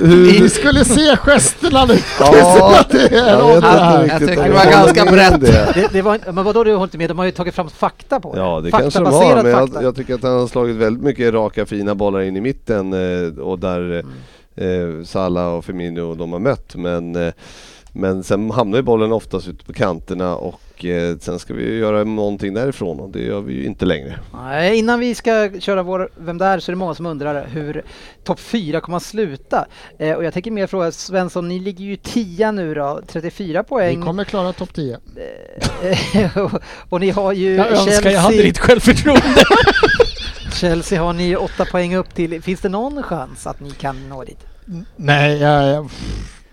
[0.00, 1.98] hur, Ni skulle se gesterna nu!
[2.20, 5.74] Ja, det är jag inte Jag riktigt tycker det var ganska håller med om brett.
[5.74, 5.80] det.
[5.80, 7.10] Det, det var, men vadå du har inte med?
[7.10, 8.40] De har ju tagit fram fakta på det.
[8.40, 9.82] Ja det kanske de har men jag, fakta.
[9.82, 13.38] jag tycker att han har slagit väldigt mycket raka fina bollar in i mitten eh,
[13.38, 14.04] och där
[14.56, 14.98] Mm.
[15.00, 17.32] eh, Salah och Firmino och de har mött men eh,
[17.92, 22.04] men sen hamnar ju bollen oftast ute på kanterna och eh, sen ska vi göra
[22.04, 24.18] någonting därifrån och det gör vi ju inte längre.
[24.34, 27.82] Nej, innan vi ska köra vår Vem där så är det många som undrar hur
[28.24, 29.66] topp 4 kommer att sluta.
[29.98, 33.68] Eh, och jag tänker mer fråga Svensson, ni ligger ju 10 nu då, 34 Vi
[33.68, 34.02] poäng.
[34.02, 34.98] kommer klara topp 10.
[36.14, 36.50] Eh, och,
[36.88, 39.44] och ni har ju Jag önskar Chelsea, jag hade ditt självförtroende.
[40.54, 42.42] Chelsea har ni 8 poäng upp till.
[42.42, 44.38] Finns det någon chans att ni kan nå dit?
[44.96, 45.90] Nej, jag, jag,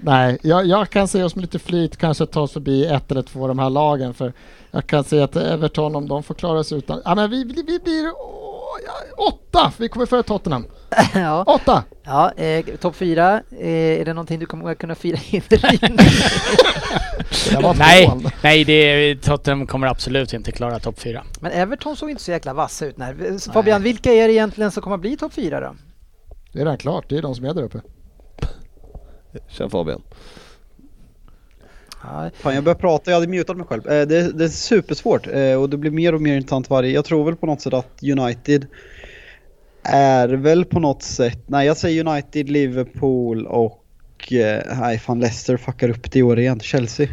[0.01, 0.37] nej.
[0.41, 3.41] Jag, jag kan se oss med lite flit kanske ta oss förbi ett eller två
[3.41, 4.13] av de här lagen.
[4.13, 4.33] För
[4.71, 7.01] jag kan se att Everton, om de får klara sig utan...
[7.05, 9.73] Ja, men vi, vi, vi blir åh, ja, åtta!
[9.77, 10.65] Vi kommer före Tottenham.
[11.13, 11.83] ja, Åtta!
[12.03, 13.41] ja eh, topp 4.
[13.51, 15.41] Eh, är det någonting du kommer kunna fira in?
[17.77, 18.11] Nej,
[18.43, 21.23] nej det är, Tottenham kommer absolut inte klara topp 4.
[21.39, 22.97] Men Everton såg inte så jäkla vassa ut.
[22.97, 23.51] När.
[23.53, 25.75] Fabian, vilka är det egentligen som kommer bli topp 4 då?
[26.51, 27.81] Det är redan klart, det är de som är där uppe.
[29.47, 30.01] Känn Fabian.
[32.03, 33.87] Ja, Fan, jag börjar prata, jag hade mutat mig själv.
[33.87, 36.91] Eh, det, det är supersvårt eh, och det blir mer och mer intressant varje.
[36.91, 38.67] Jag tror väl på något sätt att United
[39.83, 45.57] är väl på något sätt, nej jag säger United, Liverpool och eh, nej fan Leicester
[45.57, 47.07] fuckar upp det i år igen, Chelsea.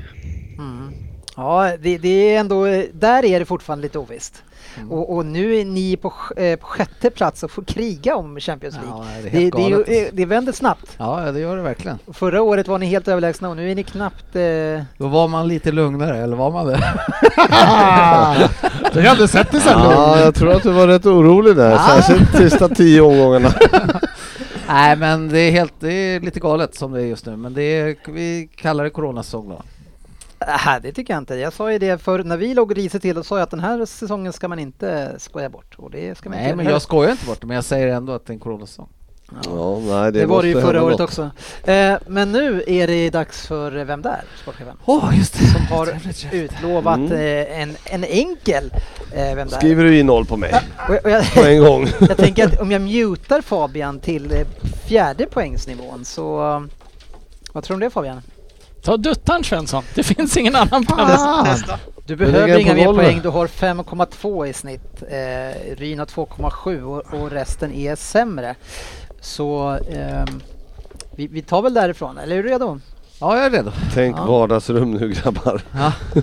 [0.59, 0.93] Mm.
[1.37, 4.43] Ja, det, det är ändå, där är det fortfarande lite ovisst.
[4.79, 4.93] Mm.
[4.93, 8.75] Och, och nu är ni på, eh, på sjätte plats och får kriga om Champions
[8.75, 8.91] League.
[8.91, 9.89] Ja, det är det, det, galet.
[9.89, 10.95] eh, det vänder snabbt.
[10.99, 11.99] Ja, det gör det verkligen.
[12.13, 14.37] Förra året var ni helt överlägsna och nu är ni knappt...
[14.37, 16.79] Eh, Då var man lite lugnare, eller var man det?
[18.93, 22.37] Du hade sett det sen Ja, jag tror att du var rätt orolig där, särskilt
[22.37, 23.53] sista tio omgångarna.
[24.69, 27.37] Nej, men det är, helt, det är lite galet som det är just nu.
[27.37, 29.63] Men det är, vi kallar det coronasäsong då.
[30.41, 31.35] Äh, det tycker jag inte.
[31.35, 33.61] Jag sa ju det för när vi låg risigt till och sa jag att den
[33.61, 35.75] här säsongen ska man inte skoja bort.
[35.79, 37.89] Och det ska man Nej, inte men jag skojar inte bort det, men jag säger
[37.89, 38.89] ändå att det är en coronasäsong.
[39.45, 41.09] Ja, nej, det, Det, var det ju förra året något.
[41.09, 41.31] också.
[41.65, 44.25] Eh, men nu är det dags för Vem där?
[44.43, 44.77] Sportchefen.
[44.85, 45.47] Åh, just det!
[45.47, 45.89] Som har
[46.33, 47.13] utlovat Mm.
[47.13, 48.71] eh, en, en enkel
[49.13, 49.57] eh, Vem där?
[49.57, 50.55] Skriver du in noll på mig
[50.89, 51.87] Och jag, och jag, på en gång?
[52.09, 54.47] jag tänker att om jag mutar Fabian till eh,
[54.87, 56.37] fjärde poängsnivån så...
[57.53, 58.21] Vad tror du om det Fabian?
[58.83, 61.57] Ta duttan Svensson, det finns ingen annan på Ah,
[62.07, 65.03] Du behöver inga mer poäng, du har 5,2 i snitt.
[65.09, 68.55] Eh, Ryn har 2,7 och, och resten är sämre.
[69.21, 70.41] Så ehm,
[71.17, 72.81] vi, vi tar väl därifrån, eller är du redo?
[73.21, 73.71] Ja, jag är redo.
[73.95, 74.25] Tänk Ja.
[74.27, 75.63] vardagsrum nu grabbar.
[75.73, 75.93] Ja.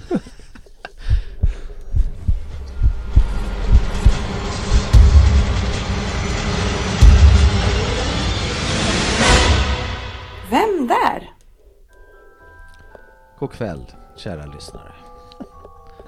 [13.45, 13.85] God kväll,
[14.15, 14.91] kära lyssnare.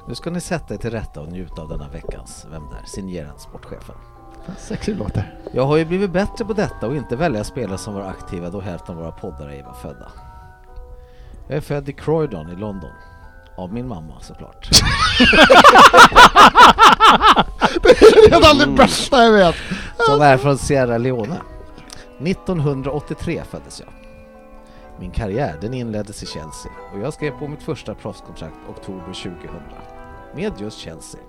[0.07, 2.81] Nu ska ni sätta er till rätta och njuta av denna veckans Vem där?
[2.85, 3.95] Signerad sportchefen.
[4.57, 5.39] Sexigt låter.
[5.53, 8.61] Jag har ju blivit bättre på detta och inte välja spelare som var aktiva då
[8.61, 10.11] hälften av våra poddare ej var födda.
[11.47, 12.91] Jag är född i Croydon i London.
[13.57, 14.69] Av min mamma såklart.
[18.29, 19.55] Redan det bästa jag vet.
[19.97, 21.37] Som är från Sierra Leone.
[22.19, 23.96] 1983 föddes jag.
[24.99, 29.39] Min karriär den inleddes i Chelsea och jag skrev på mitt första proffskontrakt oktober 2000
[30.35, 31.21] med just Chelsea.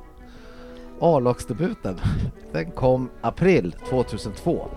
[1.00, 2.00] A-lagsdebuten
[2.52, 4.68] den kom april 2002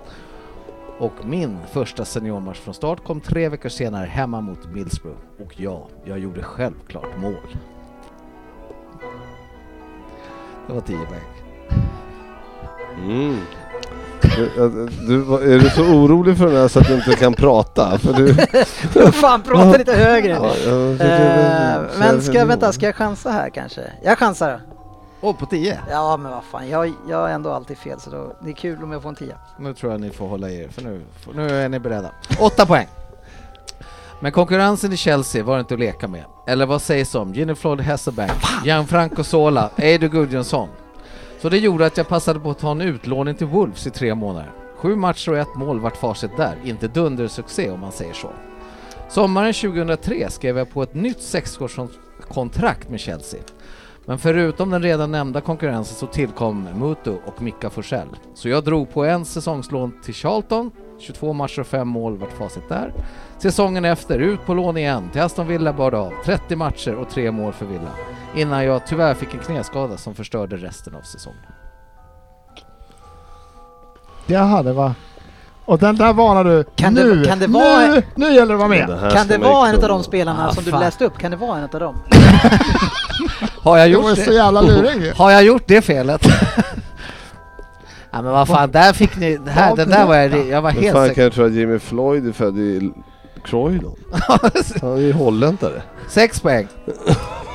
[0.99, 5.87] och min första seniormatch från start kom tre veckor senare hemma mot Middlesbrough och ja,
[6.05, 7.57] jag gjorde självklart mål.
[10.67, 11.21] Det var 10 poäng.
[12.97, 13.37] Mm.
[14.21, 17.33] Du, du, var- är du så orolig för den här så att du inte kan
[17.33, 17.97] prata?
[17.97, 18.33] För du,
[19.11, 20.31] Fan, prata lite högre!
[20.41, 23.81] Ja, jag Eh, men ska, vänta, ska jag chansa här kanske?
[24.03, 24.59] Jag chansar då.
[25.27, 25.79] Åh, på 10!
[25.91, 28.83] Ja men vad fan, jag, jag har ändå alltid fel så då, det är kul
[28.83, 29.35] om jag får en tia.
[29.59, 31.01] Nu tror jag ni får hålla er, för nu,
[31.35, 32.11] nu är ni beredda.
[32.39, 32.87] Åtta poäng!
[34.19, 36.23] Men konkurrensen i Chelsea var inte att leka med.
[36.47, 38.31] Eller vad sägs om Ginny Floyd Hesselbank,
[38.65, 40.69] Gianfranco Sola, Eido Gudjonsson?
[41.41, 44.15] Så det gjorde att jag passade på att ta en utlåning till Wolves i tre
[44.15, 44.51] månader.
[44.75, 48.29] Sju matcher och ett mål vart facit där, inte dundersuccé om man säger så.
[49.09, 53.39] Sommaren 2003 skrev jag på ett nytt sexårskontrakt med Chelsea.
[54.05, 58.07] Men förutom den redan nämnda konkurrensen så tillkom Mutu och Mika Forsell.
[58.33, 62.69] Så jag drog på en säsongslån till Charlton, 22 matcher och 5 mål vart facit
[62.69, 62.93] där.
[63.37, 67.09] Säsongen efter, ut på lån igen, till Aston Villa bar det av, 30 matcher och
[67.09, 67.91] 3 mål för Villa.
[68.35, 71.39] Innan jag tyvärr fick en knäskada som förstörde resten av säsongen.
[74.25, 74.91] Jaha, det var...
[75.65, 76.63] Och den där varnar du.
[76.75, 78.89] Kan det- nu, kan det vara- nu, nu gäller det att vara med.
[78.89, 80.79] Det Kan det vara en av de spelarna Ah, som du fan.
[80.79, 81.17] läste upp?
[81.17, 81.95] Kan det vara en av dem?
[83.61, 84.35] Har jag Det gjort var så det?
[84.35, 85.11] jävla lurig.
[85.15, 86.21] Har jag gjort det felet?
[88.11, 89.37] ja men vad fan, där fick ni...
[89.37, 91.15] Det här, den där var jag, jag var Men helt fan säker.
[91.15, 92.91] kan jag tro att Jimmy Floyd är född i
[93.43, 93.95] Croydon?
[94.81, 95.81] Han är ju holländare.
[96.09, 96.67] Sex poäng.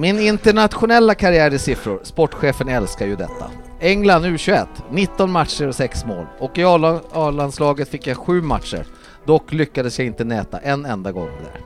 [0.00, 3.50] Min internationella karriär i siffror, sportchefen älskar ju detta.
[3.80, 6.26] England U21, 19 matcher och 6 mål.
[6.38, 8.86] Och i A-landslaget fick jag 7 matcher.
[9.24, 11.60] Dock lyckades jag inte näta en enda gång där.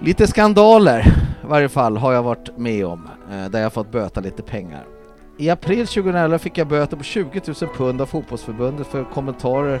[0.00, 1.00] Lite skandaler
[1.44, 4.84] i varje fall har jag varit med om, eh, där jag fått böta lite pengar.
[5.38, 9.80] I april 2011 fick jag böter på 20 000 pund av fotbollsförbundet för kommentarer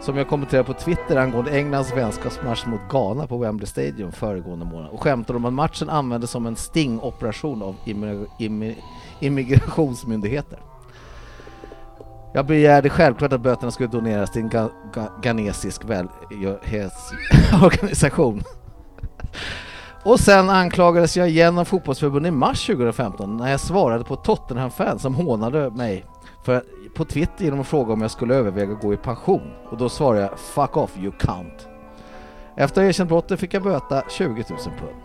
[0.00, 4.90] som jag kommenterade på Twitter angående Englands vänskapsmatch mot Ghana på Wembley Stadium föregående månad
[4.90, 8.76] och skämtade om att matchen användes som en stingoperation av immi- immi-
[9.20, 10.58] immigrationsmyndigheter.
[12.34, 18.42] Jag begärde självklart att böterna skulle doneras till en ga- ga- ghanesisk välgörenhetsorganisation.
[20.02, 25.02] Och sen anklagades jag igen av fotbollsförbundet i mars 2015 när jag svarade på Tottenham-fans
[25.02, 26.04] som hånade mig
[26.44, 26.62] för,
[26.94, 29.50] på Twitter genom att fråga om jag skulle överväga att gå i pension.
[29.70, 31.66] Och då svarade jag 'Fuck off you cunt'
[32.56, 35.00] Efter att ha erkänt brottet fick jag böta 20 000 pund.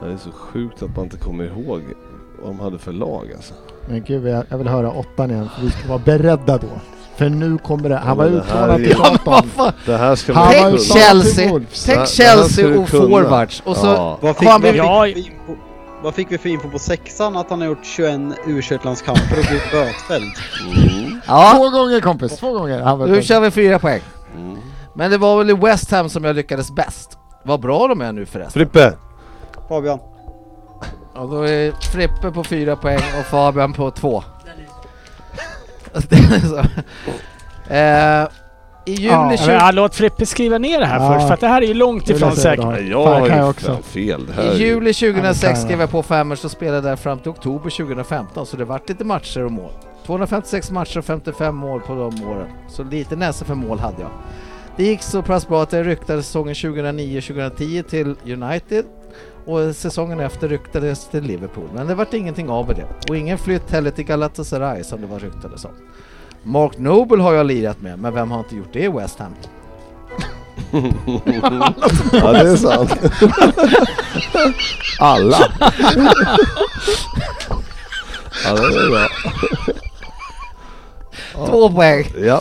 [0.00, 1.82] Det är så sjukt att man inte kommer ihåg
[2.42, 3.54] vad de hade för lag alltså.
[3.88, 6.66] Men gud, jag, jag vill höra åttan igen för vi ska vara beredda då.
[7.16, 7.96] För nu kommer det.
[7.96, 9.42] Han var utlånad till Ja, Charlton.
[9.48, 9.72] fan!
[9.86, 11.60] Det här ska Han man Tänk till Chelsea.
[11.86, 13.86] Tänk Chelsea och forwards och så...
[13.86, 14.18] Ja.
[14.20, 15.32] Vad fick, Har vad, vi-
[16.02, 17.36] vad fick vi för info på sexan?
[17.36, 20.32] Att han har gjort 21 u landskamper och blivit bötfälld.
[20.76, 21.20] Mm.
[21.26, 23.06] Ja, Två gånger kompis, två gånger.
[23.06, 24.00] Nu kör vi fyra poäng.
[24.36, 24.58] Mm.
[24.94, 27.18] Men det var väl i West Ham som jag lyckades bäst.
[27.44, 28.52] Vad bra de är nu förresten.
[28.52, 28.92] Frippe!
[29.68, 29.98] Fabian.
[31.14, 34.24] Ja, då är Frippe på fyra poäng och Fabian på två.
[35.92, 36.58] Det är så.
[37.74, 38.28] Eh,
[38.84, 39.52] I juli Ja, 20...
[39.52, 41.14] Ja, låt Frippe skriva ner det här Ja.
[41.14, 42.64] först, för att det här är ju långt ifrån säkert.
[42.90, 43.76] jag har ju också.
[43.82, 44.26] fel.
[44.26, 45.90] Det här I juli Ja, det 2006 kan skrev jag.
[45.90, 49.52] på Femmers och spelade där fram till oktober 2015 så det vart lite matcher och
[49.52, 49.70] mål.
[50.06, 52.46] 256 matcher och 55 mål på de åren.
[52.68, 54.10] Så lite näsa för mål hade jag.
[54.76, 58.84] Det gick så pass bra att jag ryktade säsongen 2009-2010 till United
[59.46, 61.68] och säsongen efter ryktades till Liverpool.
[61.74, 62.86] Men det vart ingenting av med det.
[63.10, 65.70] Och ingen flytt heller till Galatasaray som det var ryktades om.
[66.42, 69.34] Mark Noble har jag lirat med, men vem har inte gjort det i West Ham?
[72.12, 72.90] Ja, det är sant.
[75.00, 75.38] Alla.
[78.44, 79.08] Ja, det är bra.
[81.46, 82.04] Två poäng!
[82.16, 82.40] Ja.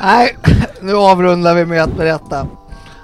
[0.00, 0.36] Nej,
[0.80, 2.46] nu avrundar vi med att berätta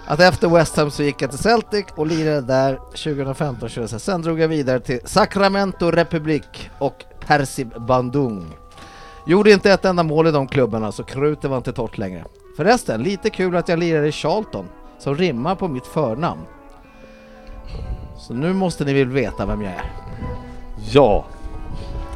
[0.06, 4.00] att efter West Ham så gick jag till Celtic och lirade där 2015 körde jag.
[4.00, 6.42] Sen drog jag vidare till Sacramento Republic
[6.78, 8.46] och Persib Bandung.
[9.30, 12.24] Gjorde inte ett enda mål i de klubbarna så krutet var inte torrt längre.
[12.56, 16.40] Förresten, lite kul att jag lirade i Charlton som rimmar på mitt förnamn.
[18.18, 19.92] Så nu måste ni väl veta vem jag är.
[20.92, 21.24] Ja.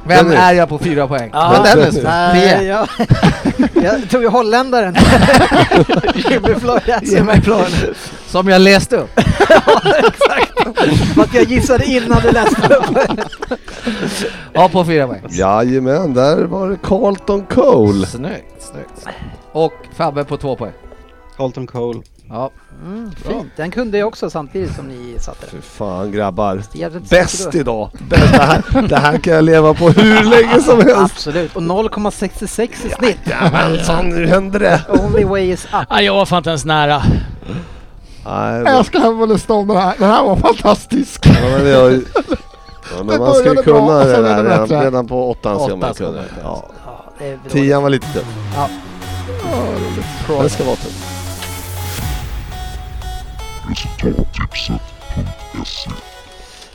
[0.07, 0.39] Vem Dennis.
[0.41, 1.31] är jag på fyra poäng?
[1.33, 1.53] Ja.
[1.53, 2.63] Men Dennis, Nej, tio.
[2.69, 2.89] jag,
[3.85, 4.97] jag tog ju holländaren.
[6.15, 7.95] Jimmy Floyd.
[8.27, 9.21] Som jag läste upp.
[11.15, 12.99] För att jag gissade innan du läste upp.
[14.53, 15.23] Ja, på fyra poäng.
[15.31, 18.07] Jajamän, där var det Carlton Cole.
[18.07, 19.17] Snyggt, snyggt.
[19.53, 20.73] Och Fabbe på två poäng.
[21.37, 22.01] Carlton Cole.
[22.29, 22.51] Ja,
[22.85, 25.63] Mm, fint, den kunde jag också samtidigt som ni satte Fy den.
[25.63, 26.63] fan grabbar.
[27.11, 27.91] Bäst idag.
[28.09, 28.33] Bäst.
[28.33, 30.97] Det, här, det här kan jag leva på hur länge som helst.
[31.15, 33.19] Absolut, och 0,66 i snitt.
[33.25, 34.81] Jajamensan, nu händer det.
[34.89, 35.87] Only way is up.
[35.91, 37.03] Ja, jag var fan inte ens nära.
[38.27, 39.95] Nej, men, Jag ska hem och lyssna om den här.
[39.99, 41.27] Den här var fantastisk.
[41.27, 42.01] ja, men, jag, ja,
[42.99, 45.61] men man bra, kunna och det där redan, redan på åttan.
[45.67, 46.23] ska man kunna.
[46.43, 46.65] Ja.
[46.87, 47.53] Ja, det är dåligt.
[47.53, 48.27] Tian var lite tuff.
[48.57, 48.69] Ja,
[50.29, 50.43] roligt.
[50.43, 50.77] Det ska vara
[53.69, 55.91] Resultattipset.se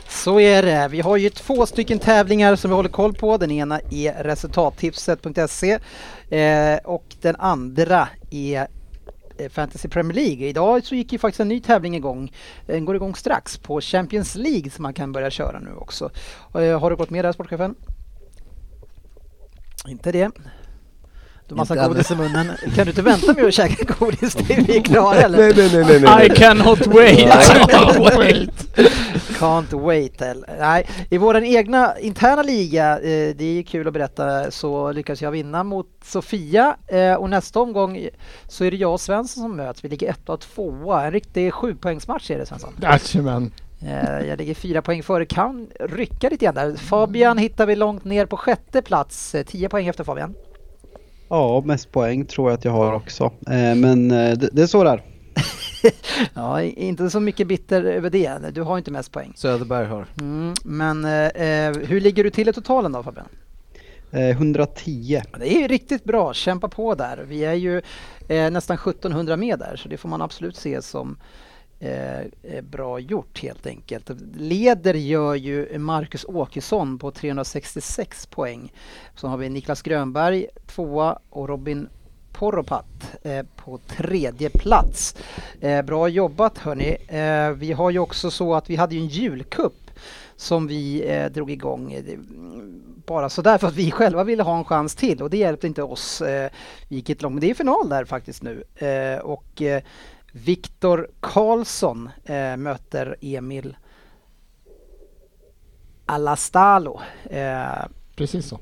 [0.08, 0.88] Så är det.
[0.90, 3.36] Vi har ju två stycken tävlingar som vi håller koll på.
[3.36, 5.78] Den ena är resultattipset.se
[6.30, 8.66] eh, och den andra är
[9.38, 10.48] eh, Fantasy Premier League.
[10.48, 12.32] Idag så gick ju faktiskt en ny tävling igång.
[12.66, 16.10] Den går igång strax på Champions League som man kan börja köra nu också.
[16.54, 17.74] Eh, har du gått med där sportchefen?
[19.88, 20.30] Inte det.
[21.50, 22.56] Du har massa Inte godis i munnen.
[22.74, 25.38] Kan du inte vänta med att käka godis tills vi är klara eller?
[25.38, 26.26] Nej, nej, nej, nej, nej.
[26.26, 28.18] I cannot wait!
[28.18, 28.76] wait.
[29.38, 30.22] Can't wait.
[30.22, 30.56] eller?
[30.58, 35.30] Nej, i vår egna interna liga, eh, det är kul att berätta, så lyckas jag
[35.30, 38.08] vinna mot Sofia eh, och nästa omgång
[38.48, 39.84] så är det jag och Svensson som möts.
[39.84, 41.04] Vi ligger etta och tvåa.
[41.04, 42.74] En riktig sjupoängsmatch är det Svensson.
[42.82, 43.52] Jajamän.
[43.82, 46.76] Eh, jag ligger fyra poäng före, kan rycka lite grann där.
[46.76, 50.34] Fabian hittar vi långt ner på sjätte plats, tio poäng efter Fabian.
[51.30, 53.24] Ja, mest poäng tror jag att jag har också.
[53.24, 55.02] Eh, men eh, det, det är så där.
[56.34, 58.50] Ja, inte så mycket bitter över det.
[58.54, 59.32] Du har inte mest poäng.
[59.36, 60.06] Söderberg har.
[60.20, 63.26] Mm, men eh, eh, hur ligger du till i totalen då Fabian?
[64.10, 65.22] Eh, 110.
[65.32, 67.24] Ja, Det är ju riktigt bra, kämpa på där.
[67.28, 67.82] Vi är ju
[68.28, 71.16] eh, nästan 1700 med där så det får man absolut se som
[71.82, 74.10] Eh, eh, bra gjort helt enkelt.
[74.34, 78.72] Leder gör ju Marcus Åkesson på 366 poäng.
[79.14, 81.88] Så har vi Niklas Grönberg tvåa och Robin
[82.32, 85.16] Poropat eh, på tredje plats.
[85.60, 86.96] Eh, bra jobbat hörni.
[87.08, 89.90] Eh, vi har ju också så att vi hade ju en julkupp
[90.36, 92.18] som vi eh, drog igång eh,
[93.06, 95.82] bara sådär för att vi själva ville ha en chans till och det hjälpte inte
[95.82, 96.20] oss.
[96.20, 96.50] Eh,
[96.88, 98.64] vi gick ett långt, men det är final där faktiskt nu.
[98.74, 99.82] Eh, och eh,
[100.32, 103.76] Viktor Karlsson eh, möter Emil
[106.06, 107.00] Alastalo.
[107.30, 107.84] Eh,
[108.16, 108.60] Precis så.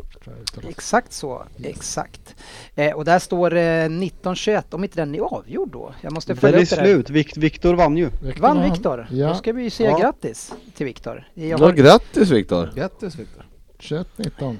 [0.68, 2.36] Exakt så, exakt.
[2.74, 5.94] Eh, och där står eh, 1921, om inte den är avgjord då.
[6.00, 7.10] Jag måste Den följa är upp det slut.
[7.10, 8.10] Vikt, Viktor vann ju.
[8.22, 8.70] Viktor Vann.
[8.70, 9.06] Viktor?
[9.10, 9.28] Ja.
[9.28, 9.98] Då ska vi ju säga Ja.
[9.98, 11.28] grattis till Viktor.
[11.34, 11.72] Ja, har...
[11.72, 12.72] grattis Viktor!
[12.74, 13.46] Grattis Viktor.
[13.78, 14.56] 21-19.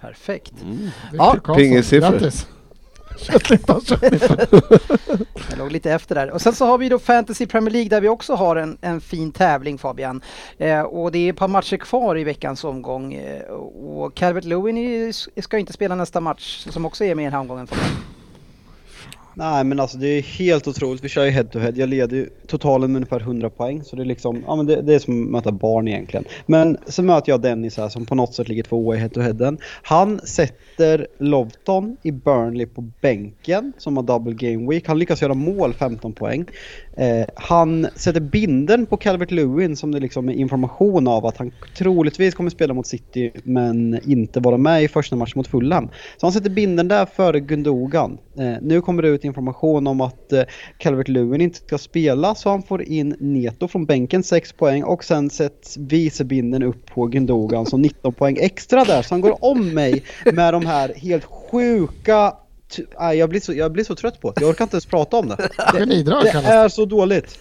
[0.00, 0.54] Perfekt.
[0.62, 0.88] Mm.
[1.12, 1.36] Ja.
[1.56, 2.10] Pingessiffror.
[2.10, 2.46] Grattis!
[3.16, 5.26] 21-19, 21-19.
[5.50, 6.30] Jag låg lite efter där.
[6.30, 9.00] Och sen så har vi då Fantasy Premier League där vi också har en, en
[9.00, 10.20] fin tävling Fabian.
[10.58, 13.14] Eh, och det är ett par matcher kvar i veckans omgång.
[13.14, 17.32] Eh, och Calvert Lewin ska inte spela nästa match som också är med i den
[17.32, 17.66] här omgången.
[17.66, 18.15] Fabian.
[19.38, 21.04] Nej men alltså det är helt otroligt.
[21.04, 21.72] Vi kör ju head to head.
[21.76, 23.84] Jag leder ju totalen med ungefär 100 poäng.
[23.84, 26.24] Så det är liksom, ja men det, det är som att möta barn egentligen.
[26.46, 29.20] Men så möter jag Dennis här som på något sätt ligger tvåa i head to
[29.20, 29.58] headen.
[29.82, 34.88] Han sätter Lovton i Burnley på bänken som har double game week.
[34.88, 36.46] Han lyckas göra mål 15 poäng.
[36.96, 41.52] Eh, han sätter binden på Calvert Lewin som det liksom är information av att han
[41.76, 45.88] troligtvis kommer spela mot City men inte vara med i första matchen mot Fulham.
[46.16, 48.18] Så han sätter binden där före Gundogan.
[48.38, 50.42] Eh, nu kommer det ut information om att eh,
[50.78, 55.04] Calvert Lewin inte ska spela så han får in Neto från bänken 6 poäng och
[55.04, 59.74] sen sätts vicebinden upp på Gundogan som 19 poäng extra där så han går om
[59.74, 60.02] mig
[60.32, 62.32] med de här helt sjuka
[63.00, 64.40] Nej, jag, blir så, jag blir så trött på det.
[64.40, 65.36] Jag orkar inte ens prata om det.
[65.72, 66.12] Det det.
[66.46, 67.38] är så dåligt.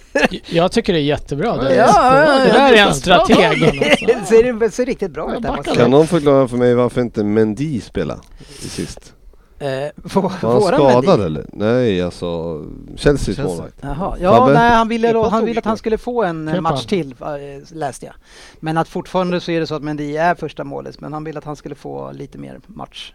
[0.49, 1.57] Jag tycker det är jättebra.
[1.57, 3.37] Det, Ja, ja, det där är en strateg.
[4.07, 7.81] det ser, det ser riktigt bra ut Kan någon förklara för mig varför inte Mendy
[7.81, 8.21] spelade
[8.63, 9.13] i sist?
[9.59, 11.25] Eh, Var han skadad Mendy.
[11.25, 11.45] eller?
[11.53, 12.61] Nej, alltså
[12.95, 13.45] Chelseas Chelsea.
[13.45, 13.75] målvakt.
[13.81, 14.53] Jaha, ja Fabbe?
[14.53, 16.61] nej han ville, han ville att han skulle få en eh, Kepa.
[16.61, 18.15] match till eh, läste jag.
[18.59, 21.39] Men att fortfarande så är det så att Mendy är första målet men han ville
[21.39, 23.13] att han skulle få lite mer match.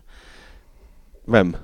[1.27, 1.57] Vem?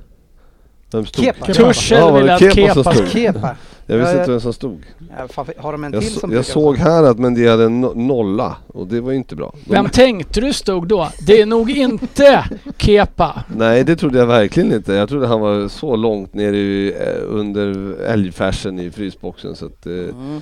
[0.92, 1.24] Vem stod?
[1.24, 1.46] Kepa.
[1.54, 3.08] Tuchel Ja, var vill det att Kepa Kepa stod?
[3.08, 3.56] Kepa.
[3.88, 4.82] Jag visste Ja, inte vem som stod.
[5.18, 7.64] Ja, fan, har de en Jag, till så, som jag såg här att Mendy hade
[7.64, 9.54] en no- nolla och det var ju inte bra.
[9.64, 11.08] De, Vem tänkte du stod då?
[11.26, 12.44] Det är nog inte
[12.78, 13.44] Kepa.
[13.56, 14.92] Nej, det trodde jag verkligen inte.
[14.92, 19.86] Jag trodde han var så långt ner i, eh, under älgfärsen i frysboxen så att...
[19.86, 20.40] Eh, Mm.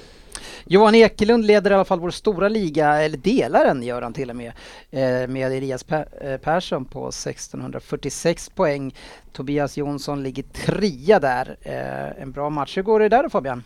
[0.67, 4.31] Johan Ekelund leder i alla fall vår stora liga, eller delar den gör han till
[4.31, 4.53] och med,
[4.91, 5.85] eh, med Elias
[6.21, 8.95] eh, Persson på 1646 poäng.
[9.33, 11.57] Tobias Jonsson ligger trea där.
[11.63, 12.77] Eh, en bra match.
[12.77, 13.63] Hur går det där då Fabian?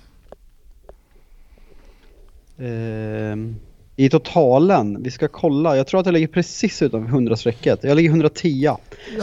[2.58, 3.56] Ehm,
[3.96, 5.76] I totalen, vi ska kolla.
[5.76, 7.78] Jag tror att jag ligger precis utanför 100-strecket.
[7.84, 8.76] Jag ligger 110.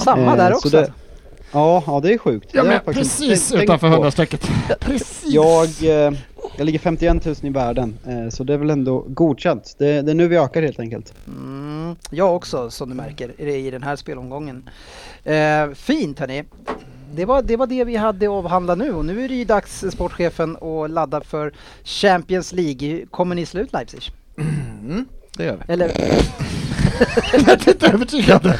[0.03, 0.69] Samma där så också.
[0.69, 0.93] det-
[1.51, 2.49] Ja, ja det är sjukt.
[2.53, 4.03] Ja men precis utanför på.
[4.03, 4.49] 100-strecket.
[4.79, 5.23] Precis!
[5.25, 5.65] Jag,
[6.05, 6.11] eh,
[6.57, 9.75] jag ligger 51 000 i världen, eh, så det är väl ändå godkänt.
[9.77, 11.13] Det, det är nu vi ökar helt enkelt.
[11.27, 14.69] Mm, jag också som du märker i den här spelomgången.
[15.23, 16.43] Eh, fint hörni.
[17.13, 19.45] Det var, det var det vi hade att avhandla nu och nu är det ju
[19.45, 21.53] dags sportchefen att ladda för
[21.83, 23.05] Champions League.
[23.05, 24.11] Kommer ni slå ut Leipzig?
[24.37, 25.05] Mm,
[25.37, 25.73] det gör vi.
[25.73, 25.91] Eller?
[27.33, 28.53] Jag är inte övertygad.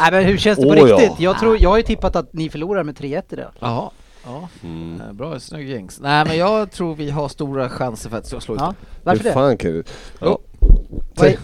[0.00, 0.84] Nej men hur känns det på ja.
[0.84, 1.20] riktigt?
[1.20, 3.50] Jag, tror, jag har ju tippat att ni förlorar med 3-1 idag.
[3.60, 3.90] Jaha.
[4.26, 5.00] Ja, mm.
[5.00, 6.00] eh, bra snygg gängs.
[6.00, 8.74] Nej men jag tror vi har stora chanser för att slå ut Ja,
[9.04, 9.32] varför det?
[9.32, 9.84] fan kan du...
[10.20, 10.38] Ja.
[11.14, 11.38] Vad är-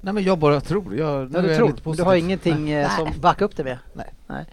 [0.00, 0.96] Nej men jag bara tror.
[0.96, 2.96] Jag, nu Ja, du, tror, du har ingenting eh, Nej.
[2.98, 3.78] som backar upp det med?
[3.92, 4.14] Nej.
[4.26, 4.44] Nej.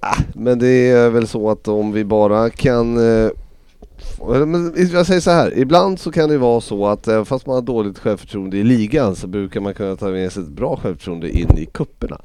[0.00, 3.30] Ah, men det är väl så att om vi bara kan eh,
[4.92, 7.62] jag säger så här, ibland så kan det vara så att även fast man har
[7.62, 11.58] dåligt självförtroende i ligan så brukar man kunna ta med sig ett bra självförtroende in
[11.58, 12.20] i kupperna.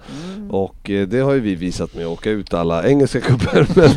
[0.49, 3.67] Och eh, det har ju vi visat med att åka ut alla engelska kupper.
[3.75, 3.89] Men,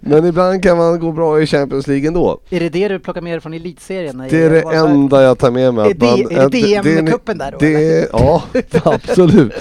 [0.00, 2.40] men ibland kan man gå bra i Champions League ändå.
[2.50, 4.18] Är det det du plockar med dig från elitserien?
[4.30, 5.86] Det är det enda jag tar med mig.
[5.86, 8.42] Är att man- det- är det DM-cupen där då, Det är, ja,
[8.84, 9.52] absolut.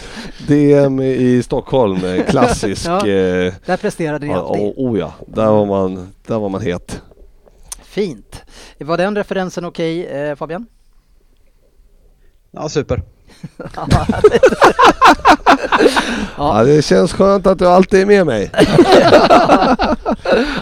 [0.47, 2.85] DM i Stockholm, eh, klassisk.
[2.87, 4.61] Ja, eh, Där presterade ni alltid.
[4.63, 7.01] oh, oh ja, där var man, där var man het.
[7.93, 8.43] Fint.
[8.79, 10.65] Var den referensen okej eh, Fabian?
[12.51, 13.01] Ja, super.
[16.37, 18.51] Ja, det känns skönt att du alltid är med mig.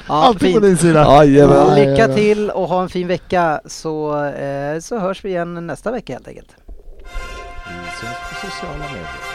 [0.08, 0.62] Ja, Alltid på fint.
[0.62, 1.04] din sida.
[1.26, 1.76] Jajamän.
[1.76, 6.14] Lycka till och ha en fin vecka så, eh, så hörs vi igen nästa vecka
[6.14, 6.56] helt enkelt.
[7.68, 9.31] Vi syns på sociala medier.